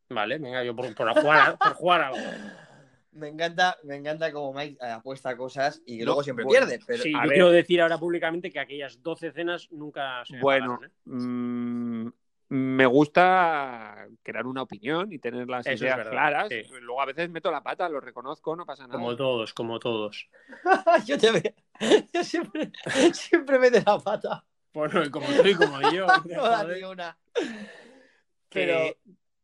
Vale, 0.09 0.39
venga, 0.39 0.63
yo 0.65 0.75
por, 0.77 0.95
por 0.95 1.13
jugar, 1.21 1.59
por 1.59 1.75
jugar 1.75 2.01
algo. 2.03 2.19
Me 3.13 3.29
encanta, 3.29 3.77
me 3.85 3.97
encanta 3.97 4.33
como 4.33 4.55
Mike 4.55 4.83
apuesta 4.83 5.37
cosas 5.37 5.83
y 5.85 5.99
que 5.99 6.05
No, 6.05 6.07
luego 6.07 6.23
siempre 6.23 6.47
bueno, 6.47 6.67
pierde. 6.67 6.81
Pero 6.87 7.03
Sí, 7.03 7.13
a 7.15 7.17
yo 7.17 7.29
ver. 7.29 7.33
quiero 7.35 7.51
decir 7.51 7.81
ahora 7.83 7.99
públicamente 7.99 8.51
que 8.51 8.59
aquellas 8.59 9.03
12 9.03 9.33
cenas 9.33 9.69
nunca 9.71 10.25
se 10.25 10.39
Bueno, 10.39 10.79
pagaron, 10.79 10.85
¿eh? 10.87 10.91
mm, 11.05 12.09
me 12.55 12.85
gusta 12.85 14.07
crear 14.23 14.47
una 14.47 14.61
opinión 14.61 15.11
y 15.11 15.19
tener 15.19 15.49
las 15.49 15.65
Eso 15.67 15.73
es 15.75 15.81
ideas 15.81 15.97
verdad, 15.97 16.11
claras. 16.13 16.49
sí. 16.51 16.63
Luego 16.83 17.01
a 17.01 17.07
veces 17.07 17.31
meto 17.31 17.51
la 17.51 17.63
pata, 17.63 17.89
lo 17.89 17.99
reconozco, 17.99 18.55
no 18.55 18.67
pasa 18.67 18.83
nada. 18.87 18.99
Como 18.99 19.17
todos, 19.17 19.55
como 19.55 19.79
todos. 19.79 20.29
yo 21.07 21.17
te 21.17 21.31
veo. 21.31 21.55
Yo 22.13 22.23
siempre, 22.23 22.71
siempre 23.15 23.59
me 23.59 23.71
de 23.71 23.81
la 23.81 23.99
pata. 23.99 24.45
Bueno, 24.75 25.03
como 25.11 25.27
tú 25.29 25.49
y 25.49 25.55
como 25.55 25.81
yo. 25.91 26.07
Que- 28.51 28.61
Pero. 28.61 28.97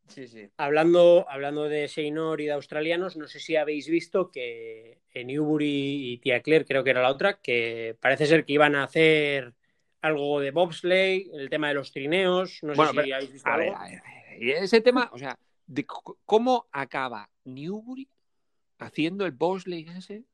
Sí, 0.08 0.26
sí. 0.28 0.48
Hablando, 0.56 1.26
hablando 1.28 1.64
de 1.64 1.88
Seinor 1.88 2.40
y 2.40 2.46
de 2.46 2.52
australianos, 2.52 3.16
no 3.16 3.26
sé 3.26 3.40
si 3.40 3.56
habéis 3.56 3.88
visto 3.88 4.30
que 4.30 5.00
en 5.12 5.26
Newbury 5.28 6.12
y 6.12 6.18
Tia 6.18 6.40
Claire, 6.42 6.64
creo 6.66 6.84
que 6.84 6.90
era 6.90 7.02
la 7.02 7.10
otra, 7.10 7.40
que 7.40 7.96
parece 8.00 8.26
ser 8.26 8.44
que 8.44 8.52
iban 8.54 8.74
a 8.74 8.84
hacer 8.84 9.54
algo 10.00 10.40
de 10.40 10.50
bobsleigh, 10.50 11.30
el 11.32 11.50
tema 11.50 11.68
de 11.68 11.74
los 11.74 11.92
trineos, 11.92 12.58
no 12.62 12.74
sé 12.74 13.02
si 13.02 13.12
habéis 13.12 13.32
visto 13.32 13.48
A 13.50 13.56
ver, 13.56 13.68
algo. 13.68 13.80
a 13.80 13.84
ver, 13.88 13.98
a 13.98 14.02
ver. 14.30 14.42
Y 14.42 14.50
ese 14.52 14.80
tema, 14.80 15.10
o 15.12 15.18
sea, 15.18 15.38
de 15.66 15.84
cómo 16.24 16.68
acaba 16.72 17.28
Newbury 17.44 18.08
haciendo 18.78 19.26
el 19.26 19.32
bobsleigh 19.32 19.88
ese, 19.96 20.24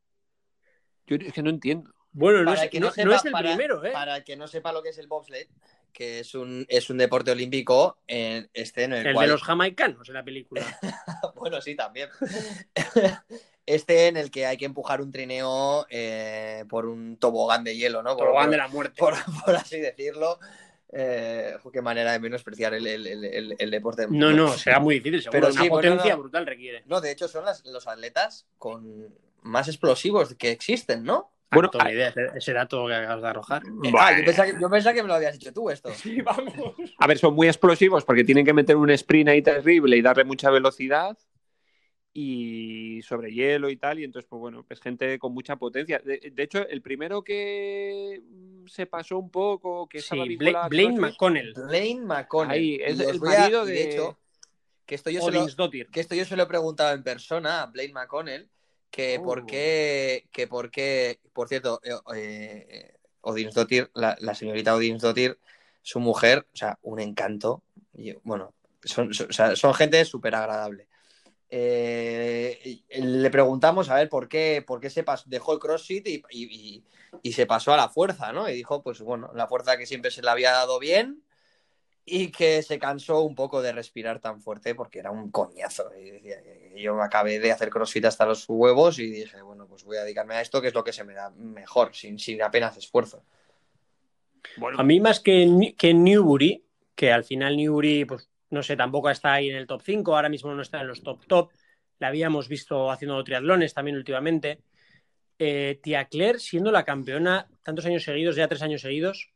yo 1.06 1.16
es 1.16 1.32
que 1.32 1.42
no 1.42 1.50
entiendo. 1.50 1.92
Bueno, 2.12 2.40
no, 2.44 2.50
Para 2.52 2.64
es, 2.64 2.70
que 2.70 2.78
no- 2.80 2.86
no 2.86 2.92
sepa- 2.92 3.04
no 3.06 3.14
es 3.14 3.24
el 3.24 3.32
para- 3.32 3.48
primero, 3.48 3.84
¿eh? 3.84 3.92
Para 3.92 4.16
el 4.18 4.24
que 4.24 4.36
no 4.36 4.46
sepa 4.46 4.72
lo 4.72 4.82
que 4.82 4.90
es 4.90 4.98
el 4.98 5.06
bobsled, 5.08 5.48
que 5.94 6.18
es 6.20 6.34
un, 6.34 6.66
es 6.68 6.90
un 6.90 6.98
deporte 6.98 7.30
olímpico 7.30 7.96
en 8.06 8.50
este 8.52 8.84
en 8.84 8.92
el, 8.92 9.06
El 9.06 9.14
cual. 9.14 9.26
de 9.28 9.32
los 9.32 9.42
jamaicanos 9.42 10.06
en 10.08 10.14
la 10.14 10.24
película. 10.24 10.62
Bueno, 11.36 11.60
sí, 11.62 11.74
también. 11.74 12.08
Este 13.66 14.08
en 14.08 14.18
el 14.18 14.30
que 14.30 14.44
hay 14.44 14.58
que 14.58 14.66
empujar 14.66 15.00
un 15.00 15.10
trineo 15.10 15.86
eh, 15.88 16.64
por 16.68 16.84
un 16.86 17.16
tobogán 17.16 17.64
de 17.64 17.74
hielo, 17.74 18.02
¿no? 18.02 18.14
Por, 18.16 18.26
Tobogán 18.26 18.44
por- 18.46 18.50
de 18.50 18.56
la 18.58 18.68
muerte. 18.68 18.94
por, 18.98 19.14
por 19.46 19.56
así 19.56 19.80
decirlo. 19.80 20.38
Eh, 20.96 21.56
qué 21.72 21.80
manera 21.82 22.12
de 22.12 22.20
menospreciar 22.20 22.74
el, 22.74 22.86
el- 22.86 23.56
el- 23.58 23.70
deporte. 23.70 24.06
No, 24.08 24.30
no, 24.32 24.52
será 24.52 24.78
muy 24.80 24.96
difícil, 24.96 25.22
seguro. 25.22 25.40
Pero 25.40 25.52
Una 25.52 25.62
sí, 25.62 25.68
bueno, 25.68 25.88
potencia 25.90 26.14
no. 26.14 26.20
brutal 26.22 26.46
requiere. 26.46 26.82
No, 26.86 27.00
de 27.00 27.10
hecho, 27.10 27.26
son 27.26 27.46
las- 27.46 27.64
los 27.64 27.88
atletas 27.88 28.46
con 28.58 29.08
más 29.42 29.66
explosivos 29.68 30.34
que 30.34 30.50
existen, 30.50 31.02
¿no? 31.02 31.30
Bueno, 31.54 31.70
idea, 31.90 32.14
ese, 32.34 32.52
dato 32.52 32.86
que 32.86 32.94
acabas 32.94 33.22
de 33.22 33.28
arrojar. 33.28 33.62
Ah, 33.98 34.16
yo 34.18 34.24
pensaba, 34.24 34.50
que, 34.50 34.60
yo 34.60 34.70
pensaba 34.70 34.94
que 34.94 35.02
me 35.02 35.08
lo 35.08 35.14
habías 35.14 35.38
dicho 35.38 35.52
tú 35.52 35.70
esto. 35.70 35.92
Sí, 35.94 36.20
vamos. 36.20 36.52
A 36.98 37.06
ver, 37.06 37.18
son 37.18 37.34
muy 37.34 37.46
explosivos 37.46 38.04
porque 38.04 38.24
tienen 38.24 38.44
que 38.44 38.52
meter 38.52 38.76
un 38.76 38.90
sprint 38.90 39.28
ahí 39.28 39.42
terrible 39.42 39.96
y 39.96 40.02
darle 40.02 40.24
mucha 40.24 40.50
velocidad 40.50 41.16
y 42.12 43.02
sobre 43.02 43.32
hielo 43.32 43.68
y 43.68 43.76
tal. 43.76 43.98
Y 43.98 44.04
entonces, 44.04 44.28
pues 44.28 44.40
bueno, 44.40 44.64
pues 44.66 44.80
gente 44.80 45.18
con 45.18 45.34
mucha 45.34 45.56
potencia. 45.56 45.98
De, 45.98 46.32
de 46.32 46.42
hecho, 46.42 46.66
el 46.68 46.80
primero 46.80 47.22
que 47.22 48.22
mm, 48.24 48.66
se 48.68 48.86
pasó 48.86 49.18
un 49.18 49.30
poco, 49.30 49.88
que 49.88 49.98
Sí, 50.00 50.04
estaba 50.04 50.24
Bla- 50.24 50.68
Blaine 50.68 51.00
McConnell. 51.00 51.52
Blaine 51.54 52.04
McConnell. 52.06 52.50
Ahí, 52.52 52.78
es 52.82 53.00
el 53.00 53.16
a- 53.16 53.24
marido 53.24 53.68
y 53.68 53.72
de- 53.72 53.82
hecho, 53.82 54.18
que 54.86 54.94
esto 54.94 55.10
yo 55.10 55.20
se 55.22 55.32
lo, 55.32 55.46
que 55.90 56.00
esto 56.00 56.14
yo 56.14 56.24
se 56.24 56.36
lo 56.36 56.44
he 56.44 56.46
preguntado 56.46 56.94
en 56.94 57.02
persona 57.02 57.62
a 57.62 57.66
Blaine 57.66 57.92
McConnell, 57.94 58.48
que 58.94 59.18
Oh. 59.18 59.24
por 59.24 59.44
qué, 59.44 60.28
que 60.30 60.46
por 60.46 60.70
qué, 60.70 61.18
por 61.32 61.48
cierto, 61.48 61.80
eh, 61.82 61.98
eh, 62.14 62.94
Odinsdottir, 63.22 63.90
la, 63.94 64.16
la 64.20 64.34
señorita 64.36 64.74
Odinsdottir, 64.76 65.36
su 65.82 65.98
mujer, 65.98 66.46
o 66.52 66.56
sea, 66.56 66.78
un 66.82 67.00
encanto, 67.00 67.62
y, 67.92 68.12
bueno, 68.22 68.54
son, 68.84 69.12
son, 69.12 69.30
o 69.30 69.32
sea, 69.32 69.56
son 69.56 69.74
gente 69.74 70.04
súper 70.04 70.34
agradable. 70.36 70.86
Eh, 71.50 72.82
le 73.00 73.30
preguntamos 73.30 73.88
a 73.90 73.96
ver 73.96 74.08
por 74.08 74.28
qué, 74.28 74.62
por 74.66 74.80
qué 74.80 74.90
se 74.90 75.04
pas- 75.04 75.24
dejó 75.26 75.52
el 75.54 75.58
CrossFit 75.58 76.06
y- 76.06 76.22
y- 76.30 76.84
y 77.22 77.32
se 77.32 77.46
pasó 77.46 77.72
a 77.72 77.76
la 77.76 77.88
fuerza, 77.88 78.32
¿no? 78.32 78.48
Y 78.48 78.54
dijo, 78.54 78.82
pues 78.82 79.00
bueno, 79.00 79.30
la 79.34 79.46
fuerza 79.48 79.76
que 79.76 79.86
siempre 79.86 80.10
se 80.10 80.22
le 80.22 80.30
había 80.30 80.52
dado 80.52 80.78
bien 80.78 81.22
y 82.06 82.30
que 82.30 82.62
se 82.62 82.78
cansó 82.78 83.22
un 83.22 83.34
poco 83.34 83.62
de 83.62 83.72
respirar 83.72 84.20
tan 84.20 84.40
fuerte 84.42 84.74
porque 84.74 84.98
era 84.98 85.10
un 85.10 85.30
coñazo. 85.30 85.90
Y 85.96 86.82
yo 86.82 86.94
me 86.94 87.02
acabé 87.04 87.38
de 87.38 87.52
hacer 87.52 87.70
CrossFit 87.70 88.04
hasta 88.04 88.26
los 88.26 88.44
huevos 88.48 88.98
y 88.98 89.06
dije, 89.10 89.40
bueno, 89.42 89.66
pues 89.66 89.84
voy 89.84 89.96
a 89.96 90.02
dedicarme 90.04 90.34
a 90.34 90.40
esto, 90.42 90.60
que 90.60 90.68
es 90.68 90.74
lo 90.74 90.84
que 90.84 90.92
se 90.92 91.04
me 91.04 91.14
da 91.14 91.30
mejor, 91.30 91.94
sin, 91.94 92.18
sin 92.18 92.42
apenas 92.42 92.76
esfuerzo. 92.76 93.22
Bueno, 94.56 94.78
A 94.78 94.84
mí 94.84 95.00
más 95.00 95.20
que, 95.20 95.42
en- 95.42 95.74
que 95.76 95.94
Newbury, 95.94 96.64
que 96.94 97.10
al 97.12 97.24
final 97.24 97.56
Newbury, 97.56 98.04
pues 98.04 98.28
no 98.50 98.62
sé, 98.62 98.76
tampoco 98.76 99.10
está 99.10 99.32
ahí 99.32 99.48
en 99.50 99.56
el 99.56 99.66
top 99.66 99.82
5, 99.82 100.14
ahora 100.14 100.28
mismo 100.28 100.52
no 100.54 100.62
está 100.62 100.80
en 100.80 100.88
los 100.88 101.02
top 101.02 101.26
top. 101.26 101.50
La 101.98 102.08
habíamos 102.08 102.48
visto 102.48 102.90
haciendo 102.90 103.22
triatlones 103.24 103.72
también 103.72 103.96
últimamente. 103.96 104.60
Eh, 105.38 105.80
Tia 105.82 106.04
Claire 106.04 106.38
siendo 106.38 106.70
la 106.70 106.84
campeona 106.84 107.48
tantos 107.62 107.86
años 107.86 108.04
seguidos, 108.04 108.36
ya 108.36 108.46
tres 108.46 108.62
años 108.62 108.82
seguidos. 108.82 109.30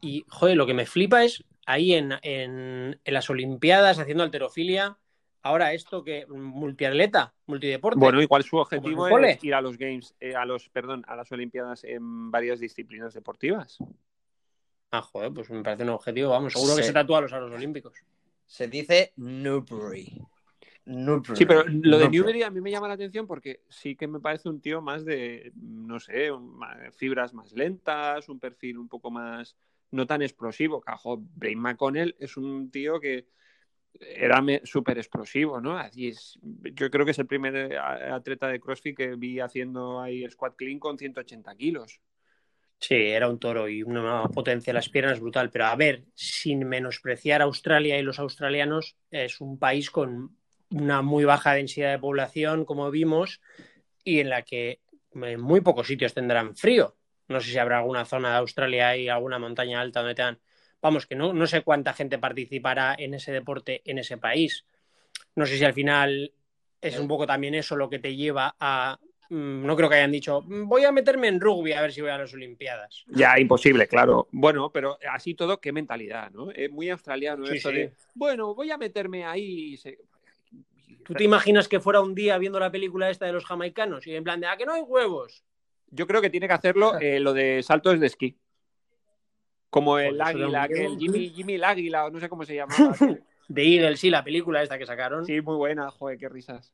Y, 0.00 0.24
joder, 0.28 0.56
lo 0.56 0.66
que 0.66 0.74
me 0.74 0.86
flipa 0.86 1.24
es 1.24 1.42
ahí 1.66 1.92
en, 1.94 2.12
en- 2.22 2.98
en 3.04 3.14
las 3.14 3.28
Olimpiadas 3.28 3.98
haciendo 3.98 4.22
alterofilia. 4.22 4.96
Ahora 5.42 5.72
esto 5.74 6.02
que 6.02 6.26
multiatleta, 6.26 7.34
multideporte. 7.46 8.00
Bueno, 8.00 8.20
igual 8.20 8.42
su 8.42 8.56
objetivo 8.56 9.06
es 9.08 9.44
ir 9.44 9.54
a 9.54 9.60
los 9.60 9.76
Games, 9.78 10.14
eh, 10.18 10.34
a 10.34 10.44
los, 10.44 10.68
perdón, 10.70 11.04
a 11.06 11.14
las 11.14 11.30
Olimpiadas 11.30 11.84
en 11.84 12.30
varias 12.32 12.58
disciplinas 12.58 13.14
deportivas. 13.14 13.78
Ah, 14.90 15.02
joder, 15.02 15.32
pues 15.32 15.50
me 15.50 15.62
parece 15.62 15.82
un 15.84 15.90
objetivo, 15.90 16.30
vamos, 16.30 16.52
seguro 16.52 16.74
que 16.76 16.82
se 16.82 16.92
tatúa 16.92 17.18
a 17.18 17.20
los 17.22 17.32
aros 17.32 17.52
olímpicos. 17.52 17.94
Se 18.46 18.66
dice 18.68 19.12
Newbury. 19.16 20.20
Newbury. 20.86 21.36
Sí, 21.36 21.46
pero 21.46 21.64
lo 21.64 21.98
de 21.98 22.04
Newbury. 22.04 22.08
Newbery 22.18 22.42
a 22.44 22.50
mí 22.50 22.60
me 22.60 22.70
llama 22.70 22.88
la 22.88 22.94
atención 22.94 23.26
porque 23.26 23.60
sí 23.68 23.94
que 23.96 24.06
me 24.06 24.20
parece 24.20 24.48
un 24.48 24.60
tío 24.60 24.80
más 24.80 25.04
de, 25.04 25.52
no 25.56 25.98
sé, 26.00 26.30
un- 26.32 26.58
fibras 26.92 27.34
más 27.34 27.52
lentas, 27.52 28.28
un 28.28 28.38
perfil 28.40 28.78
un 28.78 28.88
poco 28.88 29.10
más, 29.10 29.56
no 29.90 30.06
tan 30.06 30.22
explosivo. 30.22 30.80
Cajo, 30.80 31.18
Blaine 31.18 31.60
McConnell 31.60 32.16
es 32.18 32.36
un 32.36 32.70
tío 32.70 33.00
que 33.00 33.26
era 34.00 34.42
súper 34.64 34.98
explosivo, 34.98 35.60
¿no? 35.60 35.78
Así 35.78 36.08
es, 36.08 36.38
yo 36.42 36.90
creo 36.90 37.04
que 37.04 37.12
es 37.12 37.18
el 37.18 37.26
primer 37.26 37.56
eh, 37.56 37.78
atleta 37.78 38.48
de 38.48 38.60
CrossFit 38.60 38.96
que 38.96 39.14
vi 39.16 39.40
haciendo 39.40 40.00
ahí 40.00 40.28
squat 40.30 40.56
clean 40.56 40.78
con 40.78 40.98
180 40.98 41.54
kilos. 41.56 42.00
Sí, 42.78 42.94
era 42.94 43.28
un 43.28 43.38
toro 43.38 43.68
y 43.68 43.82
una 43.82 44.24
potencia 44.28 44.70
en 44.70 44.76
las 44.76 44.90
piernas 44.90 45.20
brutal. 45.20 45.50
Pero 45.50 45.66
a 45.66 45.76
ver, 45.76 46.04
sin 46.14 46.68
menospreciar 46.68 47.40
Australia 47.40 47.98
y 47.98 48.02
los 48.02 48.18
australianos, 48.18 48.96
es 49.10 49.40
un 49.40 49.58
país 49.58 49.90
con 49.90 50.36
una 50.70 51.00
muy 51.00 51.24
baja 51.24 51.54
densidad 51.54 51.92
de 51.92 51.98
población, 51.98 52.64
como 52.64 52.90
vimos, 52.90 53.40
y 54.04 54.20
en 54.20 54.28
la 54.28 54.42
que 54.42 54.80
en 55.14 55.40
muy 55.40 55.62
pocos 55.62 55.86
sitios 55.86 56.12
tendrán 56.12 56.54
frío. 56.54 56.95
No 57.28 57.40
sé 57.40 57.50
si 57.50 57.58
habrá 57.58 57.78
alguna 57.78 58.04
zona 58.04 58.30
de 58.30 58.36
Australia 58.36 58.96
y 58.96 59.08
alguna 59.08 59.38
montaña 59.38 59.80
alta 59.80 60.00
donde 60.00 60.14
tengan. 60.14 60.38
Vamos, 60.80 61.06
que 61.06 61.14
no, 61.16 61.32
no 61.32 61.46
sé 61.46 61.62
cuánta 61.62 61.92
gente 61.92 62.18
participará 62.18 62.94
en 62.98 63.14
ese 63.14 63.32
deporte 63.32 63.82
en 63.84 63.98
ese 63.98 64.18
país. 64.18 64.64
No 65.34 65.46
sé 65.46 65.58
si 65.58 65.64
al 65.64 65.74
final 65.74 66.32
es 66.80 66.98
un 66.98 67.08
poco 67.08 67.26
también 67.26 67.54
eso 67.54 67.76
lo 67.76 67.88
que 67.90 67.98
te 67.98 68.14
lleva 68.14 68.54
a. 68.60 68.98
mm, 69.30 69.66
No 69.66 69.74
creo 69.76 69.88
que 69.88 69.96
hayan 69.96 70.12
dicho, 70.12 70.42
"Mm, 70.42 70.68
voy 70.68 70.84
a 70.84 70.92
meterme 70.92 71.28
en 71.28 71.40
rugby 71.40 71.72
a 71.72 71.80
ver 71.80 71.92
si 71.92 72.00
voy 72.00 72.10
a 72.10 72.18
las 72.18 72.32
Olimpiadas. 72.32 73.04
Ya, 73.08 73.38
imposible, 73.40 73.88
claro. 73.88 74.28
Bueno, 74.30 74.70
pero 74.70 74.98
así 75.10 75.34
todo, 75.34 75.60
qué 75.60 75.72
mentalidad, 75.72 76.30
¿no? 76.30 76.50
Es 76.52 76.70
muy 76.70 76.90
australiano 76.90 77.46
Sí, 77.46 77.56
esto 77.56 77.70
sí. 77.70 77.76
de, 77.76 77.92
bueno, 78.14 78.54
voy 78.54 78.70
a 78.70 78.78
meterme 78.78 79.24
ahí. 79.24 79.76
¿Tú 81.04 81.14
te 81.14 81.24
imaginas 81.24 81.68
que 81.68 81.80
fuera 81.80 82.00
un 82.00 82.14
día 82.14 82.36
viendo 82.38 82.58
la 82.60 82.70
película 82.70 83.10
esta 83.10 83.26
de 83.26 83.32
los 83.32 83.44
jamaicanos 83.44 84.06
y 84.06 84.14
en 84.14 84.24
plan 84.24 84.40
de, 84.40 84.46
¿a 84.46 84.56
que 84.56 84.66
no 84.66 84.72
hay 84.74 84.82
huevos? 84.82 85.44
Yo 85.90 86.06
creo 86.06 86.20
que 86.20 86.30
tiene 86.30 86.48
que 86.48 86.54
hacerlo 86.54 86.96
eh, 87.00 87.20
lo 87.20 87.32
de 87.32 87.62
saltos 87.62 88.00
de 88.00 88.06
esquí. 88.06 88.36
Como 89.70 89.98
el 89.98 90.20
águila, 90.20 90.68
que 90.68 90.86
el 90.86 90.98
Jimmy, 90.98 91.30
Jimmy 91.30 91.54
el 91.54 91.64
águila, 91.64 92.06
o 92.06 92.10
no 92.10 92.20
sé 92.20 92.28
cómo 92.28 92.44
se 92.44 92.54
llamaba. 92.54 92.96
De 93.48 93.62
Eagle, 93.62 93.96
sí, 93.96 94.10
la 94.10 94.24
película 94.24 94.62
esta 94.62 94.78
que 94.78 94.86
sacaron. 94.86 95.24
sí, 95.24 95.40
muy 95.40 95.56
buena, 95.56 95.90
joder, 95.90 96.18
qué 96.18 96.28
risas. 96.28 96.72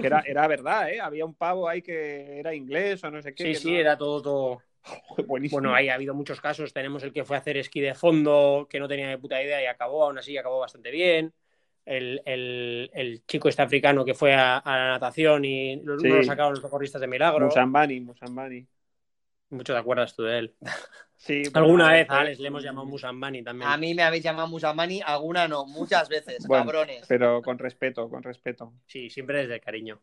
Era, 0.00 0.20
era 0.26 0.46
verdad, 0.46 0.90
¿eh? 0.90 1.00
Había 1.00 1.24
un 1.24 1.34
pavo 1.34 1.68
ahí 1.68 1.82
que 1.82 2.38
era 2.38 2.54
inglés 2.54 3.02
o 3.04 3.10
no 3.10 3.20
sé 3.22 3.34
qué. 3.34 3.44
sí, 3.44 3.54
sí, 3.54 3.74
no- 3.74 3.78
era 3.80 3.96
todo, 3.98 4.22
todo. 4.22 4.62
Joder, 4.82 5.26
buenísimo. 5.26 5.60
Bueno, 5.60 5.74
ahí 5.74 5.88
ha 5.88 5.94
habido 5.94 6.14
muchos 6.14 6.40
casos. 6.40 6.72
Tenemos 6.72 7.02
el 7.02 7.12
que 7.12 7.24
fue 7.24 7.36
a 7.36 7.40
hacer 7.40 7.56
esquí 7.56 7.80
de 7.80 7.94
fondo, 7.94 8.66
que 8.70 8.78
no 8.80 8.88
tenía 8.88 9.10
ni 9.10 9.16
puta 9.16 9.42
idea 9.42 9.62
y 9.62 9.66
acabó, 9.66 10.04
aún 10.04 10.18
así 10.18 10.36
acabó 10.36 10.60
bastante 10.60 10.90
bien. 10.90 11.32
El, 11.88 12.20
el- 12.26 12.90
el 12.92 13.24
chico 13.26 13.48
este 13.48 13.62
africano 13.62 14.04
que 14.04 14.14
fue 14.14 14.34
a, 14.34 14.58
a 14.58 14.76
la 14.76 14.88
natación 14.90 15.44
y 15.44 15.76
lo, 15.76 15.98
Sí. 15.98 16.08
no 16.08 16.16
lo 16.16 16.22
sacaron 16.22 16.52
los 16.52 16.60
socorristas 16.60 17.00
de 17.00 17.06
milagro. 17.06 17.46
Musambani, 17.46 18.00
Musambani. 18.00 18.66
Mucho 19.50 19.72
te 19.72 19.78
acuerdas 19.78 20.14
tú 20.14 20.24
de 20.24 20.38
él. 20.38 20.54
Sí, 21.16 21.42
Alguna 21.54 21.84
bueno, 21.84 21.96
vez 21.98 22.10
a 22.10 22.20
Alex 22.20 22.38
le 22.40 22.48
hemos 22.48 22.62
llamado 22.62 22.86
Musambani 22.86 23.42
también. 23.42 23.70
A 23.70 23.76
mí 23.78 23.94
me 23.94 24.02
habéis 24.02 24.22
llamado 24.22 24.48
Musamani, 24.48 25.00
alguna 25.04 25.48
no, 25.48 25.64
muchas 25.64 26.08
veces, 26.10 26.46
Bueno, 26.46 26.64
cabrones. 26.64 27.06
Pero 27.08 27.40
con 27.40 27.58
respeto, 27.58 28.10
con 28.10 28.22
respeto. 28.22 28.74
Sí, 28.86 29.08
siempre 29.08 29.38
desde 29.38 29.58
cariño. 29.58 30.00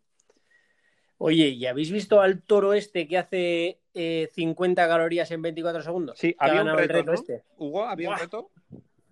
Oye, 1.18 1.48
¿y 1.50 1.66
habéis 1.66 1.92
visto 1.92 2.20
al 2.20 2.42
toro 2.42 2.74
este 2.74 3.08
que 3.08 3.18
hace 3.18 3.80
eh, 3.94 4.30
50 4.34 4.88
calorías 4.88 5.30
en 5.32 5.42
24 5.42 5.82
segundos? 5.82 6.18
Sí, 6.20 6.36
había 6.40 6.62
un 6.64 6.76
reto, 6.78 7.04
¿no? 7.04 7.14
este. 7.14 7.44
Hugo, 7.58 7.86
¿había 7.86 8.10
un 8.10 8.18
reto? 8.18 8.52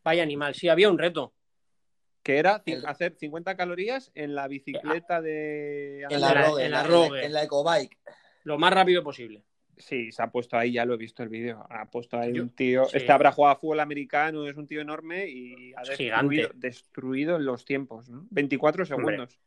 Vaya 0.04 0.24
animal, 0.24 0.54
sí, 0.54 0.68
había 0.68 0.90
un 0.90 0.98
reto. 0.98 1.34
Que 2.24 2.38
era 2.38 2.64
El- 2.66 2.86
hacer 2.86 3.16
50 3.20 3.56
calorías 3.58 4.12
en 4.16 4.34
la 4.34 4.48
bicicleta 4.48 5.22
de... 5.22 6.04
En 6.10 6.10
la, 6.10 6.16
En 6.16 6.22
la- 6.22 6.34
Rogue, 6.46 6.66
en 6.66 6.72
la 6.72 6.82
la, 6.82 6.88
Rogue. 6.88 7.26
en 7.26 7.34
la 7.34 7.44
Ecobike. 7.44 7.98
Lo 8.46 8.58
más 8.58 8.74
rápido 8.74 9.04
posible. 9.04 9.44
Sí, 9.78 10.12
se 10.12 10.22
ha 10.24 10.32
puesto 10.32 10.56
ahí, 10.56 10.72
ya 10.74 10.86
lo 10.86 10.94
he 10.94 10.98
visto 10.98 11.24
el 11.24 11.30
vídeo. 11.30 11.66
Ha 11.70 11.90
puesto 11.90 12.18
ahí 12.18 12.34
Yo- 12.34 12.44
un 12.44 12.50
tío. 12.50 12.86
sí. 12.86 12.98
Este 12.98 13.12
habrá 13.12 13.32
jugado 13.32 13.56
a 13.56 13.60
fútbol 13.60 13.80
americano, 13.82 14.48
es 14.48 14.56
un 14.56 14.68
tío 14.68 14.80
enorme 14.82 15.28
y 15.28 15.74
ha 15.74 15.82
Es 15.82 15.90
destruido, 15.90 16.16
gigante. 16.40 16.52
destruido 16.56 17.36
en 17.36 17.46
los 17.46 17.66
tiempos, 17.66 18.08
¿no? 18.10 18.26
24 18.30 18.84
Hombre. 18.96 19.16
segundos. 19.18 19.40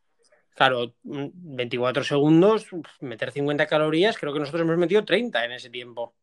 Claro, 0.54 0.94
mm, 1.04 1.26
24 1.32 2.02
segundos, 2.02 2.72
uf, 2.72 2.86
meter 3.00 3.30
50 3.30 3.66
calorías, 3.66 4.18
creo 4.18 4.32
que 4.32 4.40
nosotros 4.40 4.62
hemos 4.62 4.76
metido 4.78 5.04
30 5.04 5.44
en 5.44 5.52
ese 5.52 5.70
tiempo. 5.70 6.14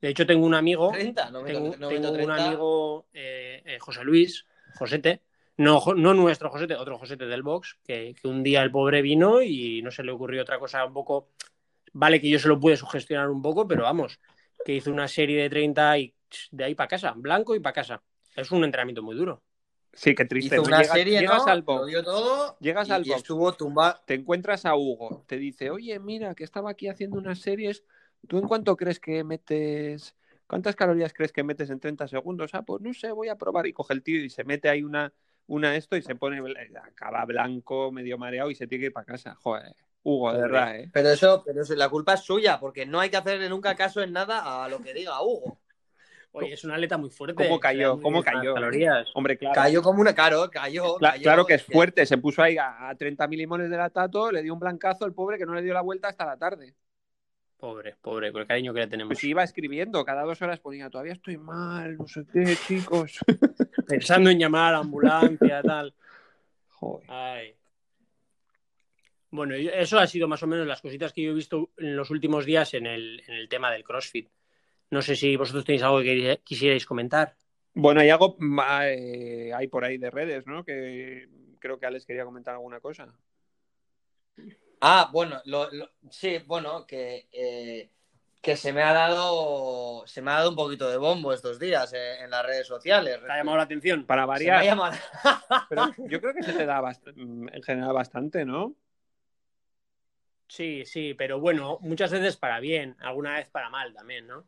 De 0.00 0.08
hecho, 0.10 0.26
tengo 0.26 0.44
un 0.46 0.54
amigo, 0.54 0.90
30, 0.92 1.30
no 1.30 1.42
meto- 1.42 1.46
tengo, 1.58 1.76
no 1.78 1.88
tengo 1.88 1.90
meto 1.90 2.08
un 2.10 2.14
30. 2.14 2.46
amigo, 2.46 3.06
eh, 3.14 3.62
eh, 3.64 3.78
José 3.78 4.04
Luis, 4.04 4.46
Josete, 4.76 5.20
no, 5.56 5.82
no 5.96 6.14
nuestro 6.14 6.50
Josete, 6.50 6.74
otro 6.74 6.98
Josete 6.98 7.26
del 7.26 7.42
box, 7.42 7.78
que, 7.84 8.14
que 8.20 8.28
un 8.28 8.42
día 8.42 8.62
el 8.62 8.70
pobre 8.70 9.02
vino 9.02 9.42
y 9.42 9.82
no 9.82 9.90
se 9.90 10.02
le 10.02 10.12
ocurrió 10.12 10.42
otra 10.42 10.58
cosa 10.58 10.84
un 10.84 10.92
poco. 10.92 11.28
Vale, 11.92 12.20
que 12.20 12.28
yo 12.28 12.38
se 12.38 12.48
lo 12.48 12.58
pude 12.58 12.76
sugestionar 12.76 13.28
un 13.28 13.42
poco, 13.42 13.68
pero 13.68 13.82
vamos, 13.82 14.18
que 14.64 14.74
hizo 14.74 14.90
una 14.90 15.08
serie 15.08 15.42
de 15.42 15.50
30 15.50 15.98
y 15.98 16.14
de 16.50 16.64
ahí 16.64 16.74
para 16.74 16.88
casa, 16.88 17.12
blanco 17.16 17.54
y 17.54 17.60
para 17.60 17.74
casa. 17.74 18.02
Es 18.34 18.50
un 18.50 18.64
entrenamiento 18.64 19.02
muy 19.02 19.14
duro. 19.14 19.42
Sí, 19.92 20.14
qué 20.14 20.24
triste. 20.24 20.54
Hizo 20.56 20.64
una 20.64 20.78
Llegas, 20.80 20.96
serie, 20.96 21.20
llegas 21.20 21.44
¿no? 21.44 21.52
al 21.52 21.58
Lo 21.58 21.64
box, 21.64 21.86
dio 21.86 22.02
todo. 22.02 22.56
Llegas 22.60 22.88
y, 22.88 22.92
al 22.92 23.06
y 23.06 23.10
box. 23.10 23.18
estuvo 23.18 23.52
tumbado. 23.52 24.00
te 24.06 24.14
encuentras 24.14 24.64
a 24.64 24.74
Hugo, 24.74 25.22
te 25.26 25.36
dice, 25.36 25.70
oye, 25.70 25.98
mira, 25.98 26.34
que 26.34 26.44
estaba 26.44 26.70
aquí 26.70 26.88
haciendo 26.88 27.18
unas 27.18 27.40
series, 27.40 27.84
¿tú 28.26 28.38
en 28.38 28.48
cuánto 28.48 28.74
crees 28.76 28.98
que 28.98 29.22
metes, 29.22 30.16
cuántas 30.46 30.76
calorías 30.76 31.12
crees 31.12 31.30
que 31.32 31.42
metes 31.44 31.68
en 31.68 31.78
30 31.78 32.08
segundos? 32.08 32.54
Ah, 32.54 32.62
pues 32.62 32.80
no 32.80 32.94
sé, 32.94 33.12
voy 33.12 33.28
a 33.28 33.36
probar. 33.36 33.66
Y 33.66 33.74
coge 33.74 33.92
el 33.92 34.02
tío 34.02 34.24
y 34.24 34.30
se 34.30 34.44
mete 34.44 34.70
ahí 34.70 34.82
una, 34.82 35.12
una 35.46 35.76
esto 35.76 35.96
y 35.96 36.02
se 36.02 36.14
pone, 36.14 36.40
acaba 36.82 37.24
blanco, 37.24 37.92
medio 37.92 38.18
mareado 38.18 38.50
y 38.50 38.54
se 38.54 38.66
tiene 38.66 38.82
que 38.82 38.86
ir 38.86 38.92
para 38.92 39.06
casa. 39.06 39.34
Joder, 39.36 39.74
Hugo, 40.02 40.32
de 40.32 40.40
verdad, 40.40 40.76
¿eh? 40.76 40.90
Pero 40.92 41.10
eso, 41.10 41.42
pero 41.44 41.62
eso, 41.62 41.74
la 41.74 41.88
culpa 41.88 42.14
es 42.14 42.20
suya, 42.20 42.58
porque 42.58 42.86
no 42.86 43.00
hay 43.00 43.10
que 43.10 43.16
hacerle 43.16 43.48
nunca 43.48 43.74
caso 43.74 44.02
en 44.02 44.12
nada 44.12 44.64
a 44.64 44.68
lo 44.68 44.80
que 44.80 44.94
diga 44.94 45.20
Hugo. 45.22 45.58
Oye, 46.34 46.54
es 46.54 46.64
una 46.64 46.76
aleta 46.76 46.96
muy 46.96 47.10
fuerte. 47.10 47.34
¿Cómo 47.34 47.60
cayó? 47.60 48.00
¿Cómo 48.00 48.22
cayó? 48.22 48.54
Calorías. 48.54 49.08
Hombre, 49.14 49.36
claro. 49.36 49.54
Cayó 49.54 49.82
como 49.82 50.00
una 50.00 50.14
caro, 50.14 50.50
cayó. 50.50 50.96
Cla- 50.96 51.10
cayó, 51.12 51.22
claro 51.22 51.46
que 51.46 51.54
es 51.54 51.62
fuerte, 51.62 52.06
se 52.06 52.16
puso 52.16 52.42
ahí 52.42 52.56
a, 52.56 52.88
a 52.88 52.94
30 52.94 53.28
milimones 53.28 53.68
de 53.68 53.76
latato, 53.76 54.32
le 54.32 54.42
dio 54.42 54.54
un 54.54 54.58
blancazo 54.60 55.04
el 55.04 55.12
pobre 55.12 55.36
que 55.36 55.44
no 55.44 55.54
le 55.54 55.62
dio 55.62 55.74
la 55.74 55.82
vuelta 55.82 56.08
hasta 56.08 56.24
la 56.24 56.38
tarde. 56.38 56.74
Pobre, 57.62 57.94
pobre, 58.02 58.32
con 58.32 58.40
el 58.40 58.48
cariño 58.48 58.74
que 58.74 58.80
le 58.80 58.86
tenemos. 58.88 59.12
Pues 59.12 59.22
iba 59.22 59.44
escribiendo, 59.44 60.04
cada 60.04 60.22
dos 60.22 60.42
horas 60.42 60.58
ponía, 60.58 60.90
todavía 60.90 61.12
estoy 61.12 61.36
mal, 61.38 61.96
no 61.96 62.08
sé 62.08 62.24
qué, 62.32 62.56
chicos. 62.66 63.20
Pensando 63.86 64.30
en 64.30 64.40
llamar 64.40 64.70
a 64.70 64.72
la 64.72 64.78
ambulancia, 64.78 65.62
tal. 65.62 65.94
Joder. 66.70 67.06
Ay. 67.08 67.54
Bueno, 69.30 69.54
eso 69.54 70.00
ha 70.00 70.08
sido 70.08 70.26
más 70.26 70.42
o 70.42 70.48
menos 70.48 70.66
las 70.66 70.82
cositas 70.82 71.12
que 71.12 71.22
yo 71.22 71.30
he 71.30 71.34
visto 71.34 71.70
en 71.76 71.94
los 71.94 72.10
últimos 72.10 72.46
días 72.46 72.74
en 72.74 72.84
el, 72.86 73.22
en 73.28 73.34
el 73.34 73.48
tema 73.48 73.70
del 73.70 73.84
CrossFit. 73.84 74.28
No 74.90 75.00
sé 75.00 75.14
si 75.14 75.36
vosotros 75.36 75.64
tenéis 75.64 75.84
algo 75.84 76.02
que 76.02 76.40
quisierais 76.42 76.84
comentar. 76.84 77.36
Bueno, 77.74 78.00
hay 78.00 78.10
algo 78.10 78.36
eh, 78.82 79.52
hay 79.54 79.68
por 79.68 79.84
ahí 79.84 79.98
de 79.98 80.10
redes, 80.10 80.48
¿no? 80.48 80.64
Que 80.64 81.28
creo 81.60 81.78
que 81.78 81.86
Alex 81.86 82.06
quería 82.06 82.24
comentar 82.24 82.54
alguna 82.54 82.80
cosa. 82.80 83.06
Ah, 84.84 85.08
bueno, 85.12 85.40
lo- 85.44 85.70
lo- 85.70 85.90
sí, 86.10 86.38
bueno, 86.44 86.86
que, 86.86 87.28
eh, 87.32 87.88
que 88.40 88.56
se 88.56 88.72
me 88.72 88.82
ha 88.82 88.92
dado 88.92 90.04
se 90.06 90.20
me 90.20 90.32
ha 90.32 90.34
dado 90.34 90.50
un 90.50 90.56
poquito 90.56 90.90
de 90.90 90.96
bombo 90.96 91.32
estos 91.32 91.60
días 91.60 91.92
eh, 91.92 92.18
en 92.24 92.30
las 92.30 92.44
redes 92.44 92.66
sociales. 92.66 93.20
¿Te 93.24 93.30
ha 93.32 93.36
llamado 93.36 93.58
la 93.58 93.62
atención? 93.62 94.04
Para 94.04 94.22
Se 94.22 94.26
me 94.26 94.32
ha 94.34 94.34
variar, 94.56 94.64
llamado- 94.64 94.96
pero 95.68 95.82
yo 96.10 96.20
creo 96.20 96.34
que 96.34 96.42
se 96.42 96.52
te 96.52 96.66
da 96.66 96.80
bast- 96.80 97.06
en 97.16 97.62
general 97.62 97.92
bastante, 97.92 98.44
¿no? 98.44 98.74
Sí, 100.48 100.84
sí, 100.84 101.14
pero 101.14 101.40
bueno, 101.40 101.78
muchas 101.80 102.10
veces 102.10 102.36
para 102.36 102.60
bien, 102.60 102.96
alguna 103.00 103.36
vez 103.36 103.48
para 103.48 103.70
mal 103.70 103.94
también, 103.94 104.26
¿no? 104.26 104.44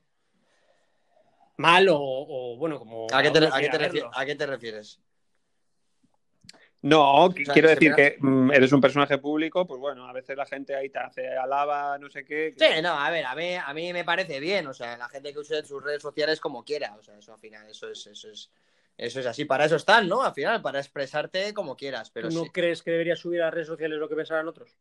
Mal 1.57 1.89
o, 1.89 1.97
o, 1.99 2.57
bueno, 2.57 2.79
como. 2.79 3.07
¿A 3.13 3.23
qué, 3.23 3.31
te, 3.31 3.39
cada 3.39 3.47
uno 3.47 3.55
a 3.55 3.61
qué 3.61 3.69
te 3.69 3.79
quiera 3.79 3.79
refi- 3.79 3.95
verlo. 3.95 4.11
a 4.13 4.27
qué 4.27 4.35
te 4.35 4.47
refieres? 4.47 5.01
No, 6.85 7.33
sea, 7.33 7.55
quiero 7.55 7.71
decir 7.71 7.95
que 7.95 8.17
mm, 8.21 8.53
eres 8.53 8.71
un 8.73 8.81
personaje 8.83 9.17
público, 9.17 9.67
pues 9.67 9.81
bueno, 9.81 10.07
a 10.07 10.13
veces 10.13 10.37
la 10.37 10.45
gente 10.45 10.75
ahí 10.77 10.91
te 10.91 10.99
hace 10.99 11.27
alaba, 11.29 11.97
no 11.97 12.11
sé 12.11 12.27
qué. 12.27 12.55
Sí, 12.59 12.67
no, 12.83 12.91
a 12.91 13.11
ver, 13.11 13.25
a 13.25 13.35
mí, 13.35 13.55
a 13.55 13.73
mí 13.73 13.91
me 13.95 14.05
parece 14.05 14.39
bien, 14.39 14.67
o 14.67 14.75
sea, 14.75 14.99
la 14.99 15.09
gente 15.09 15.33
que 15.33 15.39
use 15.39 15.65
sus 15.65 15.83
redes 15.83 16.03
sociales 16.03 16.41
como 16.41 16.63
quiera, 16.63 16.95
o 16.99 17.03
sea, 17.03 17.17
eso 17.17 17.33
al 17.33 17.41
final, 17.41 17.67
eso 17.71 17.89
es, 17.89 18.07
eso 18.07 18.31
es, 18.31 18.51
eso 18.99 19.21
es 19.21 19.25
así, 19.25 19.47
para 19.47 19.65
eso 19.65 19.77
están, 19.77 20.07
¿no? 20.07 20.23
Al 20.23 20.35
final, 20.35 20.61
para 20.61 20.79
expresarte 20.79 21.55
como 21.55 21.75
quieras, 21.75 22.11
pero 22.11 22.29
¿Tú 22.29 22.35
no 22.35 22.45
sí. 22.45 22.51
crees 22.53 22.83
que 22.83 22.91
deberías 22.91 23.19
subir 23.19 23.41
a 23.41 23.47
las 23.47 23.55
redes 23.55 23.69
sociales 23.69 23.99
lo 23.99 24.07
que 24.09 24.17
pensarán 24.17 24.47
otros? 24.47 24.77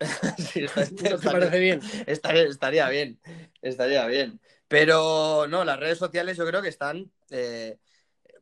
Sí, 0.36 0.64
está- 0.64 0.82
¿No 0.90 0.96
te 0.96 1.14
está- 1.14 1.32
parece 1.32 1.58
bien? 1.58 1.80
Estaría, 2.06 2.42
estaría 2.42 2.88
bien, 2.90 3.18
estaría 3.62 4.06
bien. 4.06 4.40
Pero 4.68 5.46
no, 5.48 5.64
las 5.64 5.80
redes 5.80 5.96
sociales 5.96 6.36
yo 6.36 6.46
creo 6.46 6.60
que 6.60 6.68
están. 6.68 7.10
eh, 7.30 7.78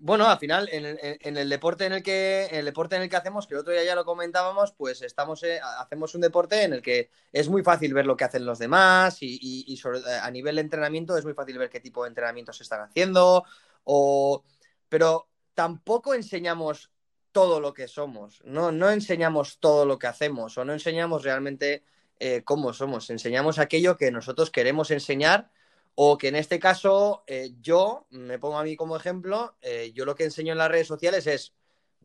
bueno, 0.05 0.29
al 0.29 0.39
final, 0.39 0.69
en, 0.73 0.85
el- 0.85 0.99
en 1.01 1.37
el 1.37 1.49
deporte 1.49 1.87
en 1.87 1.93
el 1.93 2.03
que 2.03 2.47
el 2.51 2.65
deporte 2.65 2.97
en 2.97 3.03
el 3.03 3.09
que 3.09 3.17
hacemos, 3.17 3.47
que 3.47 3.55
el 3.55 3.61
otro 3.61 3.73
día 3.73 3.85
ya 3.85 3.95
lo 3.95 4.05
comentábamos, 4.05 4.73
pues 4.73 5.01
estamos 5.03 5.43
eh, 5.45 5.61
hacemos 5.79 6.15
un 6.17 6.21
deporte 6.23 6.65
en 6.65 6.73
el 6.73 6.83
que 6.83 7.11
es 7.33 7.49
muy 7.49 7.63
fácil 7.63 7.95
ver 7.95 8.07
lo 8.07 8.17
que 8.17 8.25
hacen 8.25 8.45
los 8.45 8.59
demás 8.59 9.19
y, 9.21 9.77
sobre- 9.77 10.01
a 10.21 10.29
nivel 10.33 10.57
de 10.57 10.63
entrenamiento 10.63 11.17
es 11.17 11.25
muy 11.25 11.35
fácil 11.35 11.57
ver 11.59 11.71
qué 11.71 11.79
tipo 11.81 12.03
de 12.03 12.09
entrenamientos 12.09 12.61
están 12.61 12.81
haciendo. 12.81 13.45
O, 13.85 14.45
pero 14.89 15.29
tampoco 15.55 16.15
enseñamos 16.15 16.91
todo 17.31 17.61
lo 17.61 17.73
que 17.73 17.87
somos, 17.89 18.43
no, 18.45 18.73
no 18.73 18.91
enseñamos 18.91 19.59
todo 19.59 19.87
lo 19.87 19.99
que 19.99 20.07
hacemos 20.09 20.59
o 20.59 20.65
no 20.65 20.73
enseñamos 20.73 21.23
realmente 21.23 21.85
eh, 22.19 22.43
cómo 22.45 22.73
somos, 22.73 23.09
enseñamos 23.11 23.59
aquello 23.59 23.97
que 23.97 24.11
nosotros 24.11 24.51
queremos 24.51 24.91
enseñar 24.91 25.51
o 25.95 26.19
que 26.19 26.29
en 26.29 26.37
este 26.37 26.59
caso 26.59 27.25
eh, 27.27 27.53
yo, 27.61 28.07
me 28.11 28.39
pongo 28.39 28.59
a 28.59 28.65
mí 28.65 28.77
como 28.77 28.97
ejemplo, 28.97 29.57
eh, 29.61 29.93
yo 29.95 30.05
lo 30.05 30.15
que 30.15 30.25
enseño 30.25 30.53
en 30.53 30.59
las 30.59 30.71
redes 30.71 30.87
sociales 30.87 31.27
es 31.27 31.55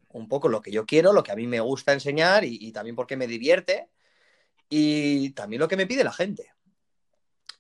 un 0.10 0.28
poco 0.28 0.50
lo 0.50 0.62
que 0.62 0.72
yo 0.72 0.86
quiero, 0.86 1.14
lo 1.14 1.24
que 1.24 1.32
a 1.32 1.36
mí 1.36 1.48
me 1.48 1.60
gusta 1.60 1.94
enseñar 1.94 2.44
y, 2.44 2.72
también 2.72 2.96
porque 2.96 3.18
me 3.18 3.28
divierte 3.28 3.90
y 4.70 5.32
también 5.32 5.60
lo 5.60 5.68
que 5.68 5.78
me 5.78 5.88
pide 5.88 6.04
la 6.04 6.14
gente. 6.14 6.54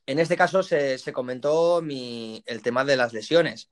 En 0.05 0.19
este 0.19 0.37
caso 0.37 0.63
se, 0.63 0.97
se 0.97 1.13
comentó 1.13 1.79
el 1.79 2.61
tema 2.61 2.85
de 2.85 2.97
las 2.97 3.13
lesiones 3.13 3.69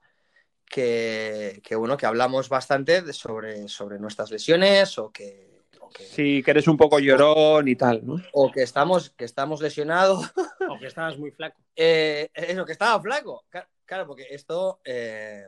que, 0.65 1.61
que, 1.63 1.75
bueno, 1.75 1.97
que 1.97 2.05
hablamos 2.05 2.49
bastante 2.49 3.13
sobre, 3.13 3.67
sobre 3.69 3.99
nuestras 3.99 4.31
lesiones 4.31 4.97
o 4.97 5.11
que, 5.11 5.54
que, 5.95 6.03
Sí, 6.03 6.43
que 6.43 6.51
eres 6.51 6.67
un 6.67 6.77
poco 6.77 6.99
llorón 6.99 7.67
y 7.67 7.75
tal, 7.75 8.05
¿no? 8.05 8.21
o 8.33 8.51
que 8.51 8.63
estamos, 8.63 9.11
que 9.11 9.25
estamos 9.25 9.61
lesionados. 9.61 10.31
O 10.67 10.79
que 10.79 10.87
estabas 10.87 11.17
muy 11.17 11.31
flaco. 11.31 11.61
Eh, 11.75 12.29
eso, 12.33 12.65
que 12.65 12.71
estaba 12.71 12.99
flaco. 13.01 13.45
Claro, 13.85 14.07
porque 14.07 14.25
esto. 14.31 14.79
eh, 14.83 15.47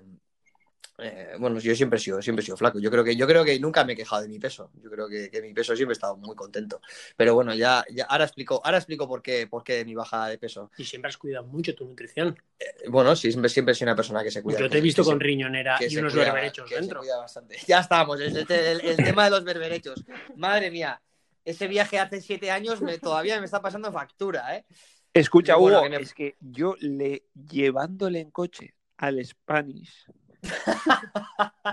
eh, 0.99 1.35
bueno, 1.39 1.59
yo 1.59 1.75
siempre 1.75 1.97
he 1.97 2.01
sido, 2.01 2.21
siempre 2.21 2.41
he 2.41 2.45
sido 2.45 2.57
flaco. 2.57 2.79
Yo 2.79 2.89
creo 2.89 3.03
que, 3.03 3.15
yo 3.15 3.27
creo 3.27 3.45
que 3.45 3.59
nunca 3.59 3.83
me 3.85 3.93
he 3.93 3.95
quejado 3.95 4.21
de 4.23 4.27
mi 4.27 4.39
peso. 4.39 4.71
Yo 4.81 4.89
creo 4.89 5.07
que, 5.07 5.29
que 5.29 5.41
mi 5.41 5.53
peso 5.53 5.75
siempre 5.75 5.91
he 5.93 5.97
estado 5.97 6.17
muy 6.17 6.35
contento. 6.35 6.81
Pero 7.15 7.35
bueno, 7.35 7.53
ya, 7.53 7.85
ya 7.91 8.05
ahora 8.05 8.23
explico, 8.25 8.61
ahora 8.63 8.77
explico 8.77 9.07
por 9.07 9.21
qué, 9.21 9.47
por 9.47 9.63
qué 9.63 9.85
mi 9.85 9.93
bajada 9.95 10.27
de 10.29 10.37
peso. 10.37 10.71
Y 10.77 10.83
siempre 10.85 11.09
has 11.09 11.17
cuidado 11.17 11.45
mucho 11.45 11.75
tu 11.75 11.85
nutrición. 11.85 12.35
Eh, 12.59 12.65
Bueno, 12.89 13.15
sí, 13.15 13.31
siempre, 13.31 13.49
siempre 13.49 13.73
he 13.73 13.75
sido 13.75 13.85
una 13.87 13.95
persona 13.95 14.23
que 14.23 14.31
se 14.31 14.41
cuida. 14.41 14.59
Yo 14.59 14.69
te 14.69 14.77
he 14.79 14.81
visto 14.81 15.03
con 15.03 15.17
se- 15.17 15.23
riñonera 15.23 15.75
que 15.77 15.85
y 15.85 15.89
se 15.91 15.99
unos 15.99 16.13
cuida- 16.13 16.25
berberechos 16.25 16.67
que 16.67 16.75
se 16.75 16.81
dentro. 16.81 16.99
cuida 17.01 17.17
bastante. 17.17 17.57
Ya 17.67 17.79
estamos, 17.79 18.19
el, 18.19 18.35
el- 18.37 18.97
tema 18.97 19.25
de 19.25 19.29
los 19.31 19.43
berberechos. 19.43 20.03
Madre 20.35 20.71
mía, 20.71 21.01
ese 21.45 21.67
viaje 21.67 21.99
hace 21.99 22.21
siete 22.21 22.49
años 22.51 22.81
me, 22.81 22.97
todavía 22.97 23.39
me 23.39 23.45
está 23.45 23.61
pasando 23.61 23.91
factura, 23.91 24.55
¿eh? 24.57 24.65
Escucha, 25.13 25.55
bueno, 25.55 25.77
Hugo, 25.79 25.89
que 25.89 25.97
me- 25.97 26.03
es 26.03 26.13
que 26.13 26.35
yo 26.39 26.75
le 26.79 27.23
llevándole 27.33 28.19
en 28.19 28.31
coche 28.31 28.75
al 28.97 29.23
Spanish, 29.25 30.05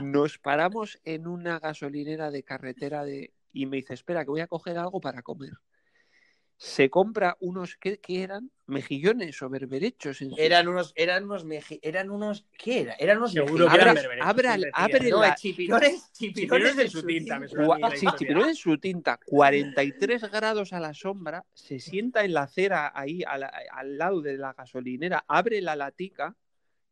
nos 0.00 0.38
paramos 0.38 0.98
en 1.04 1.26
una 1.26 1.58
gasolinera 1.58 2.30
de 2.30 2.42
carretera 2.42 3.04
de 3.04 3.32
y 3.52 3.66
me 3.66 3.76
dice, 3.76 3.94
espera, 3.94 4.24
que 4.24 4.30
voy 4.30 4.40
a 4.40 4.48
coger 4.48 4.78
algo 4.78 5.00
para 5.00 5.22
comer. 5.22 5.52
Se 6.56 6.88
compra 6.88 7.36
unos, 7.40 7.76
¿qué, 7.76 7.98
qué 7.98 8.22
eran? 8.22 8.50
Mejillones 8.66 9.40
o 9.42 9.48
berberechos. 9.50 10.22
En 10.22 10.30
su- 10.30 10.36
Eran 10.40 10.68
unos, 10.68 10.92
eran 10.96 11.24
unos, 11.24 11.44
meji- 11.44 11.80
eran 11.82 12.10
unos, 12.10 12.46
¿qué 12.56 12.82
era? 12.82 12.94
Eran 12.94 13.18
unos 13.18 13.32
Seguro 13.32 13.68
que 13.68 13.74
eran 13.74 13.88
Abra- 13.88 14.00
berberechos, 14.02 14.28
abra- 14.28 14.56
abre. 14.72 15.10
No, 15.10 15.20
la- 15.20 15.34
chipirones, 15.34 16.12
Chipirones 16.12 16.76
de 16.76 16.88
su 16.88 17.02
tinta, 17.04 17.40
sí, 17.96 18.06
chipirones 18.16 18.48
en 18.50 18.54
su 18.56 18.78
tinta, 18.78 19.18
43 19.26 20.30
grados 20.30 20.72
a 20.72 20.80
la 20.80 20.94
sombra, 20.94 21.44
se 21.52 21.78
sienta 21.80 22.24
en 22.24 22.34
la 22.34 22.42
acera 22.42 22.92
ahí 22.94 23.18
la- 23.20 23.52
al 23.72 23.98
lado 23.98 24.20
de 24.22 24.36
la 24.38 24.52
gasolinera, 24.52 25.24
abre 25.28 25.60
la 25.60 25.74
latica 25.76 26.34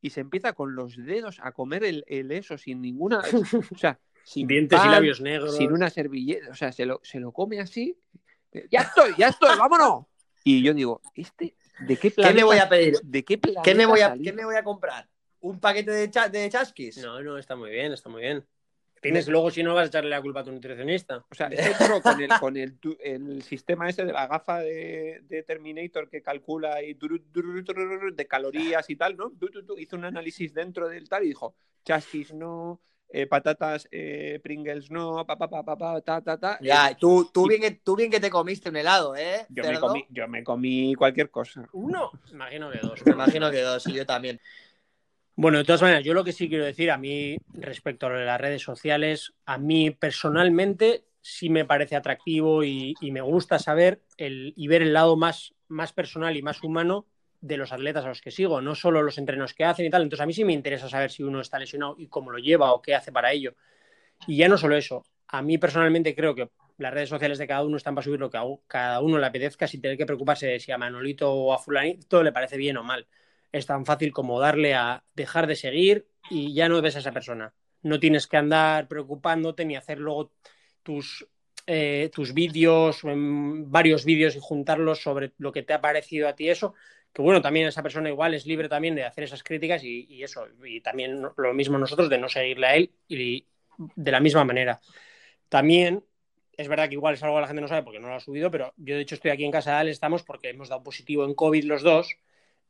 y 0.03 0.11
se 0.11 0.21
empieza 0.21 0.53
con 0.53 0.75
los 0.75 0.97
dedos 0.97 1.39
a 1.43 1.53
comer 1.53 1.85
el, 1.85 2.05
el 2.09 2.31
eso 2.33 2.59
sin 2.59 2.83
ninguna. 2.83 3.21
O 3.21 3.23
sea, 3.79 3.99
sin 4.25 4.47
Dientes 4.49 4.85
y 4.85 4.89
labios 4.89 5.21
negros. 5.21 5.57
sin 5.57 5.73
una 5.73 5.89
servilleta, 5.89 6.51
o 6.51 6.55
sea, 6.55 6.73
se 6.73 6.85
lo, 6.85 7.01
se 7.03 7.21
lo 7.21 7.33
come 7.33 7.61
así. 7.61 7.97
¡Ya 8.71 8.81
estoy, 8.81 9.15
ya 9.17 9.29
estoy, 9.29 9.57
vámonos! 9.57 10.05
Y 10.45 10.63
yo 10.63 10.75
digo, 10.75 11.01
¿este 11.15 11.57
de 11.79 11.97
qué 11.97 12.11
¿Qué 12.11 12.17
planeta? 12.17 12.37
me 12.37 12.45
voy 12.45 12.59
a 12.59 12.69
pedir? 12.69 13.01
¿De 13.03 13.25
qué 13.25 13.39
planeta 13.39 13.63
¿Qué 13.63 13.75
me 13.75 13.87
voy 13.87 14.01
a, 14.01 14.15
qué 14.19 14.33
me 14.33 14.45
voy 14.45 14.57
a 14.57 14.65
comprar? 14.65 15.09
¿Un 15.41 15.59
paquete 15.59 15.91
de, 15.93 16.11
cha- 16.11 16.29
de 16.29 16.51
chasquis? 16.51 16.99
No, 16.99 17.21
no, 17.23 17.39
está 17.39 17.57
muy 17.57 17.71
bien, 17.71 17.93
está 17.93 18.09
muy 18.09 18.23
bien. 18.23 18.45
Tienes 19.03 19.27
luego 19.27 19.51
si 19.51 19.63
no 19.65 19.75
vas 19.75 19.85
a 19.85 19.87
echarle 19.89 20.11
la 20.11 20.23
culpa 20.23 20.41
a 20.41 20.45
tu 20.45 20.53
nutricionista. 20.53 21.25
O 21.29 21.35
sea, 21.35 21.49
dentro 21.49 22.01
con, 22.01 22.21
el, 22.23 22.31
con 22.39 22.57
el, 22.57 22.79
tu- 22.79 22.97
el 23.03 23.43
sistema 23.43 23.89
ese 23.89 24.05
de 24.05 24.13
la 24.13 24.29
gafa 24.29 24.61
de, 24.61 25.23
de 25.29 25.43
Terminator 25.43 26.09
que 26.09 26.23
calcula 26.23 26.81
y 26.83 26.95
de 26.95 28.27
calorías 28.29 28.89
y 28.89 28.97
tal, 28.97 29.17
¿no? 29.17 29.33
Hizo 29.77 29.97
un 29.97 30.05
análisis 30.05 30.55
dentro 30.55 30.89
del 30.89 31.09
tal 31.09 31.25
y 31.25 31.29
dijo, 31.29 31.57
chasquis 31.85 32.33
no, 32.33 32.81
eh, 33.09 33.27
patatas 33.27 33.89
eh, 33.91 34.39
Pringles 34.43 34.91
no, 34.91 35.27
pa, 35.27 35.37
pa, 35.37 35.49
pa, 35.51 35.65
pa, 35.65 35.77
pa, 35.77 36.01
ta, 36.01 36.21
ta, 36.21 36.39
ta. 36.39 36.59
Ya, 36.63 36.97
tú, 36.99 37.29
tú, 37.33 37.47
y- 37.47 37.49
bien 37.49 37.61
que, 37.61 37.71
tú 37.73 37.97
bien 37.97 38.11
que 38.11 38.21
te 38.21 38.31
comiste 38.31 38.69
un 38.69 38.77
helado, 38.77 39.17
¿eh? 39.17 39.47
Yo 39.51 39.65
me, 39.65 39.81
comí, 39.81 40.07
yo 40.11 40.29
me 40.29 40.45
comí 40.45 40.95
cualquier 40.95 41.29
cosa. 41.31 41.69
Uno, 41.73 42.13
imagino 42.31 42.71
que 42.71 42.79
dos. 42.79 43.05
Me 43.05 43.13
imagino 43.13 43.51
que 43.51 43.61
dos, 43.63 43.85
y 43.89 43.95
yo 43.95 44.07
también. 44.07 44.41
Bueno, 45.43 45.59
de 45.59 45.65
todas 45.65 45.83
maneras, 45.83 46.05
yo 46.05 46.15
lo 46.15 46.23
que 46.23 46.31
sí 46.31 46.49
quiero 46.49 46.65
decir 46.65 46.89
a 46.93 46.99
mí 46.99 47.37
respecto 47.55 48.07
a 48.07 48.11
las 48.11 48.41
redes 48.41 48.63
sociales, 48.63 49.35
a 49.45 49.59
mí 49.59 49.91
personalmente 49.91 51.03
sí 51.21 51.49
me 51.49 51.65
parece 51.65 51.97
atractivo 51.97 52.63
y, 52.63 52.95
me 53.11 53.23
gusta 53.23 53.59
saber 53.59 54.03
y 54.17 54.69
ver 54.69 54.83
el 54.83 54.93
lado 54.93 55.17
más, 55.17 55.53
personal 55.97 56.37
y 56.37 56.43
más 56.43 56.63
humano 56.63 57.07
de 57.41 57.57
los 57.57 57.73
atletas 57.73 58.05
a 58.05 58.09
los 58.11 58.21
que 58.21 58.31
sigo, 58.31 58.61
no 58.61 58.77
solo 58.77 59.03
los 59.03 59.19
entrenos 59.19 59.53
que 59.53 59.65
hacen 59.65 59.85
y 59.85 59.91
tal. 59.91 60.03
Entonces 60.03 60.23
a 60.23 60.27
mí 60.27 60.33
sí 60.33 60.45
me 60.45 60.53
interesa 60.53 60.89
saber 60.89 61.11
si 61.11 61.25
uno 61.25 61.41
está 61.41 61.59
lesionado 61.59 61.97
y 61.99 62.07
cómo 62.07 62.31
lo 62.31 62.39
lleva 62.39 62.73
o 62.73 62.81
qué 62.81 62.95
hace 62.95 63.11
para 63.11 63.33
ello. 63.33 63.57
Y 64.29 64.37
ya 64.37 64.49
no 64.49 64.57
solo 64.57 64.77
eso, 64.77 65.05
a 65.27 65.43
mí 65.43 65.59
personalmente 65.59 66.15
creo 66.15 66.37
que 66.37 66.51
las 66.79 66.95
redes 66.95 67.09
sociales 67.09 67.39
de 67.39 67.49
cada 67.49 67.65
uno 67.65 67.79
están 67.79 67.97
para 67.97 68.05
subir 68.05 68.21
lo 68.21 68.31
que 68.31 68.39
a 68.39 68.45
cada 68.69 69.01
uno 69.01 69.19
le 69.19 69.27
apetezca 69.27 69.67
sin 69.67 69.81
tener 69.81 69.99
que 69.99 70.07
preocuparse 70.07 70.61
si 70.61 70.71
a 70.71 70.79
Manolito 70.79 71.33
o 71.33 71.53
a 71.53 71.59
Fulanito 71.59 72.23
le 72.23 72.31
parece 72.31 72.57
bien 72.57 72.77
o 72.77 72.85
mal 72.85 73.09
es 73.53 73.67
tan 73.67 73.85
fácil 73.85 74.13
como 74.13 74.41
darle 74.41 74.75
a 74.75 75.05
dejar 75.15 75.47
de 75.47 75.57
seguir 75.57 76.09
y 76.31 76.55
ya 76.55 76.69
no 76.69 76.81
ves 76.81 76.97
a 76.97 77.01
esa 77.01 77.13
persona. 77.13 77.55
No 77.83 78.01
tienes 78.01 78.27
que 78.27 78.39
andar 78.39 78.89
preocupándote 78.89 79.65
ni 79.65 79.77
hacer 79.77 79.99
luego 79.99 80.33
tus, 80.83 81.27
eh, 81.67 82.11
tus 82.13 82.33
vídeos, 82.33 83.01
varios 83.05 84.05
vídeos 84.05 84.35
y 84.35 84.41
juntarlos 84.41 85.03
sobre 85.03 85.33
lo 85.39 85.53
que 85.53 85.63
te 85.63 85.75
ha 85.75 85.81
parecido 85.81 86.29
a 86.29 86.35
ti 86.35 86.49
eso. 86.49 86.75
Que 87.13 87.21
bueno, 87.21 87.43
también 87.43 87.67
esa 87.67 87.83
persona 87.83 88.09
igual 88.09 88.33
es 88.33 88.47
libre 88.47 88.71
también 88.71 88.95
de 88.95 89.05
hacer 89.05 89.25
esas 89.25 89.43
críticas 89.43 89.85
y, 89.85 90.07
y 90.09 90.23
eso. 90.23 90.47
Y 90.65 90.81
también 90.81 91.23
lo 91.37 91.55
mismo 91.55 91.77
nosotros 91.77 92.09
de 92.09 92.19
no 92.19 92.29
seguirle 92.29 92.67
a 92.67 92.77
él 92.77 92.91
y 93.09 93.47
de 93.97 94.11
la 94.11 94.21
misma 94.21 94.45
manera. 94.45 94.81
También 95.51 96.03
es 96.57 96.69
verdad 96.69 96.89
que 96.89 96.95
igual 96.95 97.15
es 97.15 97.23
algo 97.23 97.37
que 97.37 97.43
la 97.43 97.47
gente 97.49 97.63
no 97.63 97.69
sabe 97.69 97.83
porque 97.83 98.01
no 98.01 98.09
lo 98.09 98.15
ha 98.15 98.21
subido, 98.21 98.51
pero 98.51 98.73
yo 98.77 98.95
de 98.95 99.03
hecho 99.03 99.15
estoy 99.15 99.31
aquí 99.31 99.45
en 99.45 99.51
casa 99.51 99.73
de 99.73 99.77
Ale, 99.77 99.91
estamos 99.91 100.23
porque 100.23 100.51
hemos 100.51 100.69
dado 100.69 100.83
positivo 100.83 101.25
en 101.25 101.35
COVID 101.35 101.65
los 101.65 101.83
dos 101.83 102.17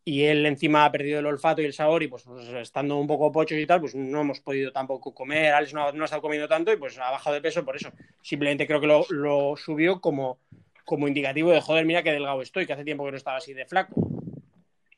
y 0.04 0.24
él 0.24 0.44
encima 0.46 0.84
ha 0.84 0.92
perdido 0.92 1.20
el 1.20 1.26
olfato 1.26 1.62
y 1.62 1.64
el 1.64 1.72
sabor 1.72 2.02
y 2.02 2.08
pues, 2.08 2.24
pues, 2.24 2.48
estando 2.48 2.96
un 2.96 3.06
poco 3.06 3.30
pochos 3.30 3.58
y 3.58 3.66
tal, 3.66 3.80
pues 3.80 3.94
no 3.94 4.22
hemos 4.22 4.40
podido 4.40 4.72
tampoco 4.72 5.14
comer, 5.14 5.52
Alex 5.52 5.74
no, 5.74 5.92
no 5.92 6.02
ha 6.02 6.04
estado 6.06 6.22
comiendo 6.22 6.48
tanto 6.48 6.72
y 6.72 6.76
pues 6.76 6.98
ha 6.98 7.10
bajado 7.10 7.34
de 7.34 7.42
peso 7.42 7.64
por 7.64 7.76
eso. 7.76 7.92
Simplemente 8.20 8.66
creo 8.66 8.80
que 8.80 8.86
lo, 8.86 9.04
lo 9.10 9.56
subió 9.56 10.00
como, 10.00 10.38
como 10.84 11.06
indicativo 11.06 11.52
de, 11.52 11.60
joder, 11.60 11.84
mira 11.84 12.02
qué 12.02 12.10
delgado 12.10 12.42
estoy, 12.42 12.66
que 12.66 12.72
hace 12.72 12.84
tiempo 12.84 13.04
que 13.04 13.12
no 13.12 13.16
estaba 13.16 13.36
así 13.36 13.52
de 13.52 13.64
flaco. 13.64 13.94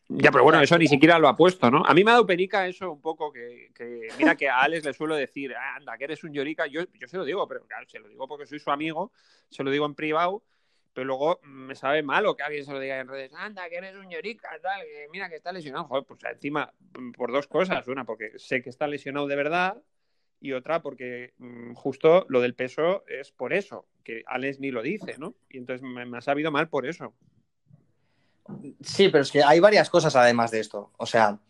Ya, 0.09 0.31
pero 0.31 0.45
bueno, 0.45 0.61
eso 0.61 0.79
ni 0.79 0.87
siquiera 0.87 1.19
lo 1.19 1.29
ha 1.29 1.37
puesto, 1.37 1.71
¿no? 1.71 1.83
A 1.85 1.93
mí 1.93 2.05
me 2.05 2.11
ha 2.11 2.15
dado 2.15 2.27
penica 2.27 2.67
eso 2.67 2.93
un 2.93 3.01
poco 3.01 3.33
que, 3.33 3.71
que 3.75 4.09
mira 4.19 4.37
que 4.37 4.49
a 4.49 4.61
Alex 4.61 4.85
le 4.85 4.93
suelo 4.93 5.17
decir, 5.17 5.55
"Ah, 5.55 5.77
anda, 5.77 5.97
que 5.99 6.05
eres 6.05 6.23
un 6.25 6.33
llorica. 6.33 6.67
Yo, 6.67 6.83
yo 6.95 7.09
se 7.09 7.17
lo 7.17 7.25
digo, 7.25 7.49
pero 7.49 7.65
claro, 7.67 7.87
se 7.89 7.99
lo 7.99 8.09
digo 8.09 8.29
porque 8.29 8.47
soy 8.47 8.59
su 8.61 8.71
amigo, 8.71 9.13
se 9.49 9.65
lo 9.65 9.71
digo 9.71 9.87
en 9.87 9.95
privado, 9.95 10.43
pero 10.95 11.07
luego 11.07 11.41
me 11.43 11.75
sabe 11.75 12.03
malo 12.03 12.37
que 12.37 12.43
alguien 12.43 12.65
se 12.65 12.73
lo 12.73 12.81
diga 12.81 12.99
en 12.99 13.09
redes, 13.09 13.33
anda, 13.35 13.69
que 13.69 13.77
eres 13.77 13.97
un 13.97 14.09
llorica, 14.09 14.49
tal, 14.63 14.83
que 14.83 15.09
mira 15.11 15.29
que 15.29 15.37
está 15.37 15.53
lesionado. 15.53 15.85
Joder, 15.85 16.05
pues 16.05 16.21
encima, 16.25 16.73
mm, 16.99 17.13
por 17.13 17.33
dos 17.33 17.47
cosas. 17.47 17.87
Una, 17.89 18.05
porque 18.05 18.39
sé 18.39 18.63
que 18.63 18.71
está 18.71 18.87
lesionado 18.87 19.27
de 19.27 19.37
verdad, 19.37 19.83
y 20.41 20.53
otra, 20.53 20.81
porque 20.81 21.35
mm, 21.39 21.75
justo 21.75 22.27
lo 22.29 22.41
del 22.41 22.55
peso 22.55 23.05
es 23.09 23.33
por 23.33 23.53
eso, 23.53 23.87
que 24.05 24.23
Alex 24.27 24.61
ni 24.61 24.71
lo 24.71 24.83
dice, 24.83 25.17
¿no? 25.19 25.35
Y 25.51 25.59
entonces 25.59 25.83
me, 25.83 26.07
me 26.07 26.19
ha 26.19 26.23
sabido 26.23 26.51
mal 26.51 26.69
por 26.69 26.87
eso. 26.87 27.15
Sí, 28.81 29.09
pero 29.09 29.23
es 29.23 29.33
que 29.33 29.43
hay 29.43 29.59
varias 29.59 29.91
cosas 29.91 30.15
además 30.17 30.51
de 30.51 30.61
esto. 30.61 30.93
O 30.99 31.07
sea, 31.07 31.41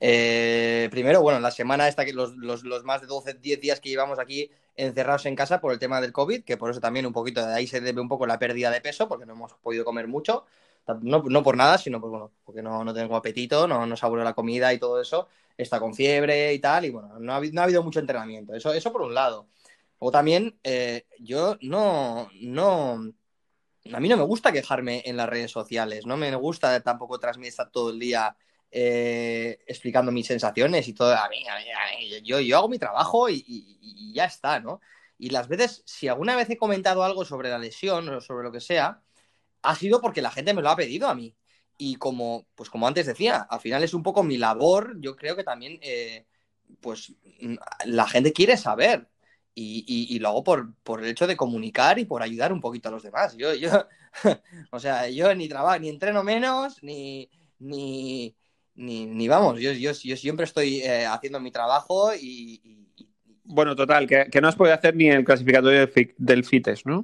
eh, 0.00 0.88
primero, 0.90 1.22
bueno, 1.22 1.40
la 1.40 1.50
semana 1.50 1.88
esta, 1.88 2.04
que 2.04 2.12
los, 2.12 2.36
los, 2.36 2.64
los, 2.64 2.84
más 2.84 3.00
de 3.00 3.06
12, 3.06 3.34
10 3.34 3.60
días 3.60 3.80
que 3.80 3.88
llevamos 3.88 4.18
aquí 4.18 4.50
encerrados 4.76 5.26
en 5.26 5.36
casa 5.36 5.60
por 5.60 5.72
el 5.72 5.78
tema 5.78 6.00
del 6.00 6.12
COVID, 6.12 6.44
que 6.44 6.56
por 6.56 6.70
eso 6.70 6.80
también 6.80 7.06
un 7.06 7.12
poquito 7.12 7.44
de 7.44 7.54
ahí 7.54 7.66
se 7.66 7.80
debe 7.80 8.00
un 8.00 8.08
poco 8.08 8.26
la 8.26 8.38
pérdida 8.38 8.70
de 8.70 8.80
peso, 8.80 9.08
porque 9.08 9.26
no 9.26 9.34
hemos 9.34 9.54
podido 9.54 9.84
comer 9.84 10.08
mucho. 10.08 10.44
No, 11.00 11.22
no 11.22 11.42
por 11.42 11.56
nada, 11.56 11.78
sino 11.78 11.98
bueno, 12.00 12.32
porque 12.44 12.62
no, 12.62 12.84
no 12.84 12.92
tengo 12.92 13.16
apetito, 13.16 13.66
no, 13.66 13.86
no 13.86 13.96
saboro 13.96 14.22
la 14.22 14.34
comida 14.34 14.72
y 14.72 14.78
todo 14.78 15.00
eso. 15.00 15.28
Está 15.56 15.80
con 15.80 15.94
fiebre 15.94 16.52
y 16.52 16.58
tal, 16.58 16.84
y 16.84 16.90
bueno, 16.90 17.18
no 17.18 17.34
ha, 17.34 17.40
no 17.40 17.60
ha 17.60 17.64
habido 17.64 17.82
mucho 17.82 18.00
entrenamiento. 18.00 18.54
Eso, 18.54 18.72
eso 18.72 18.92
por 18.92 19.02
un 19.02 19.14
lado. 19.14 19.46
O 19.98 20.10
también, 20.10 20.58
eh, 20.62 21.06
yo 21.18 21.56
no, 21.62 22.28
no, 22.40 23.12
a 23.92 24.00
mí 24.00 24.08
no 24.08 24.16
me 24.16 24.24
gusta 24.24 24.52
quejarme 24.52 25.02
en 25.06 25.16
las 25.16 25.28
redes 25.28 25.50
sociales, 25.50 26.06
no 26.06 26.16
me 26.16 26.34
gusta 26.36 26.80
tampoco 26.80 27.18
transmitir 27.18 27.66
todo 27.72 27.90
el 27.90 27.98
día 27.98 28.36
eh, 28.76 29.60
explicando 29.66 30.10
mis 30.10 30.26
sensaciones 30.26 30.88
y 30.88 30.94
todo. 30.94 31.14
A 31.14 31.28
mí, 31.28 31.46
a 31.48 31.56
mí, 31.58 31.64
a 31.70 31.96
mí 31.96 32.22
yo, 32.24 32.40
yo, 32.40 32.58
hago 32.58 32.68
mi 32.68 32.78
trabajo 32.78 33.28
y, 33.28 33.44
y, 33.46 33.78
ya 34.14 34.24
está, 34.24 34.60
¿no? 34.60 34.80
Y 35.18 35.30
las 35.30 35.48
veces, 35.48 35.82
si 35.86 36.08
alguna 36.08 36.36
vez 36.36 36.50
he 36.50 36.56
comentado 36.56 37.04
algo 37.04 37.24
sobre 37.24 37.50
la 37.50 37.58
lesión 37.58 38.08
o 38.08 38.20
sobre 38.20 38.44
lo 38.44 38.52
que 38.52 38.60
sea, 38.60 39.02
ha 39.62 39.74
sido 39.76 40.00
porque 40.00 40.22
la 40.22 40.30
gente 40.30 40.54
me 40.54 40.62
lo 40.62 40.70
ha 40.70 40.76
pedido 40.76 41.08
a 41.08 41.14
mí. 41.14 41.36
Y 41.76 41.96
como, 41.96 42.46
pues 42.54 42.70
como 42.70 42.86
antes 42.86 43.06
decía, 43.06 43.46
al 43.50 43.60
final 43.60 43.82
es 43.82 43.94
un 43.94 44.02
poco 44.02 44.22
mi 44.22 44.36
labor, 44.38 44.96
yo 45.00 45.16
creo 45.16 45.36
que 45.36 45.44
también, 45.44 45.78
eh, 45.82 46.26
pues 46.80 47.14
la 47.84 48.06
gente 48.08 48.32
quiere 48.32 48.56
saber. 48.56 49.08
Y, 49.56 50.18
lo 50.18 50.28
hago 50.28 50.44
por, 50.44 50.74
por 50.82 51.02
el 51.02 51.08
hecho 51.10 51.26
de 51.28 51.36
comunicar 51.36 51.98
y 52.00 52.04
por 52.06 52.22
ayudar 52.22 52.52
un 52.52 52.60
poquito 52.60 52.88
a 52.88 52.92
los 52.92 53.04
demás. 53.04 53.36
Yo, 53.36 53.54
yo, 53.54 53.86
o 54.72 54.80
sea, 54.80 55.08
yo 55.08 55.32
ni 55.34 55.48
trabajo, 55.48 55.78
ni 55.78 55.88
entreno 55.88 56.24
menos, 56.24 56.82
ni, 56.82 57.30
ni, 57.60 58.36
ni, 58.74 59.28
vamos, 59.28 59.60
yo, 59.60 59.72
yo, 59.72 59.92
yo, 59.92 60.16
siempre 60.16 60.44
estoy 60.44 60.80
eh, 60.82 61.06
haciendo 61.06 61.38
mi 61.40 61.52
trabajo 61.52 62.12
y 62.14 62.84
bueno, 63.44 63.76
total, 63.76 64.06
que, 64.06 64.26
que, 64.30 64.40
no 64.40 64.48
has 64.48 64.56
podido 64.56 64.74
hacer 64.74 64.96
ni 64.96 65.08
el 65.08 65.24
clasificatorio 65.24 65.86
del, 65.86 66.14
del 66.16 66.44
FITES, 66.44 66.86
¿no? 66.86 67.02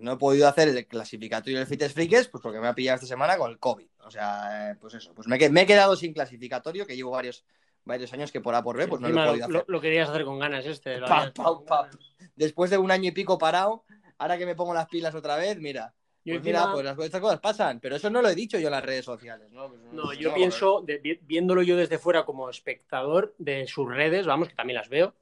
No 0.00 0.12
he 0.12 0.16
podido 0.16 0.48
hacer 0.48 0.68
el 0.68 0.86
clasificatorio 0.86 1.58
del 1.58 1.68
FITES 1.68 1.92
Frikes, 1.92 2.28
pues 2.28 2.42
porque 2.42 2.58
me 2.58 2.66
ha 2.66 2.74
pillado 2.74 2.96
esta 2.96 3.06
semana 3.06 3.36
con 3.36 3.50
el 3.50 3.58
COVID. 3.58 3.86
O 4.04 4.10
sea, 4.10 4.72
eh, 4.72 4.76
pues 4.80 4.94
eso, 4.94 5.14
pues 5.14 5.28
me, 5.28 5.38
me 5.48 5.62
he 5.62 5.66
quedado 5.66 5.94
sin 5.94 6.12
clasificatorio, 6.12 6.86
que 6.86 6.96
llevo 6.96 7.12
varios 7.12 7.44
varios 7.84 8.12
años 8.12 8.30
que 8.30 8.40
por 8.40 8.54
A 8.54 8.62
por 8.62 8.76
B, 8.76 8.88
pues 8.88 9.00
no 9.00 9.08
lo 9.08 9.22
he 9.22 9.26
podido 9.26 9.44
hacer. 9.44 9.54
Lo, 9.54 9.64
lo, 9.66 9.80
querías 9.80 10.08
hacer 10.08 10.24
con 10.24 10.38
ganas 10.38 10.66
este. 10.66 11.00
Pa, 11.00 11.32
pa, 11.32 11.64
pa. 11.64 11.90
Después 12.36 12.70
de 12.70 12.78
un 12.78 12.90
año 12.90 13.08
y 13.08 13.12
pico 13.12 13.38
parado, 13.38 13.84
ahora 14.18 14.38
que 14.38 14.46
me 14.46 14.54
pongo 14.54 14.74
las 14.74 14.86
pilas 14.86 15.14
otra 15.14 15.36
vez, 15.36 15.58
mira. 15.58 15.94
Pues 16.24 16.36
encima... 16.36 16.60
mira, 16.60 16.72
pues 16.72 16.84
las, 16.84 16.98
estas 16.98 17.20
cosas 17.20 17.40
pasan, 17.40 17.80
pero 17.80 17.96
eso 17.96 18.08
no 18.08 18.22
lo 18.22 18.28
he 18.28 18.34
dicho 18.34 18.58
yo 18.58 18.68
en 18.68 18.72
las 18.72 18.84
redes 18.84 19.04
sociales, 19.04 19.50
¿no? 19.50 19.68
Pues 19.68 19.80
no, 19.80 20.04
no, 20.04 20.12
yo 20.12 20.30
no, 20.30 20.34
pienso, 20.34 20.82
de, 20.86 21.18
viéndolo 21.22 21.62
yo 21.62 21.76
desde 21.76 21.98
fuera 21.98 22.24
como 22.24 22.48
espectador 22.48 23.34
de 23.38 23.66
sus 23.66 23.88
redes, 23.88 24.26
vamos, 24.26 24.48
que 24.48 24.54
también 24.54 24.76
las 24.76 24.88
veo, 24.88 25.14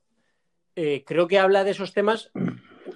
eh, 0.77 1.03
creo 1.07 1.27
que 1.27 1.39
habla 1.39 1.65
de 1.65 1.71
esos 1.71 1.93
temas 1.93 2.31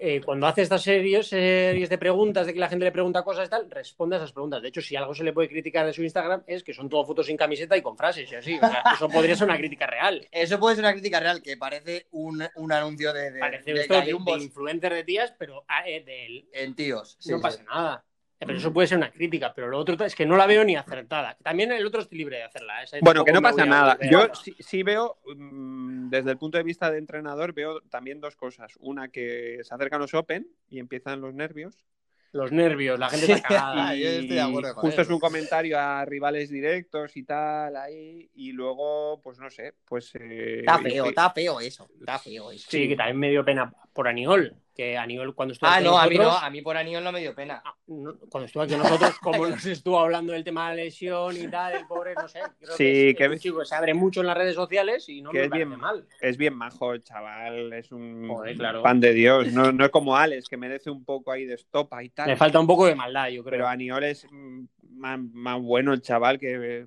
eh, 0.07 0.21
cuando 0.23 0.47
hace 0.47 0.61
estas 0.61 0.83
series, 0.83 1.29
series 1.29 1.89
de 1.89 1.97
preguntas, 1.97 2.47
de 2.47 2.53
que 2.53 2.61
la 2.61 2.69
gente 2.69 2.85
le 2.85 2.93
pregunta 2.93 3.23
cosas 3.23 3.47
y 3.47 3.51
tal, 3.51 3.71
responde 3.71 4.17
a 4.17 4.19
esas 4.19 4.33
preguntas. 4.33 4.61
De 4.61 4.69
hecho, 4.69 4.83
si 4.83 4.97
algo 4.97 5.15
se 5.15 5.25
le 5.25 5.33
puede 5.33 5.49
criticar 5.49 5.87
de 5.87 5.95
su 5.95 6.03
Instagram 6.03 6.43
es 6.47 6.63
que 6.63 6.75
son 6.75 6.91
todo 6.91 7.07
fotos 7.07 7.25
sin 7.25 7.39
camiseta 7.39 7.75
y 7.75 7.81
con 7.81 7.97
frases 7.97 8.31
y 8.31 8.35
así. 8.35 8.57
O 8.57 8.61
sea, 8.61 8.83
eso 8.95 9.09
podría 9.09 9.35
ser 9.35 9.49
una 9.49 9.57
crítica 9.57 9.87
real. 9.87 10.29
Eso 10.31 10.61
puede 10.61 10.77
ser 10.77 10.85
una 10.85 10.93
crítica 10.93 11.21
real, 11.21 11.41
que 11.41 11.57
parece 11.57 12.07
un, 12.11 12.45
un 12.57 12.73
anuncio 12.73 13.15
de, 13.15 13.31
de, 13.31 13.41
parece 13.41 13.73
de, 13.73 13.87
de, 13.87 14.03
de 14.03 14.43
influencer 14.43 14.93
de 14.93 15.05
tías, 15.05 15.35
pero 15.39 15.65
eh, 15.87 16.05
de 16.05 16.27
él. 16.27 16.49
En 16.53 16.75
tíos. 16.75 17.17
Sí, 17.19 17.31
no 17.31 17.39
sí. 17.39 17.43
pasa 17.43 17.63
nada. 17.63 18.05
Pero 18.47 18.59
eso 18.59 18.73
puede 18.73 18.89
ser 18.89 18.99
una 18.99 19.11
crítica, 19.11 19.53
pero 19.55 19.69
lo 19.69 19.79
otro 19.79 20.03
es 20.05 20.15
que 20.15 20.27
no 20.27 20.37
la 20.37 20.47
veo 20.47 20.65
ni 20.65 20.77
acertada. 20.77 21.37
También 21.43 21.73
el 21.73 21.87
otro 21.87 22.03
es 22.03 22.13
libre 22.13 22.39
de 22.39 22.45
hacerla. 22.45 22.83
Esa 22.83 22.99
bueno, 23.01 23.25
que 23.25 23.33
no 23.33 23.43
pasa 23.43 23.65
nada. 23.65 23.99
Yo 24.11 24.35
sí, 24.35 24.55
sí 24.59 24.83
veo, 24.83 25.19
mmm, 25.37 26.09
desde 26.09 26.31
el 26.31 26.39
punto 26.39 26.59
de 26.59 26.65
vista 26.65 26.91
de 26.91 26.99
entrenador, 26.99 27.53
veo 27.53 27.81
también 27.83 28.21
dos 28.21 28.37
cosas. 28.37 28.73
Una, 28.81 29.09
que 29.09 29.59
se 29.63 29.75
acercan 29.75 30.01
los 30.01 30.15
Open 30.15 30.47
y 30.69 30.79
empiezan 30.79 31.21
los 31.21 31.35
nervios. 31.35 31.85
Los 32.33 32.51
nervios, 32.51 32.99
la 32.99 33.09
gente 33.11 33.33
está 33.33 33.49
cagada. 33.49 33.95
Y 33.95 34.29
justo 34.75 35.03
es 35.03 35.09
un 35.09 35.21
comentario 35.21 35.79
a 35.79 36.05
rivales 36.05 36.51
directos 36.51 37.17
y 37.17 37.23
tal, 37.23 37.77
ahí. 37.77 38.29
Y 38.35 38.53
luego, 38.53 39.21
pues 39.23 39.39
no 39.39 39.51
sé, 39.51 39.75
pues... 39.85 40.13
Eh, 40.17 40.61
está 40.61 40.79
feo, 40.79 41.07
está 41.07 41.31
feo 41.31 41.61
eso. 41.61 41.89
Está 41.99 42.19
feo 42.19 42.51
eso. 42.51 42.67
Sí, 42.69 42.89
que 42.89 42.97
también 42.97 43.19
me 43.19 43.31
dio 43.31 43.45
pena 43.45 43.73
por 43.93 44.09
Aniol 44.09 44.57
que 44.75 44.99
Aniol 44.99 45.35
cuando 45.35 45.53
estuvo 45.53 45.71
ah, 45.71 45.77
aquí 45.77 45.85
no, 45.85 45.91
nosotros, 45.93 46.07
a 46.07 46.11
mí 46.11 46.19
no, 46.19 46.39
a 46.47 46.51
mí 46.51 46.63
por 46.63 46.77
Aniol 46.77 47.05
no 47.05 47.13
me 47.13 47.21
dio 47.21 47.35
pena. 47.35 47.63
Ah, 47.65 47.75
no, 47.87 48.17
cuando 48.29 48.47
estuvo 48.47 48.63
aquí 48.63 48.75
nosotros, 48.75 49.19
como 49.23 49.47
nos 49.47 49.65
estuvo 49.65 49.99
hablando 49.99 50.33
del 50.33 50.43
tema 50.43 50.71
de 50.71 50.77
la 50.77 50.83
lesión 50.85 51.37
y 51.37 51.49
tal, 51.49 51.75
el 51.75 51.87
pobre, 51.87 52.15
no 52.15 52.29
sé, 52.29 52.41
creo 52.59 52.77
sí, 52.77 52.85
que, 52.85 53.11
es, 53.11 53.17
que... 53.17 53.29
un 53.29 53.39
chico 53.39 53.59
que 53.61 53.67
se 53.67 53.75
abre 53.75 53.95
mucho 53.95 54.21
en 54.21 54.27
las 54.27 54.37
redes 54.37 54.55
sociales 54.55 55.09
y 55.09 55.23
no 55.23 55.31
que 55.31 55.39
me 55.39 55.45
es 55.45 55.51
parece 55.51 55.69
bien, 55.69 55.81
mal. 55.81 56.07
Es 56.21 56.37
bien 56.37 56.55
majo 56.55 56.93
el 56.93 57.03
chaval, 57.03 57.73
es 57.73 57.93
un 57.93 58.29
Joder, 58.29 58.57
claro. 58.57 58.83
pan 58.83 59.01
de 59.01 59.13
Dios, 59.13 59.53
no, 59.53 59.71
no, 59.73 59.85
es 59.85 59.91
como 59.91 60.17
Alex, 60.17 60.49
que 60.49 60.57
merece 60.57 60.91
un 60.91 61.05
poco 61.05 61.31
ahí 61.31 61.45
de 61.45 61.55
estopa 61.55 62.03
y 62.03 62.09
tal. 62.09 62.29
Le 62.29 62.37
falta 62.37 62.59
un 62.59 62.67
poco 62.67 62.87
de 62.87 62.95
maldad, 62.95 63.29
yo 63.29 63.45
creo. 63.45 63.53
Pero 63.53 63.69
Aniol 63.69 64.05
es 64.05 64.27
más, 64.33 65.21
más 65.21 65.61
bueno 65.61 65.93
el 65.93 66.03
chaval 66.03 66.39
que... 66.39 66.87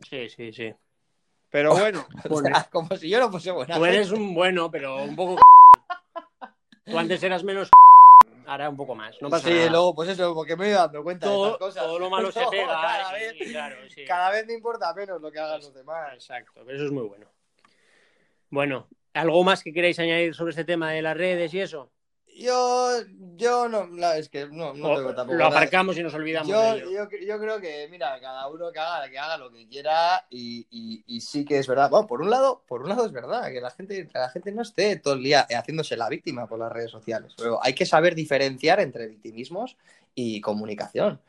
Sí, 0.00 0.28
sí, 0.28 0.52
sí. 0.52 0.74
Pero 1.50 1.70
bueno, 1.78 2.06
O 2.28 2.40
sea, 2.40 2.68
como 2.70 2.96
si 2.96 3.08
yo 3.08 3.20
no 3.20 3.30
fuese 3.30 3.50
buena. 3.50 3.74
Tú 3.74 3.84
eres 3.84 4.10
un 4.10 4.34
bueno, 4.34 4.70
pero 4.70 5.02
un 5.02 5.14
poco. 5.16 5.40
Tú 6.90 6.98
antes 6.98 7.22
eras 7.22 7.44
menos. 7.44 7.70
Ahora 8.46 8.68
un 8.68 8.76
poco 8.76 8.94
más. 8.94 9.16
No 9.20 9.30
pasa 9.30 9.48
sí, 9.48 9.54
nada. 9.54 9.70
luego, 9.70 9.94
pues 9.94 10.08
eso, 10.08 10.34
porque 10.34 10.56
me 10.56 10.66
he 10.66 10.70
ido 10.70 10.78
dando 10.78 11.04
cuenta 11.04 11.26
de 11.26 11.32
todo, 11.32 11.46
estas 11.46 11.58
cosas. 11.58 11.84
todo 11.84 11.98
lo 11.98 12.10
malo 12.10 12.32
se 12.32 12.44
pega. 12.50 12.66
Cada, 12.66 13.12
vez, 13.12 13.34
claro, 13.50 13.76
sí. 13.88 14.04
cada 14.04 14.30
vez 14.30 14.46
me 14.46 14.54
importa 14.54 14.92
menos 14.94 15.20
lo 15.20 15.30
que 15.30 15.38
hagan 15.38 15.60
los 15.60 15.72
demás. 15.72 16.14
Exacto, 16.14 16.62
pero 16.64 16.76
eso 16.76 16.86
es 16.86 16.90
muy 16.90 17.06
bueno. 17.06 17.26
Bueno, 18.50 18.88
¿algo 19.14 19.44
más 19.44 19.62
que 19.62 19.72
queráis 19.72 19.98
añadir 20.00 20.34
sobre 20.34 20.50
este 20.50 20.64
tema 20.64 20.90
de 20.90 21.02
las 21.02 21.16
redes 21.16 21.54
y 21.54 21.60
eso? 21.60 21.90
Yo, 22.36 22.96
yo 23.36 23.68
no, 23.68 23.86
es 24.14 24.28
que 24.28 24.46
no, 24.46 24.72
tengo 24.72 25.14
tampoco. 25.14 25.38
lo 25.38 25.44
aparcamos 25.46 25.98
y 25.98 26.02
nos 26.02 26.14
olvidamos 26.14 26.48
Yo, 26.48 26.60
de 26.62 26.70
ello. 26.78 26.90
yo, 26.90 27.18
yo 27.26 27.38
creo 27.38 27.60
que, 27.60 27.86
mira, 27.90 28.18
cada 28.20 28.48
uno 28.48 28.72
que 28.72 28.78
haga, 28.78 29.10
que 29.10 29.18
haga 29.18 29.36
lo 29.36 29.50
que 29.52 29.68
quiera 29.68 30.26
y, 30.30 30.66
y- 30.70 31.04
y 31.06 31.20
sí 31.20 31.44
que 31.44 31.58
es 31.58 31.66
verdad. 31.66 31.90
Bueno, 31.90 32.06
por 32.06 32.22
un 32.22 32.30
lado, 32.30 32.62
por 32.66 32.82
un 32.82 32.88
lado 32.88 33.04
es 33.04 33.12
verdad 33.12 33.50
que 33.50 33.60
la 33.60 33.70
gente, 33.70 34.06
que 34.08 34.18
la 34.18 34.30
gente 34.30 34.52
no 34.52 34.62
esté 34.62 34.96
todo 34.96 35.14
el 35.14 35.22
día 35.22 35.46
haciéndose 35.50 35.96
la 35.96 36.08
víctima 36.08 36.46
por 36.46 36.58
las 36.58 36.72
redes 36.72 36.90
sociales. 36.90 37.34
Pero 37.36 37.58
hay 37.62 37.74
que 37.74 37.84
saber 37.84 38.14
diferenciar 38.14 38.80
entre 38.80 39.06
victimismos 39.08 39.76
y 40.14 40.40
comunicación. 40.40 41.20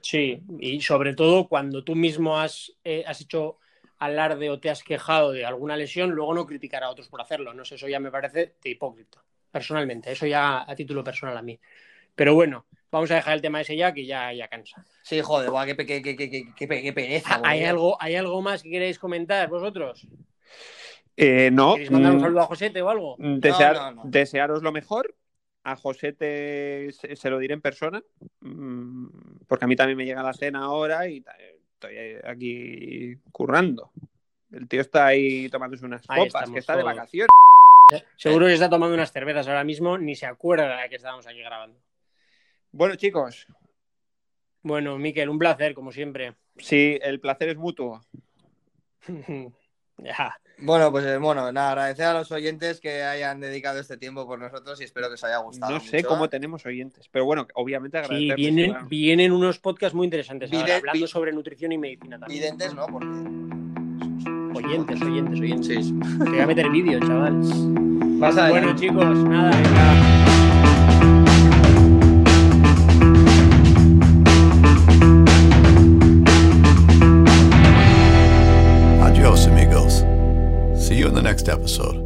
Sí, 0.00 0.40
y 0.60 0.80
sobre 0.82 1.14
todo 1.14 1.48
cuando 1.48 1.82
tú 1.82 1.94
mismo 1.96 2.38
has, 2.38 2.72
eh, 2.84 3.02
has 3.06 3.20
hecho 3.22 3.58
alarde 3.98 4.50
o 4.50 4.60
te 4.60 4.70
has 4.70 4.82
quejado 4.82 5.32
de 5.32 5.46
alguna 5.46 5.76
lesión, 5.76 6.10
luego 6.10 6.34
no 6.34 6.46
criticar 6.46 6.84
a 6.84 6.90
otros 6.90 7.08
por 7.08 7.20
hacerlo. 7.22 7.54
No 7.54 7.64
sé, 7.64 7.76
eso 7.76 7.88
ya 7.88 7.98
me 7.98 8.10
parece 8.10 8.54
de 8.62 8.70
hipócrita, 8.70 9.24
personalmente. 9.54 10.12
Eso 10.12 10.26
ya 10.26 10.68
a 10.70 10.74
título 10.74 11.02
personal 11.02 11.36
a 11.38 11.42
mí. 11.42 11.58
Pero 12.14 12.34
bueno, 12.34 12.66
vamos 12.90 13.10
a 13.10 13.14
dejar 13.14 13.34
el 13.34 13.40
tema 13.40 13.60
ese 13.60 13.76
ya, 13.76 13.94
que 13.94 14.04
ya, 14.04 14.32
ya 14.32 14.48
cansa. 14.48 14.84
Sí, 15.02 15.20
joder, 15.22 15.50
guau, 15.50 15.64
qué, 15.66 15.76
qué- 15.76 16.02
qué- 16.02 16.16
qué- 16.16 16.30
qué- 16.30 16.44
qué 16.54 16.66
pe- 16.68 16.82
qué 16.82 16.92
pereza. 16.92 17.40
¿Hay 17.44 17.64
algo, 17.64 17.96
¿Hay 18.00 18.16
algo 18.16 18.42
más 18.42 18.62
que 18.62 18.70
queréis 18.70 18.98
comentar 18.98 19.48
vosotros? 19.48 20.06
eh, 21.16 21.50
no. 21.52 21.72
¿Queréis 21.74 21.90
mandar 21.92 22.12
un 22.12 22.18
mm, 22.18 22.20
saludo 22.22 22.40
a 22.40 22.46
Josete 22.46 22.82
o 22.82 22.90
algo? 22.90 23.16
Desear- 23.18 23.74
No, 23.76 23.90
no, 23.90 24.04
no. 24.04 24.10
Desearos 24.10 24.62
lo 24.62 24.72
mejor. 24.72 25.14
A 25.66 25.76
Josete 25.76 26.92
se, 26.92 27.16
se 27.16 27.30
lo 27.30 27.38
diré 27.38 27.54
en 27.54 27.62
persona, 27.62 28.02
mm, 28.40 29.06
porque 29.48 29.64
a 29.64 29.68
mí 29.68 29.76
también 29.76 29.96
me 29.96 30.04
llega 30.04 30.22
la 30.22 30.34
cena 30.34 30.64
ahora 30.64 31.08
y 31.08 31.22
ta- 31.22 31.36
estoy 31.72 31.96
aquí 32.24 33.14
currando. 33.32 33.90
El 34.52 34.68
tío 34.68 34.80
está 34.82 35.06
ahí 35.06 35.48
tomándose 35.48 35.84
unas 35.86 36.02
Ahí 36.08 36.26
copas, 36.26 36.50
que 36.50 36.58
está 36.58 36.76
de 36.76 36.82
vacaciones. 36.82 37.28
Seguro 38.16 38.46
que 38.46 38.54
está 38.54 38.70
tomando 38.70 38.94
unas 38.94 39.12
cervezas 39.12 39.46
ahora 39.46 39.64
mismo, 39.64 39.98
ni 39.98 40.14
se 40.16 40.26
acuerda 40.26 40.80
de 40.82 40.88
que 40.88 40.96
estábamos 40.96 41.26
aquí 41.26 41.40
grabando. 41.40 41.78
Bueno, 42.72 42.96
chicos, 42.96 43.46
Bueno, 44.62 44.98
Miquel, 44.98 45.28
un 45.28 45.38
placer, 45.38 45.74
como 45.74 45.92
siempre. 45.92 46.34
sí, 46.56 46.98
el 47.02 47.20
placer 47.20 47.50
es 47.50 47.56
mutuo. 47.56 48.00
ya. 49.98 50.34
Bueno, 50.58 50.90
pues 50.92 51.04
eh, 51.04 51.18
bueno, 51.18 51.50
nada, 51.50 51.70
agradecer 51.72 52.06
a 52.06 52.12
los 52.14 52.30
oyentes 52.30 52.80
que 52.80 53.02
hayan 53.02 53.40
dedicado 53.40 53.80
este 53.80 53.96
tiempo 53.96 54.24
por 54.26 54.38
nosotros 54.38 54.80
y 54.80 54.84
espero 54.84 55.08
que 55.08 55.14
os 55.14 55.24
haya 55.24 55.38
gustado. 55.38 55.72
No 55.72 55.80
sé 55.80 55.96
mucho. 55.96 56.08
cómo 56.08 56.28
tenemos 56.30 56.64
oyentes, 56.64 57.08
pero 57.10 57.24
bueno, 57.24 57.46
obviamente 57.54 57.98
Sí, 57.98 58.04
agradecerles, 58.04 58.36
vienen, 58.36 58.70
claro. 58.70 58.86
vienen 58.86 59.32
unos 59.32 59.58
podcasts 59.58 59.94
muy 59.96 60.04
interesantes 60.04 60.52
ahora, 60.52 60.76
hablando 60.76 61.06
sobre 61.08 61.32
nutrición 61.32 61.72
y 61.72 61.78
medicina 61.78 62.18
también. 62.20 62.40
Videntes, 62.40 62.72
¿no? 62.72 62.86
Porque 62.86 63.06
oyentes, 64.66 65.02
oyentes, 65.02 65.40
oyentes. 65.40 65.92
Te 66.18 66.30
voy 66.30 66.40
a 66.40 66.46
meter 66.46 66.70
vídeo, 66.70 67.00
chaval. 67.00 67.40
Pasa 68.20 68.50
bueno, 68.50 68.74
chicos, 68.74 69.16
nada, 69.24 69.50
venga. 69.50 70.24
next 81.34 81.48
episode. 81.48 82.03